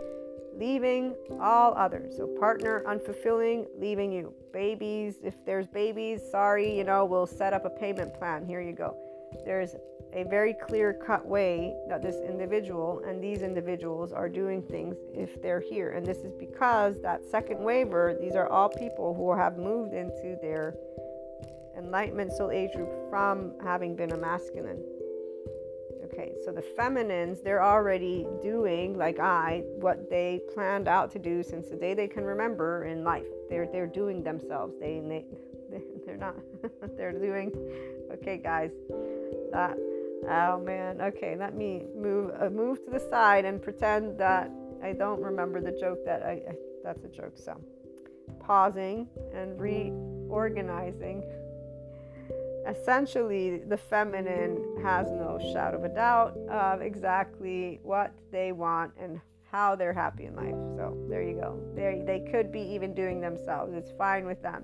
Leaving 0.56 1.16
all 1.40 1.74
others. 1.76 2.18
So, 2.18 2.28
partner 2.40 2.84
unfulfilling, 2.88 3.68
leaving 3.78 4.12
you. 4.12 4.34
Babies, 4.52 5.16
if 5.24 5.36
there's 5.46 5.68
babies, 5.68 6.22
sorry, 6.32 6.76
you 6.76 6.84
know, 6.84 7.06
we'll 7.06 7.28
set 7.28 7.54
up 7.54 7.66
a 7.66 7.70
payment 7.70 8.14
plan. 8.16 8.46
Here 8.46 8.62
you 8.62 8.74
go. 8.74 8.98
There's 9.46 9.76
a 10.18 10.24
very 10.24 10.54
clear 10.54 10.94
cut 10.94 11.28
way 11.28 11.76
that 11.88 12.02
this 12.02 12.16
individual 12.28 13.04
and 13.08 13.24
these 13.24 13.44
individuals 13.44 14.12
are 14.12 14.28
doing 14.28 14.64
things 14.64 14.96
if 15.14 15.40
they're 15.44 15.60
here. 15.60 15.92
And 15.92 16.04
this 16.04 16.18
is 16.18 16.34
because 16.34 17.00
that 17.04 17.24
second 17.24 17.60
waiver, 17.60 18.18
these 18.20 18.34
are 18.34 18.48
all 18.48 18.68
people 18.68 19.14
who 19.14 19.32
have 19.36 19.60
moved 19.60 19.94
into 19.94 20.36
their 20.42 20.76
enlightenment 21.78 22.32
soul 22.32 22.50
age 22.50 22.74
group 22.74 22.90
from 23.12 23.54
having 23.64 23.96
been 23.96 24.12
a 24.12 24.18
masculine. 24.18 24.84
Okay, 26.06 26.34
so 26.44 26.52
the 26.52 26.64
feminines, 26.64 27.42
they're 27.42 27.64
already 27.64 28.26
doing, 28.42 28.98
like 28.98 29.20
I, 29.20 29.62
what 29.76 30.10
they 30.10 30.42
planned 30.52 30.88
out 30.88 31.12
to 31.12 31.20
do 31.20 31.44
since 31.44 31.68
the 31.68 31.76
day 31.76 31.94
they 31.94 32.08
can 32.08 32.24
remember 32.24 32.86
in 32.86 33.04
life. 33.04 33.26
They're 33.50 33.68
they're 33.68 33.86
doing 33.86 34.24
themselves. 34.24 34.74
They 34.80 35.00
they 35.08 35.26
they're 36.08 36.18
not. 36.18 36.38
they're 36.98 37.12
doing. 37.12 37.52
Okay, 38.14 38.38
guys, 38.38 38.72
that 39.52 39.78
Oh 40.30 40.60
man. 40.60 41.02
Okay, 41.02 41.36
let 41.38 41.56
me 41.56 41.86
move 41.96 42.32
uh, 42.40 42.50
move 42.50 42.84
to 42.86 42.92
the 42.92 43.00
side 43.00 43.46
and 43.46 43.62
pretend 43.62 44.18
that 44.20 44.52
I 44.84 44.94
don't 44.94 45.22
remember 45.22 45.62
the 45.62 45.72
joke 45.72 46.04
that 46.06 46.24
I, 46.24 46.32
I 46.32 46.56
that's 46.84 47.04
a 47.04 47.10
joke. 47.10 47.34
So, 47.36 47.60
pausing 48.40 49.08
and 49.34 49.60
reorganizing. 49.60 51.24
Essentially, 52.68 53.60
the 53.60 53.78
feminine 53.78 54.62
has 54.84 55.08
no 55.10 55.40
shadow 55.54 55.78
of 55.78 55.86
a 55.86 55.90
doubt 55.90 56.38
of 56.50 56.82
exactly 56.82 57.80
what 57.82 58.12
they 58.32 58.52
want 58.52 58.92
and 59.00 59.22
how 59.52 59.76
they're 59.76 59.94
happy 59.94 60.26
in 60.26 60.36
life. 60.36 60.56
So 60.76 60.98
there 61.10 61.24
you 61.24 61.36
go. 61.36 61.60
They 61.76 62.04
they 62.06 62.30
could 62.32 62.52
be 62.52 62.62
even 62.62 62.94
doing 62.94 63.22
themselves. 63.22 63.74
It's 63.74 63.92
fine 63.92 64.26
with 64.26 64.42
them. 64.42 64.64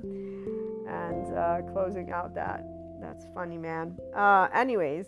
And 0.88 1.38
uh, 1.38 1.62
closing 1.72 2.12
out 2.12 2.36
that 2.36 2.66
that's 3.02 3.26
funny, 3.34 3.58
man. 3.58 3.98
Uh, 4.16 4.48
anyways, 4.54 5.08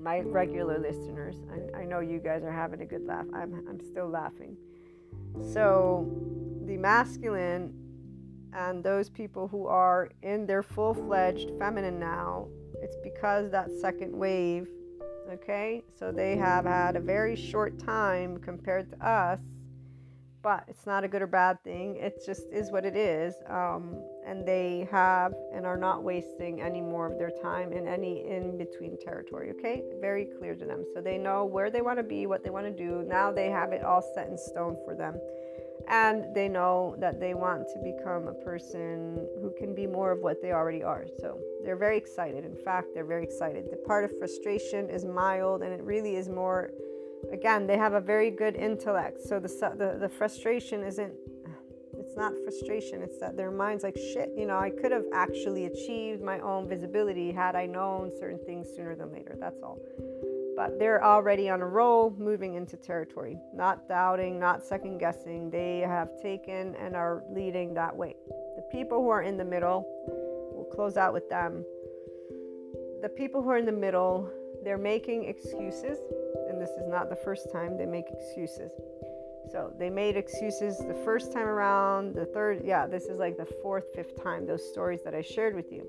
my 0.00 0.20
regular 0.20 0.78
listeners. 0.78 1.36
I, 1.50 1.80
I 1.80 1.84
know 1.84 2.00
you 2.00 2.18
guys 2.18 2.42
are 2.42 2.52
having 2.52 2.80
a 2.80 2.86
good 2.86 3.06
laugh. 3.06 3.26
I'm, 3.34 3.64
I'm 3.68 3.80
still 3.80 4.08
laughing. 4.08 4.56
So, 5.52 6.10
the 6.64 6.76
masculine 6.76 7.72
and 8.52 8.82
those 8.82 9.10
people 9.10 9.48
who 9.48 9.66
are 9.66 10.10
in 10.22 10.46
their 10.46 10.62
full 10.62 10.94
fledged 10.94 11.50
feminine 11.58 11.98
now, 11.98 12.48
it's 12.80 12.96
because 13.02 13.50
that 13.50 13.70
second 13.80 14.16
wave, 14.16 14.68
okay? 15.30 15.82
So, 15.98 16.10
they 16.10 16.36
have 16.36 16.64
had 16.64 16.96
a 16.96 17.00
very 17.00 17.36
short 17.36 17.78
time 17.78 18.38
compared 18.38 18.90
to 18.90 19.06
us 19.06 19.40
but 20.46 20.62
it's 20.68 20.86
not 20.86 21.02
a 21.02 21.08
good 21.08 21.22
or 21.22 21.26
bad 21.26 21.60
thing. 21.64 21.96
It 21.96 22.22
just 22.24 22.52
is 22.52 22.70
what 22.70 22.84
it 22.84 22.94
is. 22.94 23.34
Um, 23.50 24.00
and 24.24 24.46
they 24.46 24.86
have 24.92 25.34
and 25.52 25.66
are 25.66 25.76
not 25.76 26.04
wasting 26.04 26.60
any 26.60 26.80
more 26.80 27.10
of 27.10 27.18
their 27.18 27.32
time 27.42 27.72
in 27.72 27.88
any 27.88 28.24
in 28.30 28.56
between 28.56 28.96
territory. 28.96 29.50
Okay, 29.58 29.82
very 30.00 30.28
clear 30.38 30.54
to 30.54 30.64
them. 30.64 30.84
So 30.94 31.00
they 31.00 31.18
know 31.18 31.44
where 31.44 31.68
they 31.68 31.82
want 31.82 31.98
to 31.98 32.04
be, 32.04 32.26
what 32.26 32.44
they 32.44 32.50
want 32.50 32.64
to 32.64 32.72
do. 32.72 33.04
Now 33.08 33.32
they 33.32 33.50
have 33.50 33.72
it 33.72 33.82
all 33.82 34.08
set 34.14 34.28
in 34.28 34.38
stone 34.38 34.76
for 34.84 34.94
them. 34.94 35.18
And 35.88 36.32
they 36.32 36.48
know 36.48 36.94
that 37.00 37.18
they 37.18 37.34
want 37.34 37.66
to 37.74 37.80
become 37.80 38.28
a 38.28 38.34
person 38.44 39.26
who 39.42 39.52
can 39.58 39.74
be 39.74 39.88
more 39.88 40.12
of 40.12 40.20
what 40.20 40.40
they 40.42 40.52
already 40.52 40.84
are. 40.84 41.06
So 41.18 41.40
they're 41.64 41.76
very 41.76 41.96
excited. 41.96 42.44
In 42.44 42.54
fact, 42.54 42.94
they're 42.94 43.04
very 43.04 43.24
excited. 43.24 43.64
The 43.72 43.78
part 43.78 44.04
of 44.04 44.16
frustration 44.16 44.90
is 44.90 45.04
mild 45.04 45.62
and 45.62 45.72
it 45.72 45.82
really 45.82 46.14
is 46.14 46.28
more 46.28 46.70
again 47.32 47.66
they 47.66 47.76
have 47.76 47.94
a 47.94 48.00
very 48.00 48.30
good 48.30 48.56
intellect 48.56 49.20
so 49.20 49.38
the, 49.38 49.48
the 49.76 49.98
the 50.00 50.08
frustration 50.08 50.82
isn't 50.82 51.12
it's 51.98 52.16
not 52.16 52.32
frustration. 52.42 53.02
It's 53.02 53.18
that 53.18 53.36
their 53.36 53.50
mind's 53.50 53.82
like, 53.82 53.96
shit, 53.96 54.30
you 54.36 54.46
know, 54.46 54.58
I 54.58 54.70
could 54.70 54.92
have 54.92 55.04
actually 55.14 55.66
achieved 55.66 56.22
my 56.22 56.38
own 56.40 56.68
visibility 56.68 57.32
had 57.32 57.56
I 57.56 57.66
known 57.66 58.12
certain 58.18 58.38
things 58.44 58.68
sooner 58.74 58.94
than 58.94 59.12
later. 59.12 59.36
That's 59.38 59.62
all. 59.62 59.78
But 60.56 60.78
they're 60.78 61.04
already 61.04 61.50
on 61.50 61.60
a 61.60 61.66
roll, 61.66 62.14
moving 62.18 62.54
into 62.54 62.76
territory, 62.76 63.38
not 63.54 63.88
doubting, 63.88 64.38
not 64.38 64.62
second 64.62 64.98
guessing. 64.98 65.50
They 65.50 65.80
have 65.80 66.08
taken 66.20 66.74
and 66.76 66.96
are 66.96 67.22
leading 67.30 67.74
that 67.74 67.94
way. 67.94 68.16
The 68.56 68.64
people 68.72 69.02
who 69.02 69.10
are 69.10 69.22
in 69.22 69.36
the 69.36 69.44
middle, 69.44 69.86
we'll 70.54 70.70
close 70.74 70.96
out 70.96 71.12
with 71.12 71.28
them. 71.28 71.64
The 73.02 73.10
people 73.10 73.42
who 73.42 73.50
are 73.50 73.58
in 73.58 73.66
the 73.66 73.72
middle, 73.72 74.30
they're 74.64 74.78
making 74.78 75.24
excuses, 75.24 75.98
and 76.56 76.66
this 76.66 76.74
is 76.78 76.88
not 76.88 77.10
the 77.10 77.16
first 77.16 77.52
time 77.52 77.76
they 77.76 77.84
make 77.84 78.06
excuses. 78.10 78.72
So 79.52 79.70
they 79.78 79.90
made 79.90 80.16
excuses 80.16 80.78
the 80.78 80.94
first 81.04 81.30
time 81.30 81.46
around, 81.46 82.14
the 82.14 82.24
third, 82.24 82.62
yeah, 82.64 82.86
this 82.86 83.04
is 83.04 83.18
like 83.18 83.36
the 83.36 83.44
fourth, 83.44 83.84
fifth 83.94 84.22
time, 84.22 84.46
those 84.46 84.66
stories 84.66 85.00
that 85.04 85.14
I 85.14 85.20
shared 85.20 85.54
with 85.54 85.70
you. 85.70 85.86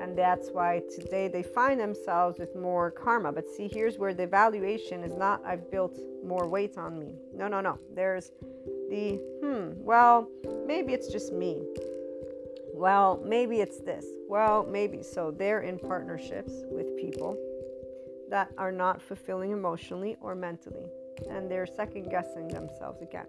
And 0.00 0.16
that's 0.16 0.50
why 0.50 0.82
today 0.94 1.26
they 1.26 1.42
find 1.42 1.80
themselves 1.80 2.38
with 2.38 2.54
more 2.54 2.92
karma. 2.92 3.32
But 3.32 3.50
see, 3.50 3.68
here's 3.68 3.98
where 3.98 4.14
the 4.14 4.22
evaluation 4.22 5.02
is 5.02 5.16
not, 5.16 5.44
I've 5.44 5.72
built 5.72 5.98
more 6.24 6.46
weight 6.46 6.78
on 6.78 7.00
me. 7.00 7.16
No, 7.34 7.48
no, 7.48 7.60
no. 7.60 7.80
There's 7.92 8.30
the, 8.88 9.20
hmm, 9.42 9.72
well, 9.84 10.30
maybe 10.68 10.92
it's 10.92 11.08
just 11.08 11.32
me. 11.32 11.64
Well, 12.72 13.20
maybe 13.24 13.56
it's 13.60 13.80
this. 13.80 14.06
Well, 14.28 14.64
maybe. 14.70 15.02
So 15.02 15.32
they're 15.32 15.62
in 15.62 15.80
partnerships 15.80 16.52
with 16.70 16.96
people 16.96 17.36
that 18.30 18.50
are 18.58 18.72
not 18.72 19.00
fulfilling 19.00 19.52
emotionally 19.52 20.16
or 20.20 20.34
mentally 20.34 20.86
and 21.30 21.50
they're 21.50 21.66
second 21.66 22.10
guessing 22.10 22.48
themselves 22.48 23.02
again. 23.02 23.26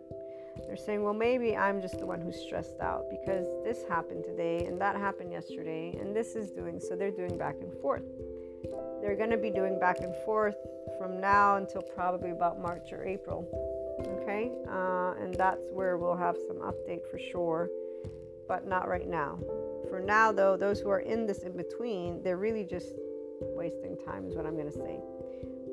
They're 0.66 0.76
saying, 0.76 1.04
well, 1.04 1.14
maybe 1.14 1.56
I'm 1.56 1.82
just 1.82 2.00
the 2.00 2.06
one 2.06 2.20
who's 2.20 2.40
stressed 2.42 2.80
out 2.82 3.06
because 3.10 3.46
this 3.64 3.84
happened 3.88 4.24
today 4.24 4.66
and 4.66 4.82
that 4.82 4.96
happened 4.96 5.32
yesterday 5.32 5.96
and 6.00 6.16
this 6.16 6.36
is 6.36 6.52
doing. 6.52 6.80
So 6.80 6.96
they're 6.96 7.12
doing 7.12 7.38
back 7.38 7.56
and 7.62 7.72
forth. 7.80 8.04
They're 9.02 9.16
going 9.16 9.30
to 9.30 9.38
be 9.38 9.52
doing 9.52 9.80
back 9.80 10.00
and 10.00 10.16
forth 10.26 10.56
from 10.98 11.22
now 11.22 11.58
until 11.58 11.84
probably 11.84 12.32
about 12.32 12.60
March 12.60 12.92
or 12.92 13.06
April. 13.06 13.48
Okay? 14.24 14.52
Uh, 14.68 15.14
and 15.24 15.34
that's 15.36 15.70
where 15.72 15.98
we'll 15.98 16.18
have 16.18 16.36
some 16.48 16.58
update 16.58 17.02
for 17.10 17.20
sure, 17.20 17.70
but 18.48 18.68
not 18.68 18.88
right 18.88 19.08
now. 19.08 19.38
For 19.90 20.00
now, 20.00 20.32
though, 20.32 20.58
those 20.58 20.80
who 20.80 20.90
are 20.90 21.00
in 21.00 21.28
this 21.28 21.44
in 21.44 21.56
between, 21.56 22.24
they're 22.24 22.38
really 22.38 22.64
just 22.64 22.96
wasting 23.42 23.98
time, 24.06 24.28
is 24.28 24.36
what 24.36 24.46
I'm 24.46 24.56
going 24.56 24.72
to 24.72 24.78
say 24.78 25.00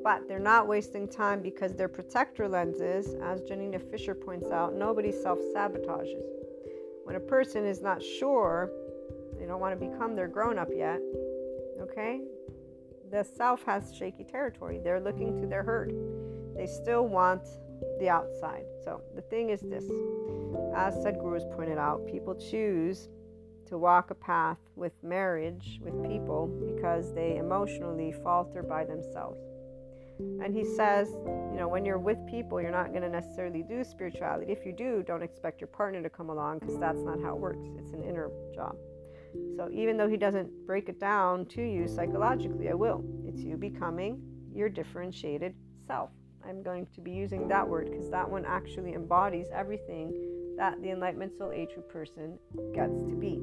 but 0.05 0.27
they're 0.27 0.37
not 0.37 0.67
wasting 0.67 1.07
time 1.07 1.41
because 1.41 1.73
their 1.73 1.87
protector 1.87 2.47
lenses, 2.47 3.15
as 3.23 3.41
Janina 3.41 3.79
Fisher 3.79 4.13
points 4.13 4.51
out, 4.51 4.75
nobody 4.75 5.11
self 5.11 5.39
sabotages. 5.51 6.21
When 7.05 7.15
a 7.15 7.19
person 7.19 7.65
is 7.65 7.81
not 7.81 8.03
sure, 8.03 8.69
they 9.39 9.47
don't 9.47 9.59
want 9.59 9.79
to 9.79 9.83
become 9.83 10.15
their 10.15 10.27
grown 10.27 10.59
up 10.59 10.69
yet, 10.71 10.99
okay? 11.81 12.21
The 13.09 13.23
self 13.23 13.63
has 13.65 13.95
shaky 13.95 14.23
territory. 14.23 14.79
They're 14.83 15.01
looking 15.01 15.41
to 15.41 15.47
their 15.47 15.63
herd. 15.63 15.91
They 16.55 16.67
still 16.67 17.07
want 17.07 17.41
the 17.99 18.07
outside. 18.07 18.65
So 18.83 19.01
the 19.15 19.21
thing 19.21 19.49
is 19.49 19.61
this 19.61 19.85
as 20.75 20.93
Sadhguru 21.03 21.33
has 21.33 21.45
pointed 21.55 21.79
out, 21.79 22.05
people 22.05 22.35
choose 22.35 23.09
to 23.67 23.77
walk 23.77 24.11
a 24.11 24.15
path 24.15 24.57
with 24.75 24.93
marriage 25.03 25.79
with 25.83 25.93
people 26.07 26.47
because 26.75 27.13
they 27.13 27.37
emotionally 27.37 28.13
falter 28.23 28.63
by 28.63 28.85
themselves. 28.85 29.39
And 30.19 30.55
he 30.55 30.63
says, 30.63 31.09
you 31.51 31.57
know, 31.57 31.67
when 31.67 31.83
you're 31.83 31.99
with 31.99 32.17
people, 32.27 32.61
you're 32.61 32.71
not 32.71 32.91
going 32.91 33.01
to 33.01 33.09
necessarily 33.09 33.63
do 33.63 33.83
spirituality. 33.83 34.51
If 34.51 34.65
you 34.65 34.71
do, 34.71 35.03
don't 35.05 35.23
expect 35.23 35.59
your 35.59 35.67
partner 35.67 36.01
to 36.01 36.09
come 36.09 36.29
along 36.29 36.59
because 36.59 36.79
that's 36.79 37.01
not 37.01 37.21
how 37.21 37.35
it 37.35 37.39
works. 37.39 37.67
It's 37.77 37.91
an 37.91 38.03
inner 38.03 38.29
job. 38.53 38.75
So 39.57 39.69
even 39.73 39.97
though 39.97 40.07
he 40.07 40.15
doesn't 40.15 40.49
break 40.65 40.87
it 40.87 40.99
down 40.99 41.45
to 41.47 41.61
you 41.61 41.87
psychologically, 41.87 42.69
I 42.69 42.73
will. 42.73 43.03
It's 43.25 43.41
you 43.41 43.57
becoming 43.57 44.21
your 44.53 44.69
differentiated 44.69 45.53
self. 45.85 46.11
I'm 46.47 46.63
going 46.63 46.87
to 46.95 47.01
be 47.01 47.11
using 47.11 47.47
that 47.49 47.67
word 47.67 47.89
because 47.91 48.09
that 48.11 48.29
one 48.29 48.45
actually 48.45 48.93
embodies 48.93 49.47
everything 49.53 50.13
that 50.57 50.81
the 50.81 50.91
Enlightenment 50.91 51.37
Soul 51.37 51.51
Age 51.51 51.69
person 51.89 52.37
gets 52.73 53.01
to 53.01 53.15
be. 53.15 53.41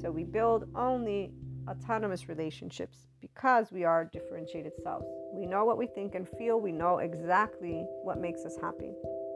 So 0.00 0.10
we 0.10 0.24
build 0.24 0.66
only 0.74 1.32
autonomous 1.68 2.28
relationships 2.28 3.06
because 3.20 3.70
we 3.70 3.84
are 3.84 4.04
differentiated 4.04 4.72
selves. 4.82 5.06
We 5.32 5.46
know 5.46 5.64
what 5.64 5.78
we 5.78 5.86
think 5.86 6.14
and 6.14 6.28
feel, 6.38 6.60
we 6.60 6.72
know 6.72 6.98
exactly 6.98 7.84
what 8.02 8.18
makes 8.18 8.44
us 8.44 8.56
happy 8.60 8.92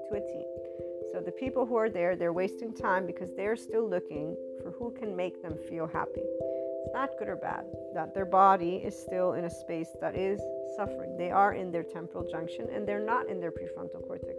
to 0.09 0.17
a 0.17 0.21
T. 0.21 0.45
So 1.13 1.21
the 1.21 1.33
people 1.33 1.67
who 1.67 1.77
are 1.77 1.89
there, 1.89 2.17
they're 2.17 2.33
wasting 2.33 2.75
time 2.75 3.07
because 3.07 3.31
they're 3.37 3.57
still 3.57 3.89
looking 3.89 4.37
for 4.63 4.73
who 4.73 4.93
can 4.99 5.17
make 5.17 5.41
them 5.43 5.57
feel 5.69 5.87
happy. 5.87 6.23
It's 6.23 6.93
not 6.93 7.11
good 7.19 7.29
or 7.29 7.37
bad 7.37 7.65
that 7.95 8.15
their 8.15 8.27
body 8.27 8.77
is 8.77 8.99
still 8.99 9.33
in 9.35 9.45
a 9.45 9.51
space 9.51 9.91
that 10.01 10.15
is 10.15 10.41
suffering. 10.77 11.17
They 11.17 11.31
are 11.31 11.55
in 11.55 11.71
their 11.71 11.83
temporal 11.83 12.29
junction 12.31 12.69
and 12.73 12.87
they're 12.87 13.05
not 13.05 13.29
in 13.29 13.41
their 13.41 13.53
prefrontal 13.53 14.07
cortex. 14.07 14.37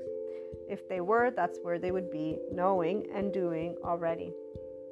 If 0.69 0.87
they 0.89 1.01
were, 1.01 1.31
that's 1.31 1.59
where 1.61 1.79
they 1.79 1.91
would 1.91 2.11
be 2.11 2.37
knowing 2.51 3.07
and 3.13 3.33
doing 3.33 3.75
already. 3.83 4.33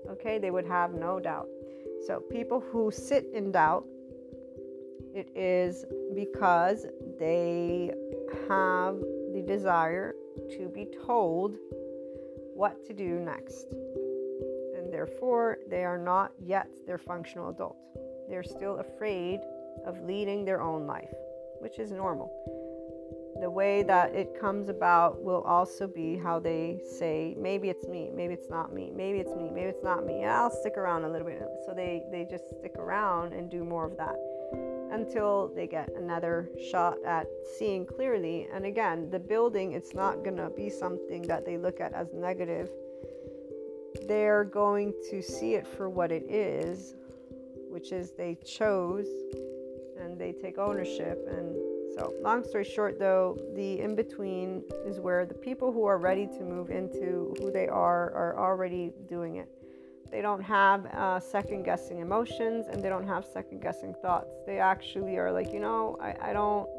Okay, 0.10 0.38
they 0.38 0.52
would 0.52 0.66
have 0.66 0.94
no 0.94 1.20
doubt. 1.20 1.48
So, 2.06 2.20
people 2.20 2.60
who 2.60 2.92
sit 2.92 3.26
in 3.34 3.52
doubt, 3.52 3.86
it 5.14 5.30
is 5.36 5.86
because 6.14 6.86
they 7.20 7.92
have 8.48 9.00
the 9.34 9.44
desire 9.46 10.16
to 10.52 10.70
be 10.70 10.88
told 11.06 11.56
what 12.54 12.86
to 12.86 12.94
do 12.94 13.20
next. 13.20 13.66
And 14.78 14.94
therefore, 14.94 15.58
they 15.70 15.84
are 15.84 15.98
not 15.98 16.32
yet 16.40 16.70
their 16.86 16.98
functional 16.98 17.50
adult. 17.50 17.78
They're 18.30 18.44
still 18.44 18.78
afraid 18.78 19.40
of 19.86 20.02
leading 20.04 20.46
their 20.46 20.62
own 20.62 20.86
life, 20.86 21.14
which 21.60 21.80
is 21.80 21.92
normal 21.92 22.32
the 23.40 23.50
way 23.50 23.84
that 23.84 24.16
it 24.16 24.40
comes 24.40 24.70
about 24.70 25.22
will 25.22 25.42
also 25.42 25.88
be 25.88 26.16
how 26.16 26.40
they 26.40 26.80
say 26.98 27.36
maybe 27.38 27.70
it's 27.70 27.88
me 27.88 28.10
maybe 28.14 28.34
it's 28.34 28.50
not 28.50 28.74
me 28.74 28.92
maybe 28.96 29.20
it's 29.20 29.36
me 29.36 29.50
maybe 29.54 29.68
it's 29.68 29.84
not 29.84 30.06
me 30.06 30.24
i'll 30.24 30.50
stick 30.50 30.78
around 30.78 31.04
a 31.04 31.10
little 31.10 31.28
bit. 31.28 31.44
So 31.66 31.74
they 31.74 32.04
they 32.12 32.26
just 32.30 32.46
stick 32.60 32.76
around 32.78 33.34
and 33.34 33.50
do 33.50 33.64
more 33.64 33.86
of 33.86 33.98
that 33.98 34.16
until 34.92 35.52
they 35.56 35.68
get 35.68 35.90
another 35.98 36.50
shot 36.72 36.98
at 37.06 37.28
seeing 37.58 37.86
clearly. 37.86 38.48
And 38.54 38.66
again 38.66 39.10
the 39.10 39.20
building 39.20 39.74
it's 39.74 39.94
not 39.94 40.24
going 40.24 40.38
to 40.38 40.50
be 40.50 40.70
something 40.70 41.24
that 41.24 41.46
they 41.46 41.58
look 41.58 41.82
at 41.82 41.94
as 41.94 42.14
negative. 42.14 42.70
They're 44.08 44.44
going 44.44 44.94
to 45.10 45.22
see 45.22 45.56
it 45.56 45.68
for 45.68 45.90
what 45.90 46.12
it 46.12 46.24
is 46.30 46.96
which 47.70 47.92
is 47.92 48.12
they 48.12 48.38
chose 48.46 49.08
and 50.00 50.18
they 50.18 50.32
take 50.32 50.58
ownership 50.58 51.28
and 51.30 51.54
so, 51.98 52.14
long 52.22 52.44
story 52.44 52.66
short, 52.66 53.00
though, 53.00 53.38
the 53.56 53.80
in 53.80 53.96
between 53.96 54.64
is 54.86 55.00
where 55.00 55.26
the 55.26 55.34
people 55.34 55.72
who 55.72 55.86
are 55.86 55.98
ready 55.98 56.28
to 56.28 56.42
move 56.42 56.70
into 56.70 57.34
who 57.40 57.52
they 57.52 57.68
are 57.68 58.12
are 58.12 58.38
already 58.38 58.92
doing 59.08 59.38
it. 59.38 59.48
They 60.12 60.22
don't 60.22 60.42
have 60.42 60.86
uh, 60.88 61.20
second 61.20 61.64
guessing 61.64 62.00
emotions 62.00 62.68
and 62.68 62.84
they 62.84 62.90
don't 62.90 63.08
have 63.08 63.26
second 63.26 63.62
guessing 63.62 63.94
thoughts. 64.02 64.34
They 64.46 64.60
actually 64.60 65.18
are 65.18 65.32
like, 65.32 65.52
you 65.54 65.60
know, 65.60 65.98
I, 66.02 66.30
I 66.30 66.34
don't, 66.34 66.70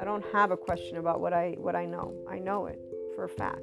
I 0.00 0.04
don't 0.04 0.24
have 0.32 0.50
a 0.50 0.56
question 0.56 0.98
about 0.98 1.20
what 1.20 1.32
I 1.32 1.54
what 1.58 1.74
I 1.74 1.86
know. 1.86 2.14
I 2.30 2.38
know 2.38 2.66
it 2.66 2.78
for 3.14 3.24
a 3.24 3.28
fact, 3.28 3.62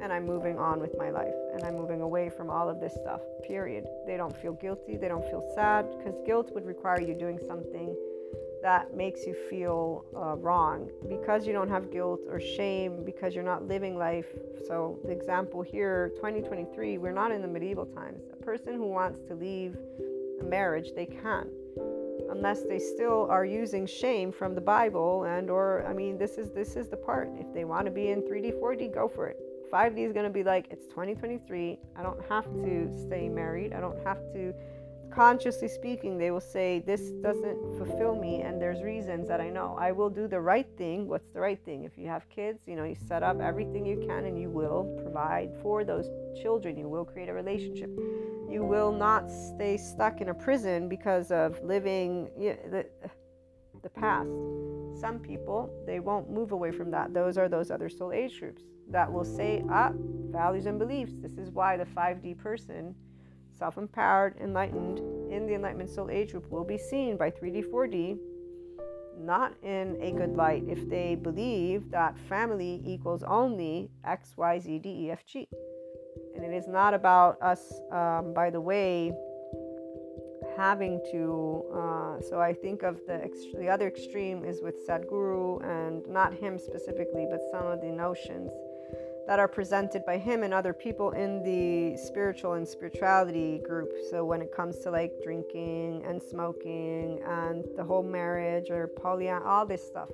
and 0.00 0.12
I'm 0.12 0.24
moving 0.24 0.56
on 0.56 0.80
with 0.80 0.96
my 0.96 1.10
life 1.10 1.34
and 1.52 1.64
I'm 1.64 1.76
moving 1.76 2.00
away 2.00 2.28
from 2.28 2.48
all 2.48 2.68
of 2.68 2.78
this 2.80 2.94
stuff. 2.94 3.22
Period. 3.42 3.86
They 4.06 4.16
don't 4.16 4.36
feel 4.36 4.52
guilty. 4.52 4.96
They 4.96 5.08
don't 5.08 5.24
feel 5.24 5.50
sad 5.56 5.86
because 5.98 6.14
guilt 6.24 6.52
would 6.54 6.64
require 6.64 7.00
you 7.00 7.14
doing 7.14 7.40
something 7.44 7.96
that 8.62 8.96
makes 8.96 9.26
you 9.26 9.34
feel 9.48 10.04
uh, 10.16 10.36
wrong. 10.36 10.88
Because 11.08 11.46
you 11.46 11.52
don't 11.52 11.68
have 11.68 11.90
guilt 11.90 12.20
or 12.28 12.40
shame 12.40 13.04
because 13.04 13.34
you're 13.34 13.44
not 13.44 13.66
living 13.66 13.96
life. 13.96 14.26
So, 14.66 14.98
the 15.04 15.12
example 15.12 15.62
here 15.62 16.12
2023, 16.16 16.98
we're 16.98 17.12
not 17.12 17.30
in 17.30 17.42
the 17.42 17.48
medieval 17.48 17.86
times. 17.86 18.22
A 18.32 18.42
person 18.42 18.74
who 18.74 18.86
wants 18.86 19.20
to 19.28 19.34
leave 19.34 19.76
a 20.40 20.44
marriage, 20.44 20.90
they 20.94 21.06
can 21.06 21.48
unless 22.30 22.62
they 22.62 22.78
still 22.78 23.26
are 23.30 23.44
using 23.44 23.86
shame 23.86 24.32
from 24.32 24.54
the 24.54 24.60
bible 24.60 25.24
and 25.24 25.50
or 25.50 25.86
i 25.86 25.92
mean 25.92 26.18
this 26.18 26.38
is 26.38 26.50
this 26.50 26.76
is 26.76 26.88
the 26.88 26.96
part. 26.96 27.28
If 27.38 27.52
they 27.54 27.64
want 27.64 27.86
to 27.86 27.90
be 27.90 28.08
in 28.08 28.22
3d 28.22 28.60
4d 28.60 28.94
go 28.94 29.08
for 29.08 29.28
it. 29.28 29.38
5d 29.72 29.98
is 29.98 30.12
going 30.12 30.24
to 30.24 30.32
be 30.32 30.42
like 30.42 30.66
it's 30.70 30.86
2023 30.86 31.78
i 31.96 32.02
don't 32.02 32.20
have 32.28 32.44
to 32.44 32.90
stay 33.06 33.28
married. 33.28 33.72
I 33.72 33.80
don't 33.80 34.02
have 34.04 34.18
to 34.34 34.54
consciously 35.16 35.66
speaking, 35.66 36.18
they 36.18 36.30
will 36.30 36.40
say, 36.40 36.82
This 36.86 37.10
doesn't 37.22 37.78
fulfill 37.78 38.14
me, 38.14 38.42
and 38.42 38.60
there's 38.60 38.82
reasons 38.82 39.26
that 39.28 39.40
I 39.40 39.48
know. 39.48 39.74
I 39.80 39.90
will 39.90 40.10
do 40.10 40.28
the 40.28 40.38
right 40.38 40.68
thing. 40.76 41.08
What's 41.08 41.30
the 41.30 41.40
right 41.40 41.58
thing? 41.64 41.84
If 41.84 41.96
you 41.96 42.06
have 42.06 42.28
kids, 42.28 42.60
you 42.66 42.76
know, 42.76 42.84
you 42.84 42.94
set 42.94 43.22
up 43.22 43.40
everything 43.40 43.86
you 43.86 44.04
can 44.06 44.26
and 44.26 44.38
you 44.38 44.50
will 44.50 44.84
provide 45.02 45.50
for 45.62 45.84
those 45.84 46.10
children. 46.40 46.76
You 46.76 46.88
will 46.88 47.04
create 47.06 47.30
a 47.30 47.32
relationship. 47.32 47.88
You 48.48 48.62
will 48.62 48.92
not 48.92 49.30
stay 49.30 49.78
stuck 49.78 50.20
in 50.20 50.28
a 50.28 50.34
prison 50.34 50.86
because 50.88 51.32
of 51.32 51.58
living 51.64 52.28
you 52.38 52.50
know, 52.50 52.70
the, 52.70 52.86
the 53.82 53.88
past. 53.88 54.28
Some 55.00 55.18
people, 55.18 55.70
they 55.86 55.98
won't 55.98 56.30
move 56.30 56.52
away 56.52 56.72
from 56.72 56.90
that. 56.90 57.14
Those 57.14 57.38
are 57.38 57.48
those 57.48 57.70
other 57.70 57.88
soul 57.88 58.12
age 58.12 58.38
groups 58.38 58.62
that 58.90 59.10
will 59.10 59.24
say, 59.24 59.64
Ah, 59.70 59.92
values 60.30 60.66
and 60.66 60.78
beliefs. 60.78 61.14
This 61.22 61.38
is 61.38 61.50
why 61.50 61.78
the 61.78 61.86
5D 61.86 62.36
person, 62.38 62.94
self 63.56 63.78
empowered, 63.78 64.36
enlightened, 64.40 64.98
in 65.32 65.46
the 65.46 65.54
Enlightenment 65.54 65.90
Soul 65.90 66.10
Age 66.10 66.32
group 66.32 66.50
will 66.50 66.64
be 66.64 66.78
seen 66.78 67.16
by 67.16 67.30
3D, 67.30 67.64
4D 67.70 68.18
not 69.18 69.54
in 69.62 69.96
a 70.00 70.12
good 70.12 70.36
light 70.36 70.62
if 70.68 70.88
they 70.88 71.14
believe 71.14 71.90
that 71.90 72.18
family 72.28 72.82
equals 72.84 73.22
only 73.22 73.90
X, 74.04 74.34
Y, 74.36 74.58
Z, 74.58 74.78
D, 74.78 74.88
E, 74.88 75.10
F, 75.10 75.24
G. 75.26 75.48
And 76.34 76.44
it 76.44 76.54
is 76.54 76.68
not 76.68 76.94
about 76.94 77.40
us, 77.40 77.80
um, 77.90 78.34
by 78.34 78.50
the 78.50 78.60
way, 78.60 79.12
having 80.56 81.00
to. 81.12 81.64
Uh, 81.74 82.20
so 82.20 82.40
I 82.40 82.52
think 82.52 82.82
of 82.82 83.00
the 83.06 83.22
ex- 83.24 83.52
the 83.58 83.68
other 83.68 83.88
extreme 83.88 84.44
is 84.44 84.60
with 84.62 84.86
Sadhguru 84.86 85.64
and 85.64 86.06
not 86.06 86.34
him 86.34 86.58
specifically, 86.58 87.26
but 87.30 87.40
some 87.50 87.66
of 87.66 87.80
the 87.80 87.88
notions 87.88 88.50
that 89.26 89.38
are 89.38 89.48
presented 89.48 90.04
by 90.06 90.18
him 90.18 90.42
and 90.44 90.54
other 90.54 90.72
people 90.72 91.10
in 91.10 91.42
the 91.42 91.96
spiritual 91.96 92.52
and 92.54 92.66
spirituality 92.66 93.58
group. 93.66 93.90
So 94.10 94.24
when 94.24 94.40
it 94.40 94.52
comes 94.52 94.78
to 94.80 94.90
like 94.90 95.12
drinking 95.22 96.04
and 96.06 96.22
smoking 96.22 97.20
and 97.26 97.64
the 97.76 97.82
whole 97.82 98.04
marriage 98.04 98.70
or 98.70 98.88
polyamory, 99.02 99.44
all 99.44 99.66
this 99.66 99.84
stuff, 99.84 100.08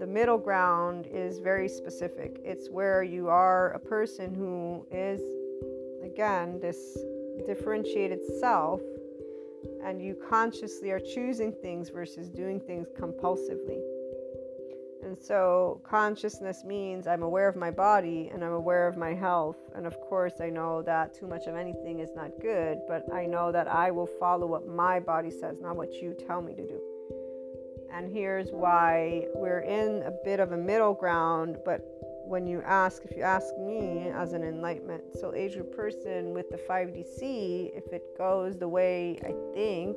the 0.00 0.06
middle 0.06 0.38
ground 0.38 1.06
is 1.12 1.40
very 1.40 1.68
specific. 1.68 2.40
It's 2.44 2.70
where 2.70 3.02
you 3.02 3.28
are 3.28 3.72
a 3.72 3.78
person 3.78 4.34
who 4.34 4.86
is, 4.90 5.20
again, 6.04 6.58
this 6.60 6.96
differentiated 7.46 8.20
self, 8.40 8.80
and 9.84 10.00
you 10.00 10.16
consciously 10.28 10.90
are 10.90 11.00
choosing 11.00 11.52
things 11.52 11.90
versus 11.90 12.28
doing 12.28 12.60
things 12.60 12.88
compulsively. 12.98 13.80
And 15.08 15.18
so, 15.18 15.80
consciousness 15.88 16.64
means 16.64 17.06
I'm 17.06 17.22
aware 17.22 17.48
of 17.48 17.56
my 17.56 17.70
body 17.70 18.30
and 18.30 18.44
I'm 18.44 18.52
aware 18.52 18.86
of 18.86 18.98
my 18.98 19.14
health. 19.14 19.56
And 19.74 19.86
of 19.86 19.98
course, 20.02 20.34
I 20.38 20.50
know 20.50 20.82
that 20.82 21.14
too 21.14 21.26
much 21.26 21.46
of 21.46 21.56
anything 21.56 22.00
is 22.00 22.10
not 22.14 22.30
good, 22.42 22.80
but 22.86 23.10
I 23.10 23.24
know 23.24 23.50
that 23.50 23.68
I 23.68 23.90
will 23.90 24.10
follow 24.20 24.46
what 24.46 24.68
my 24.68 25.00
body 25.00 25.30
says, 25.30 25.62
not 25.62 25.76
what 25.76 25.94
you 25.94 26.14
tell 26.26 26.42
me 26.42 26.54
to 26.56 26.66
do. 26.66 26.78
And 27.90 28.12
here's 28.12 28.50
why 28.50 29.24
we're 29.34 29.60
in 29.60 30.02
a 30.02 30.12
bit 30.24 30.40
of 30.40 30.52
a 30.52 30.58
middle 30.58 30.92
ground. 30.92 31.56
But 31.64 31.80
when 32.26 32.46
you 32.46 32.60
ask, 32.66 33.02
if 33.06 33.16
you 33.16 33.22
ask 33.22 33.56
me 33.56 34.10
as 34.14 34.34
an 34.34 34.44
enlightenment 34.44 35.16
soul 35.18 35.32
age 35.34 35.56
person 35.74 36.34
with 36.34 36.50
the 36.50 36.58
5DC, 36.68 37.70
if 37.74 37.90
it 37.94 38.02
goes 38.18 38.58
the 38.58 38.68
way 38.68 39.18
I 39.24 39.32
think, 39.54 39.96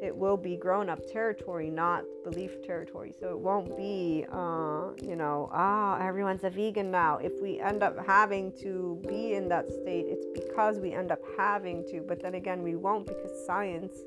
it 0.00 0.16
will 0.16 0.36
be 0.36 0.56
grown 0.56 0.88
up 0.88 1.00
territory, 1.10 1.70
not 1.70 2.04
belief 2.24 2.62
territory. 2.62 3.12
So 3.18 3.30
it 3.30 3.38
won't 3.38 3.76
be, 3.76 4.24
uh, 4.32 4.90
you 5.02 5.16
know, 5.16 5.50
ah, 5.52 5.98
everyone's 6.00 6.44
a 6.44 6.50
vegan 6.50 6.90
now. 6.90 7.18
If 7.18 7.32
we 7.42 7.58
end 7.60 7.82
up 7.82 7.96
having 8.06 8.52
to 8.60 9.02
be 9.08 9.34
in 9.34 9.48
that 9.48 9.70
state, 9.70 10.06
it's 10.08 10.26
because 10.34 10.78
we 10.78 10.92
end 10.92 11.10
up 11.10 11.20
having 11.36 11.84
to. 11.90 12.00
But 12.00 12.22
then 12.22 12.34
again, 12.34 12.62
we 12.62 12.76
won't 12.76 13.06
because 13.06 13.32
science 13.46 13.98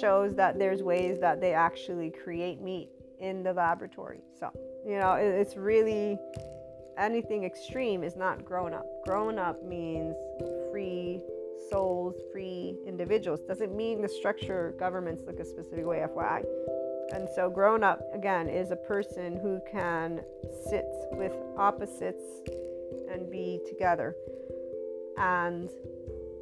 shows 0.00 0.34
that 0.34 0.58
there's 0.58 0.82
ways 0.82 1.20
that 1.20 1.40
they 1.40 1.54
actually 1.54 2.10
create 2.10 2.60
meat 2.60 2.90
in 3.20 3.42
the 3.44 3.52
laboratory. 3.52 4.20
So, 4.38 4.50
you 4.84 4.98
know, 4.98 5.12
it's 5.14 5.56
really 5.56 6.18
anything 6.98 7.44
extreme 7.44 8.02
is 8.02 8.16
not 8.16 8.44
grown 8.44 8.74
up. 8.74 8.86
Grown 9.04 9.38
up 9.38 9.62
means 9.64 10.14
free 10.70 11.20
souls, 11.70 12.16
free 12.32 12.76
individuals. 12.86 13.40
Doesn't 13.40 13.74
mean 13.74 14.02
the 14.02 14.08
structure 14.08 14.74
governments 14.78 15.24
look 15.26 15.40
a 15.40 15.44
specific 15.44 15.86
way, 15.86 15.98
FYI. 15.98 16.44
And 17.12 17.28
so, 17.34 17.50
grown 17.50 17.84
up, 17.84 18.00
again, 18.14 18.48
is 18.48 18.70
a 18.70 18.76
person 18.76 19.36
who 19.36 19.60
can 19.70 20.22
sit 20.68 20.86
with 21.12 21.32
opposites 21.58 22.24
and 23.12 23.30
be 23.30 23.60
together. 23.68 24.16
And 25.18 25.68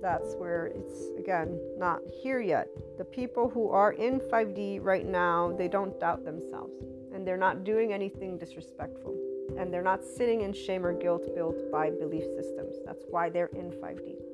that's 0.00 0.34
where 0.36 0.66
it's, 0.66 1.10
again, 1.18 1.60
not 1.76 2.00
here 2.22 2.40
yet. 2.40 2.68
The 2.98 3.04
people 3.04 3.50
who 3.50 3.70
are 3.70 3.92
in 3.92 4.20
5D 4.20 4.78
right 4.82 5.06
now, 5.06 5.52
they 5.58 5.68
don't 5.68 5.98
doubt 5.98 6.24
themselves. 6.24 6.74
And 7.12 7.26
they're 7.26 7.36
not 7.36 7.64
doing 7.64 7.92
anything 7.92 8.38
disrespectful. 8.38 9.16
And 9.58 9.74
they're 9.74 9.82
not 9.82 10.04
sitting 10.04 10.42
in 10.42 10.52
shame 10.52 10.86
or 10.86 10.92
guilt 10.92 11.34
built 11.34 11.70
by 11.72 11.90
belief 11.90 12.24
systems. 12.36 12.76
That's 12.86 13.04
why 13.10 13.28
they're 13.28 13.50
in 13.52 13.72
5D. 13.72 14.29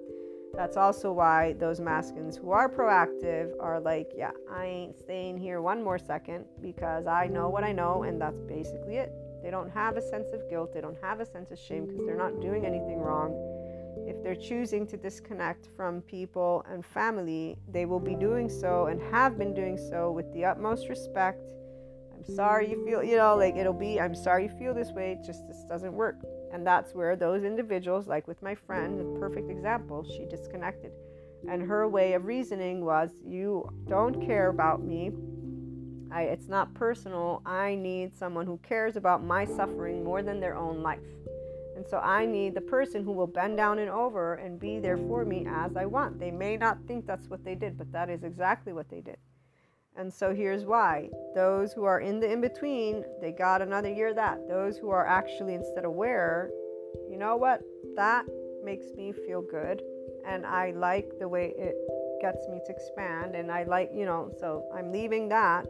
That's 0.57 0.79
also 0.79 1.13
why 1.13 1.53
those 1.59 1.81
masculines 1.81 2.39
who 2.39 2.51
are 2.51 2.67
proactive 2.67 3.53
are 3.61 3.79
like, 3.79 4.11
yeah, 4.17 4.31
I 4.51 4.65
ain't 4.65 4.99
staying 4.99 5.37
here 5.37 5.61
one 5.61 5.85
more 5.85 5.99
second 5.99 6.47
because 6.63 7.07
I 7.07 7.27
know 7.27 7.51
what 7.51 7.63
I 7.63 7.73
know, 7.73 8.05
and 8.05 8.19
that's 8.19 8.41
basically 8.41 8.97
it. 8.97 9.13
They 9.43 9.51
don't 9.51 9.71
have 9.71 9.99
a 9.99 10.03
sense 10.03 10.33
of 10.33 10.49
guilt, 10.49 10.73
they 10.73 10.81
don't 10.81 10.97
have 11.03 11.21
a 11.21 11.27
sense 11.27 11.51
of 11.51 11.59
shame 11.59 11.87
because 11.87 12.07
they're 12.07 12.17
not 12.17 12.41
doing 12.41 12.65
anything 12.65 13.01
wrong. 13.01 13.35
If 14.09 14.23
they're 14.23 14.35
choosing 14.35 14.87
to 14.87 14.97
disconnect 14.97 15.69
from 15.77 16.01
people 16.03 16.65
and 16.71 16.85
family, 16.85 17.59
they 17.69 17.85
will 17.85 18.01
be 18.01 18.15
doing 18.15 18.49
so 18.49 18.87
and 18.87 19.01
have 19.13 19.37
been 19.37 19.53
doing 19.53 19.77
so 19.77 20.11
with 20.11 20.33
the 20.33 20.47
utmost 20.47 20.89
respect. 20.89 21.43
I'm 22.15 22.25
sorry 22.35 22.71
you 22.71 22.83
feel, 22.87 23.05
you 23.05 23.17
know, 23.17 23.37
like 23.37 23.57
it'll 23.57 23.75
be, 23.75 24.01
I'm 24.01 24.15
sorry 24.15 24.45
you 24.45 24.51
feel 24.59 24.73
this 24.73 24.91
way, 24.91 25.19
just 25.25 25.47
this 25.49 25.65
doesn't 25.69 25.93
work. 25.93 26.17
And 26.53 26.67
that's 26.67 26.95
where 26.95 27.17
those 27.17 27.45
individuals, 27.45 28.07
like 28.07 28.27
with 28.29 28.41
my 28.43 28.55
friend, 28.55 29.01
a 29.01 29.21
perfect 29.21 29.51
example, 29.51 30.05
she 30.05 30.25
disconnected. 30.25 30.93
And 31.49 31.63
her 31.63 31.89
way 31.89 32.15
of 32.15 32.25
reasoning 32.25 32.85
was, 32.85 33.11
You 33.25 33.69
don't 33.89 34.25
care 34.25 34.49
about 34.49 34.83
me. 34.83 35.13
I, 36.11 36.23
it's 36.23 36.49
not 36.49 36.73
personal. 36.75 37.43
I 37.45 37.75
need 37.75 38.17
someone 38.17 38.47
who 38.47 38.59
cares 38.59 38.97
about 38.97 39.25
my 39.25 39.45
suffering 39.45 40.05
more 40.05 40.23
than 40.23 40.41
their 40.41 40.57
own 40.57 40.83
life. 40.83 41.01
And 41.77 41.87
so 41.87 41.99
I 41.99 42.25
need 42.25 42.55
the 42.55 42.63
person 42.63 43.05
who 43.05 43.13
will 43.13 43.27
bend 43.27 43.59
down 43.59 43.79
and 43.79 43.91
over 43.91 44.35
and 44.35 44.59
be 44.59 44.79
there 44.79 44.97
for 44.97 45.25
me 45.25 45.47
as 45.47 45.77
I 45.77 45.85
want. 45.85 46.19
They 46.19 46.31
may 46.31 46.57
not 46.57 46.79
think 46.89 47.07
that's 47.07 47.29
what 47.29 47.45
they 47.45 47.55
did, 47.55 47.77
but 47.77 47.93
that 47.93 48.09
is 48.09 48.25
exactly 48.25 48.73
what 48.73 48.89
they 48.89 49.01
did. 49.01 49.19
And 49.99 50.13
so 50.13 50.35
here's 50.35 50.65
why. 50.65 51.09
Those 51.35 51.73
who 51.73 51.85
are 51.85 52.01
in 52.01 52.21
the 52.21 52.31
in 52.31 52.41
between, 52.41 53.05
they 53.21 53.33
got 53.33 53.63
another 53.63 53.91
year 53.91 54.13
that. 54.15 54.47
Those 54.49 54.77
who 54.77 54.91
are 54.91 55.07
actually 55.07 55.55
instead 55.55 55.85
aware, 55.85 56.51
you 57.11 57.17
know 57.17 57.37
what? 57.37 57.63
That 57.95 58.27
makes 58.63 58.87
me 58.97 59.13
feel 59.13 59.43
good. 59.43 59.83
And 60.27 60.45
I 60.45 60.73
like 60.73 61.19
the 61.19 61.29
way 61.29 61.55
it 61.57 61.77
gets 62.21 62.47
me 62.49 62.61
to 62.67 62.73
expand. 62.73 63.35
And 63.35 63.51
I 63.51 63.63
like, 63.65 63.91
you 63.95 64.05
know, 64.05 64.31
so 64.39 64.69
I'm 64.75 64.93
leaving 64.93 65.29
that 65.29 65.67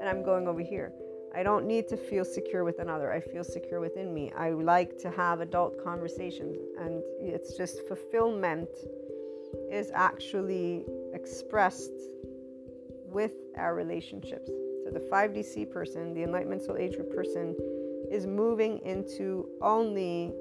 and 0.00 0.08
I'm 0.08 0.22
going 0.22 0.46
over 0.46 0.60
here. 0.60 0.92
I 1.34 1.42
don't 1.42 1.66
need 1.66 1.88
to 1.88 1.96
feel 1.96 2.24
secure 2.24 2.62
with 2.62 2.78
another. 2.78 3.10
I 3.12 3.20
feel 3.20 3.42
secure 3.42 3.80
within 3.80 4.14
me. 4.14 4.32
I 4.36 4.50
like 4.50 4.98
to 4.98 5.10
have 5.10 5.40
adult 5.40 5.82
conversations. 5.82 6.56
And 6.78 7.02
it's 7.20 7.56
just 7.56 7.88
fulfillment 7.88 8.68
is 9.70 9.90
actually 9.94 10.84
expressed 11.12 11.92
with 13.14 13.32
our 13.56 13.74
relationships. 13.74 14.50
So 14.84 14.90
the 14.90 15.00
5DC 15.10 15.70
person, 15.70 16.12
the 16.12 16.24
Enlightenment 16.24 16.62
Soul 16.62 16.76
Age 16.76 16.96
group 16.96 17.14
person, 17.14 17.56
is 18.10 18.26
moving 18.26 18.80
into 18.84 19.48
only 19.62 20.32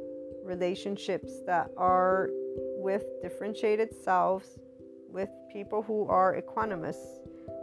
relationships 0.43 1.39
that 1.45 1.69
are 1.77 2.29
with 2.77 3.05
differentiated 3.21 3.93
selves, 4.03 4.59
with 5.09 5.29
people 5.51 5.81
who 5.81 6.05
are 6.07 6.35
equanimous, 6.35 6.97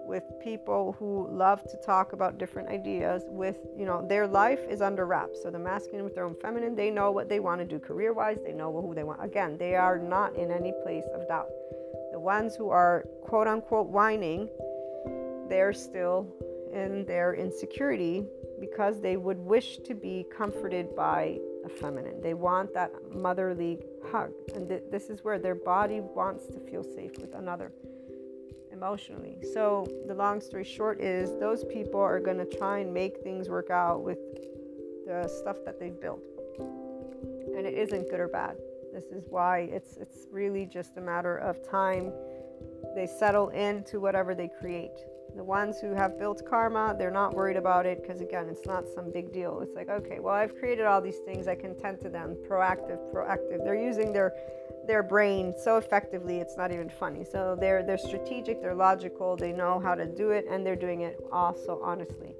with 0.07 0.25
people 0.43 0.97
who 0.99 1.29
love 1.31 1.63
to 1.65 1.77
talk 1.85 2.13
about 2.13 2.39
different 2.39 2.69
ideas, 2.69 3.23
with, 3.29 3.59
you 3.77 3.85
know, 3.85 4.07
their 4.09 4.27
life 4.27 4.61
is 4.69 4.81
under 4.81 5.07
wraps. 5.07 5.43
So 5.43 5.51
the 5.51 5.59
masculine 5.59 6.05
with 6.05 6.15
their 6.15 6.25
own 6.25 6.35
feminine, 6.41 6.75
they 6.75 6.91
know 6.91 7.11
what 7.11 7.29
they 7.29 7.41
want 7.41 7.61
to 7.61 7.67
do 7.67 7.79
career 7.79 8.13
wise, 8.13 8.39
they 8.45 8.53
know 8.53 8.73
who 8.73 8.95
they 8.95 9.05
want. 9.05 9.23
Again, 9.23 9.59
they 9.59 9.75
are 9.75 9.99
not 9.99 10.35
in 10.37 10.51
any 10.51 10.73
place 10.83 11.05
of 11.15 11.29
doubt. 11.29 11.49
The 12.13 12.19
ones 12.19 12.57
who 12.57 12.71
are 12.71 13.07
quote 13.23 13.47
unquote 13.47 13.89
whining 13.89 14.49
they're 15.51 15.75
still 15.75 16.27
in 16.73 17.05
their 17.05 17.35
insecurity 17.35 18.25
because 18.61 19.01
they 19.01 19.17
would 19.17 19.39
wish 19.39 19.79
to 19.79 19.95
be 19.95 20.25
comforted 20.35 20.95
by 20.95 21.39
a 21.65 21.69
feminine. 21.69 22.21
They 22.21 22.35
want 22.35 22.73
that 22.75 22.93
motherly 23.13 23.79
hug. 24.11 24.33
And 24.55 24.69
th- 24.69 24.85
this 24.91 25.11
is 25.11 25.25
where 25.25 25.39
their 25.39 25.55
body 25.55 26.01
wants 26.01 26.47
to 26.47 26.61
feel 26.61 26.83
safe 26.83 27.19
with 27.19 27.35
another 27.35 27.73
emotionally. 28.73 29.37
So, 29.53 29.87
the 30.07 30.15
long 30.15 30.41
story 30.41 30.65
short 30.65 31.01
is 31.01 31.37
those 31.39 31.65
people 31.65 32.01
are 32.01 32.21
going 32.21 32.39
to 32.39 32.47
try 32.47 32.79
and 32.79 32.95
make 32.95 33.23
things 33.23 33.49
work 33.49 33.71
out 33.71 34.03
with 34.03 34.19
the 35.07 35.29
stuff 35.29 35.57
that 35.67 35.79
they've 35.79 36.01
built. 36.01 36.23
And 36.59 37.67
it 37.67 37.75
isn't 37.75 38.09
good 38.09 38.21
or 38.21 38.29
bad. 38.29 38.57
This 38.93 39.05
is 39.05 39.25
why 39.29 39.71
it's 39.73 39.97
it's 39.97 40.27
really 40.31 40.67
just 40.67 40.97
a 40.97 41.01
matter 41.01 41.37
of 41.37 41.69
time. 41.69 42.13
They 42.95 43.07
settle 43.07 43.49
into 43.51 44.01
whatever 44.01 44.35
they 44.35 44.51
create. 44.61 45.05
The 45.37 45.45
ones 45.45 45.79
who 45.81 45.95
have 45.95 46.19
built 46.19 46.45
karma, 46.49 46.95
they're 46.99 47.11
not 47.11 47.35
worried 47.35 47.57
about 47.57 47.87
it 47.87 48.03
because, 48.03 48.21
again, 48.21 48.49
it's 48.49 48.67
not 48.67 48.89
some 48.89 49.11
big 49.11 49.33
deal. 49.33 49.61
It's 49.61 49.75
like, 49.75 49.89
okay, 49.89 50.19
well, 50.21 50.35
I've 50.35 50.57
created 50.59 50.87
all 50.87 51.01
these 51.01 51.19
things. 51.19 51.49
I 51.49 51.55
can 51.55 51.75
tend 51.77 52.01
to 52.03 52.09
them. 52.09 52.37
Proactive, 52.49 52.99
proactive. 53.13 53.65
They're 53.65 53.81
using 53.81 54.13
their 54.13 54.33
their 54.87 55.03
brain 55.03 55.53
so 55.63 55.77
effectively 55.77 56.39
it's 56.39 56.57
not 56.57 56.73
even 56.73 56.89
funny 56.89 57.23
so 57.23 57.55
they're 57.61 57.83
they're 57.83 57.99
strategic 57.99 58.63
they're 58.63 58.75
logical 58.75 59.37
they 59.37 59.53
know 59.53 59.79
how 59.79 59.95
to 59.95 60.07
do 60.07 60.31
it 60.31 60.47
and 60.49 60.67
they're 60.67 60.75
doing 60.75 61.03
it 61.03 61.21
also 61.31 61.79
honestly 61.83 62.35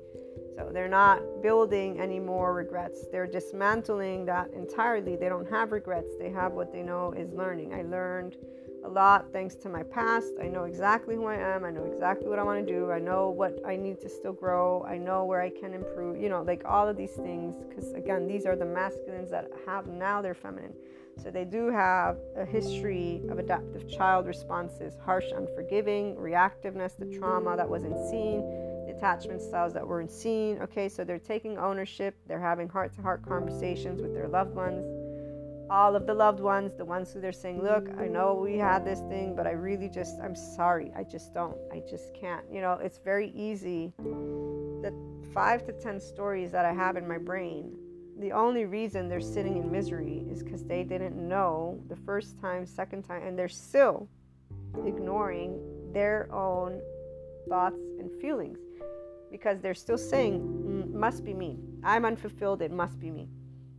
so 0.61 0.69
they're 0.71 0.89
not 0.89 1.43
building 1.43 1.99
any 1.99 2.21
more 2.21 2.53
regrets. 2.53 3.07
They're 3.11 3.27
dismantling 3.27 4.27
that 4.27 4.51
entirely. 4.53 5.17
They 5.17 5.29
don't 5.29 5.49
have 5.51 5.73
regrets. 5.73 6.13
They 6.19 6.31
have 6.31 6.53
what 6.53 6.71
they 6.71 6.83
know 6.83 7.13
is 7.13 7.33
learning. 7.33 7.73
I 7.73 7.83
learned 7.83 8.37
a 8.85 8.89
lot 8.89 9.33
thanks 9.33 9.55
to 9.57 9.69
my 9.69 9.83
past. 9.83 10.33
I 10.43 10.47
know 10.47 10.65
exactly 10.65 11.15
who 11.15 11.27
I 11.27 11.37
am. 11.37 11.65
I 11.65 11.71
know 11.71 11.85
exactly 11.85 12.29
what 12.29 12.39
I 12.39 12.43
want 12.43 12.67
to 12.67 12.73
do. 12.73 12.91
I 12.91 12.99
know 12.99 13.31
what 13.31 13.59
I 13.67 13.77
need 13.77 14.01
to 14.01 14.09
still 14.09 14.33
grow. 14.33 14.85
I 14.89 14.97
know 14.97 15.25
where 15.25 15.41
I 15.41 15.51
can 15.51 15.75
improve. 15.75 16.21
You 16.21 16.29
know, 16.29 16.43
like 16.43 16.63
all 16.65 16.89
of 16.89 16.97
these 16.97 17.13
things. 17.13 17.57
Because 17.69 17.93
again, 17.93 18.27
these 18.27 18.47
are 18.47 18.57
the 18.57 18.65
masculines 18.65 19.31
that 19.31 19.51
have 19.67 19.87
now 19.87 20.23
they're 20.23 20.35
feminine. 20.35 20.75
So 21.23 21.31
they 21.31 21.45
do 21.45 21.71
have 21.71 22.17
a 22.37 22.47
history 22.47 23.23
of 23.29 23.39
adaptive 23.39 23.89
child 23.91 24.27
responses, 24.27 24.95
harsh, 25.05 25.27
unforgiving, 25.37 26.17
reactiveness 26.17 26.97
to 26.97 27.19
trauma 27.19 27.57
that 27.57 27.69
wasn't 27.69 27.99
seen, 28.11 28.41
the 28.87 28.95
attachment 28.97 29.43
styles 29.43 29.75
that 29.75 29.87
weren't 29.87 30.11
seen. 30.11 30.59
Okay, 30.63 30.89
so 30.89 31.05
they're 31.05 31.19
taking 31.19 31.59
ownership. 31.59 32.17
They're 32.27 32.41
having 32.41 32.69
heart 32.69 32.95
to 32.95 33.03
heart 33.03 33.23
conversations 33.27 34.01
with 34.01 34.15
their 34.15 34.29
loved 34.29 34.55
ones 34.55 35.00
all 35.71 35.95
of 35.95 36.07
the 36.07 36.13
loved 36.13 36.41
ones, 36.41 36.75
the 36.77 36.85
ones 36.85 37.13
who 37.13 37.21
they're 37.21 37.33
saying, 37.33 37.63
Look, 37.63 37.89
I 37.99 38.09
know 38.09 38.35
we 38.35 38.59
had 38.59 38.85
this 38.85 39.01
thing, 39.09 39.35
but 39.37 39.47
I 39.47 39.53
really 39.53 39.89
just, 39.89 40.19
I'm 40.21 40.35
sorry. 40.35 40.93
I 40.97 41.05
just 41.05 41.33
don't. 41.33 41.57
I 41.73 41.83
just 41.89 42.13
can't. 42.13 42.45
You 42.53 42.61
know, 42.61 42.73
it's 42.83 42.99
very 42.99 43.31
easy. 43.31 43.93
The 43.99 44.93
five 45.33 45.65
to 45.67 45.73
10 45.73 46.01
stories 46.01 46.51
that 46.51 46.65
I 46.65 46.73
have 46.73 46.97
in 46.97 47.07
my 47.07 47.19
brain, 47.19 47.73
the 48.19 48.33
only 48.33 48.65
reason 48.65 49.09
they're 49.09 49.21
sitting 49.21 49.57
in 49.57 49.71
misery 49.71 50.25
is 50.31 50.43
because 50.43 50.65
they 50.65 50.83
didn't 50.83 51.17
know 51.17 51.81
the 51.89 51.97
first 51.97 52.41
time, 52.41 52.67
second 52.67 53.05
time, 53.05 53.23
and 53.23 53.39
they're 53.39 53.49
still 53.49 54.09
ignoring 54.85 55.61
their 55.93 56.29
own 56.33 56.81
thoughts 57.49 57.81
and 57.99 58.11
feelings 58.21 58.59
because 59.31 59.61
they're 59.61 59.75
still 59.75 59.99
saying, 59.99 60.93
Must 60.93 61.25
be 61.25 61.33
me. 61.33 61.61
I'm 61.85 62.05
unfulfilled. 62.05 62.61
It 62.61 62.73
must 62.73 62.99
be 62.99 63.11
me. 63.11 63.29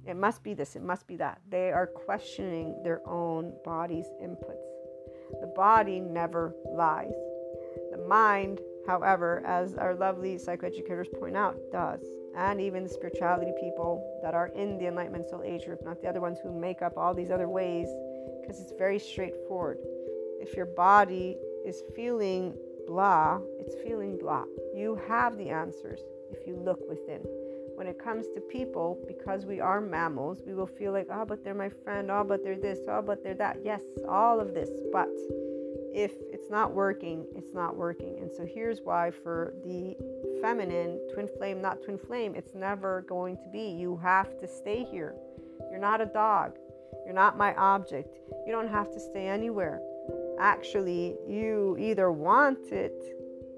It 0.08 0.16
must 0.16 0.44
be 0.44 0.54
this, 0.54 0.76
it 0.76 0.84
must 0.84 1.08
be 1.08 1.16
that. 1.18 1.42
They 1.50 1.72
are 1.72 1.88
questioning 1.88 2.82
their 2.84 3.08
own 3.08 3.54
body's 3.64 4.08
inputs. 4.22 4.66
The 5.40 5.54
body 5.56 6.00
never 6.00 6.56
lies. 6.72 7.14
The 7.92 7.98
mind, 8.08 8.60
however, 8.88 9.44
as 9.46 9.76
our 9.76 9.96
lovely 9.96 10.36
psychoeducators 10.36 11.08
point 11.20 11.38
out, 11.38 11.56
does. 11.72 12.02
And 12.36 12.60
even 12.60 12.84
the 12.84 12.90
spirituality 12.90 13.52
people 13.60 14.20
that 14.24 14.34
are 14.34 14.48
in 14.48 14.78
the 14.78 14.88
Enlightenment 14.88 15.30
Soul 15.30 15.44
Age 15.44 15.66
group, 15.66 15.84
not 15.84 16.02
the 16.02 16.08
other 16.08 16.22
ones 16.22 16.40
who 16.42 16.52
make 16.52 16.82
up 16.82 16.98
all 16.98 17.14
these 17.14 17.32
other 17.32 17.48
ways, 17.48 17.88
because 18.42 18.60
it's 18.60 18.74
very 18.78 19.00
straightforward. 19.00 19.78
If 20.40 20.56
your 20.56 20.66
body 20.66 21.38
is 21.66 21.84
feeling 21.96 22.56
blah, 22.88 23.40
it's 23.60 23.76
feeling 23.84 24.18
blah. 24.18 24.46
You 24.74 25.00
have 25.08 25.38
the 25.38 25.50
answers 25.50 26.02
if 26.32 26.48
you 26.48 26.56
look 26.56 26.80
within 26.90 27.22
when 27.82 27.88
it 27.88 27.98
comes 27.98 28.28
to 28.36 28.40
people, 28.42 29.04
because 29.08 29.44
we 29.44 29.60
are 29.60 29.82
mammals, 29.82 30.44
we 30.46 30.54
will 30.54 30.68
feel 30.68 30.92
like, 30.92 31.08
oh, 31.12 31.26
but 31.26 31.44
they're 31.44 31.56
my 31.56 31.68
friend, 31.84 32.12
oh, 32.12 32.24
but 32.24 32.44
they're 32.44 32.56
this, 32.56 32.78
oh, 32.88 33.02
but 33.02 33.24
they're 33.24 33.34
that. 33.34 33.58
Yes, 33.64 33.82
all 34.08 34.40
of 34.40 34.54
this. 34.54 34.70
But 34.94 35.10
if 35.92 36.12
it's 36.32 36.48
not 36.52 36.76
working, 36.76 37.26
it's 37.36 37.56
not 37.56 37.76
working. 37.76 38.20
And 38.20 38.32
so 38.32 38.46
here's 38.46 38.82
why 38.84 39.10
for 39.10 39.56
the 39.66 39.96
feminine, 40.44 41.00
twin 41.12 41.28
flame, 41.40 41.60
not 41.60 41.82
twin 41.82 41.98
flame, 41.98 42.36
it's 42.36 42.54
never 42.54 43.02
going 43.10 43.36
to 43.38 43.50
be. 43.52 43.72
You 43.72 43.98
have 43.98 44.38
to 44.42 44.48
stay 44.48 44.84
here. 44.84 45.16
You're 45.72 45.80
not 45.80 46.02
a 46.02 46.06
dog. 46.06 46.60
You're 47.04 47.16
not 47.16 47.36
my 47.36 47.56
object. 47.56 48.16
You 48.46 48.52
don't 48.52 48.70
have 48.70 48.92
to 48.92 49.00
stay 49.00 49.28
anywhere. 49.28 49.82
Actually, 50.40 51.16
you 51.28 51.76
either 51.80 52.12
want 52.12 52.72
it 52.72 53.02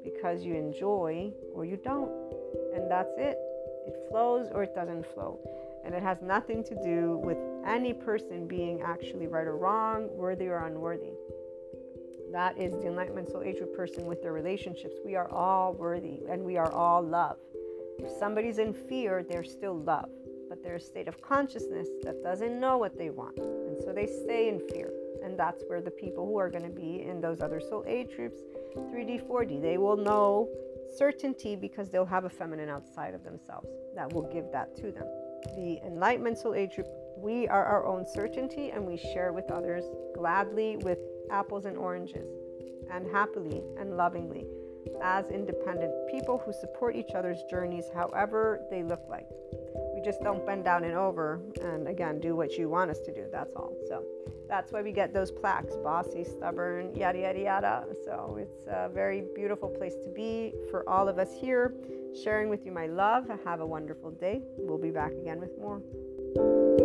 because 0.02 0.46
you 0.46 0.56
enjoy 0.56 1.34
or 1.54 1.66
you 1.66 1.76
don't. 1.76 2.10
And 2.74 2.90
that's 2.90 3.12
it. 3.18 3.38
It 3.88 4.08
flows 4.10 4.48
or 4.52 4.64
it 4.64 4.76
doesn't 4.76 5.06
flow. 5.14 5.40
And 5.86 5.94
it 5.94 6.02
has 6.02 6.22
nothing 6.22 6.64
to 6.64 6.76
do 6.84 7.18
with 7.24 7.38
any 7.66 7.94
person 7.94 8.48
being 8.48 8.82
actually 8.82 9.28
right 9.28 9.48
or 9.48 9.58
wrong, 9.58 10.10
worthy 10.12 10.48
or 10.48 10.66
unworthy. 10.66 11.12
That 12.32 12.58
is 12.58 12.74
the 12.74 12.88
enlightenment 12.88 13.30
soul 13.30 13.44
age 13.44 13.58
person 13.76 14.06
with 14.06 14.22
their 14.24 14.34
relationships. 14.34 14.96
We 15.06 15.16
are 15.16 15.30
all 15.30 15.74
worthy 15.74 16.22
and 16.30 16.44
we 16.44 16.58
are 16.58 16.72
all 16.72 17.02
love. 17.02 17.38
If 18.00 18.10
somebody's 18.18 18.58
in 18.58 18.74
fear, 18.74 19.24
they're 19.24 19.44
still 19.44 19.78
love, 19.78 20.10
but 20.50 20.64
they're 20.64 20.78
a 20.78 20.82
state 20.82 21.08
of 21.08 21.22
consciousness 21.22 21.88
that 22.04 22.24
doesn't 22.24 22.60
know 22.60 22.78
what 22.78 22.98
they 22.98 23.12
want. 23.12 23.38
And 23.38 23.78
so 23.84 23.94
they 23.94 24.08
stay 24.08 24.50
in 24.50 24.60
fear. 24.72 24.92
And 25.24 25.38
that's 25.38 25.64
where 25.68 25.80
the 25.80 25.92
people 25.92 26.26
who 26.26 26.38
are 26.38 26.50
going 26.50 26.64
to 26.64 26.70
be 26.70 27.04
in 27.04 27.22
those 27.22 27.40
other 27.40 27.60
soul 27.62 27.84
age 27.88 28.16
groups, 28.16 28.40
3D, 28.76 29.28
4D, 29.28 29.62
they 29.62 29.78
will 29.78 29.96
know 29.96 30.50
certainty 30.98 31.56
because 31.56 31.90
they'll 31.90 32.06
have 32.06 32.26
a 32.26 32.30
feminine 32.30 32.70
outside 32.70 33.14
of 33.14 33.24
themselves 33.24 33.68
that 33.96 34.12
will 34.14 34.30
give 34.34 34.52
that 34.52 34.76
to 34.78 34.92
them. 34.92 35.06
The 35.56 35.80
Enlightenment 35.86 36.38
Soul 36.38 36.56
Age 36.56 36.76
group, 36.76 36.88
we 37.18 37.48
are 37.48 37.66
our 37.66 37.86
own 37.86 38.06
certainty 38.06 38.72
and 38.72 38.86
we 38.86 38.98
share 38.98 39.34
with 39.34 39.52
others 39.52 39.84
gladly 40.16 40.78
with 40.78 41.00
apples 41.32 41.66
and 41.66 41.78
oranges 41.78 42.28
and 42.92 43.06
happily 43.12 43.64
and 43.80 43.98
lovingly 43.98 44.46
as 45.02 45.30
independent 45.30 45.94
people 46.12 46.42
who 46.46 46.54
support 46.54 46.96
each 46.96 47.12
other's 47.16 47.42
journeys 47.50 47.86
however 47.94 48.62
they 48.70 48.84
look 48.84 49.02
like 49.10 49.28
just 50.04 50.22
don't 50.22 50.46
bend 50.46 50.64
down 50.66 50.84
and 50.84 50.94
over 50.94 51.42
and 51.62 51.88
again 51.88 52.20
do 52.20 52.36
what 52.36 52.58
you 52.58 52.70
want 52.70 52.92
us 52.92 53.00
to 53.00 53.14
do. 53.14 53.26
That's 53.32 53.56
all. 53.56 53.74
So 53.88 54.04
that's 54.48 54.72
why 54.72 54.82
we 54.82 54.92
get 54.92 55.14
those 55.14 55.32
plaques 55.32 55.76
bossy, 55.78 56.24
stubborn, 56.24 56.94
yada, 56.96 57.20
yada, 57.20 57.40
yada. 57.40 57.86
So 58.06 58.38
it's 58.40 58.68
a 58.68 58.90
very 58.94 59.24
beautiful 59.34 59.70
place 59.70 59.96
to 60.04 60.10
be 60.10 60.54
for 60.70 60.88
all 60.88 61.08
of 61.08 61.18
us 61.18 61.30
here. 61.34 61.74
Sharing 62.24 62.50
with 62.50 62.66
you 62.66 62.72
my 62.72 62.88
love. 62.88 63.28
Have 63.46 63.62
a 63.62 63.66
wonderful 63.66 64.12
day. 64.12 64.42
We'll 64.58 64.78
be 64.78 64.92
back 64.92 65.14
again 65.14 65.40
with 65.40 65.58
more. 65.58 66.83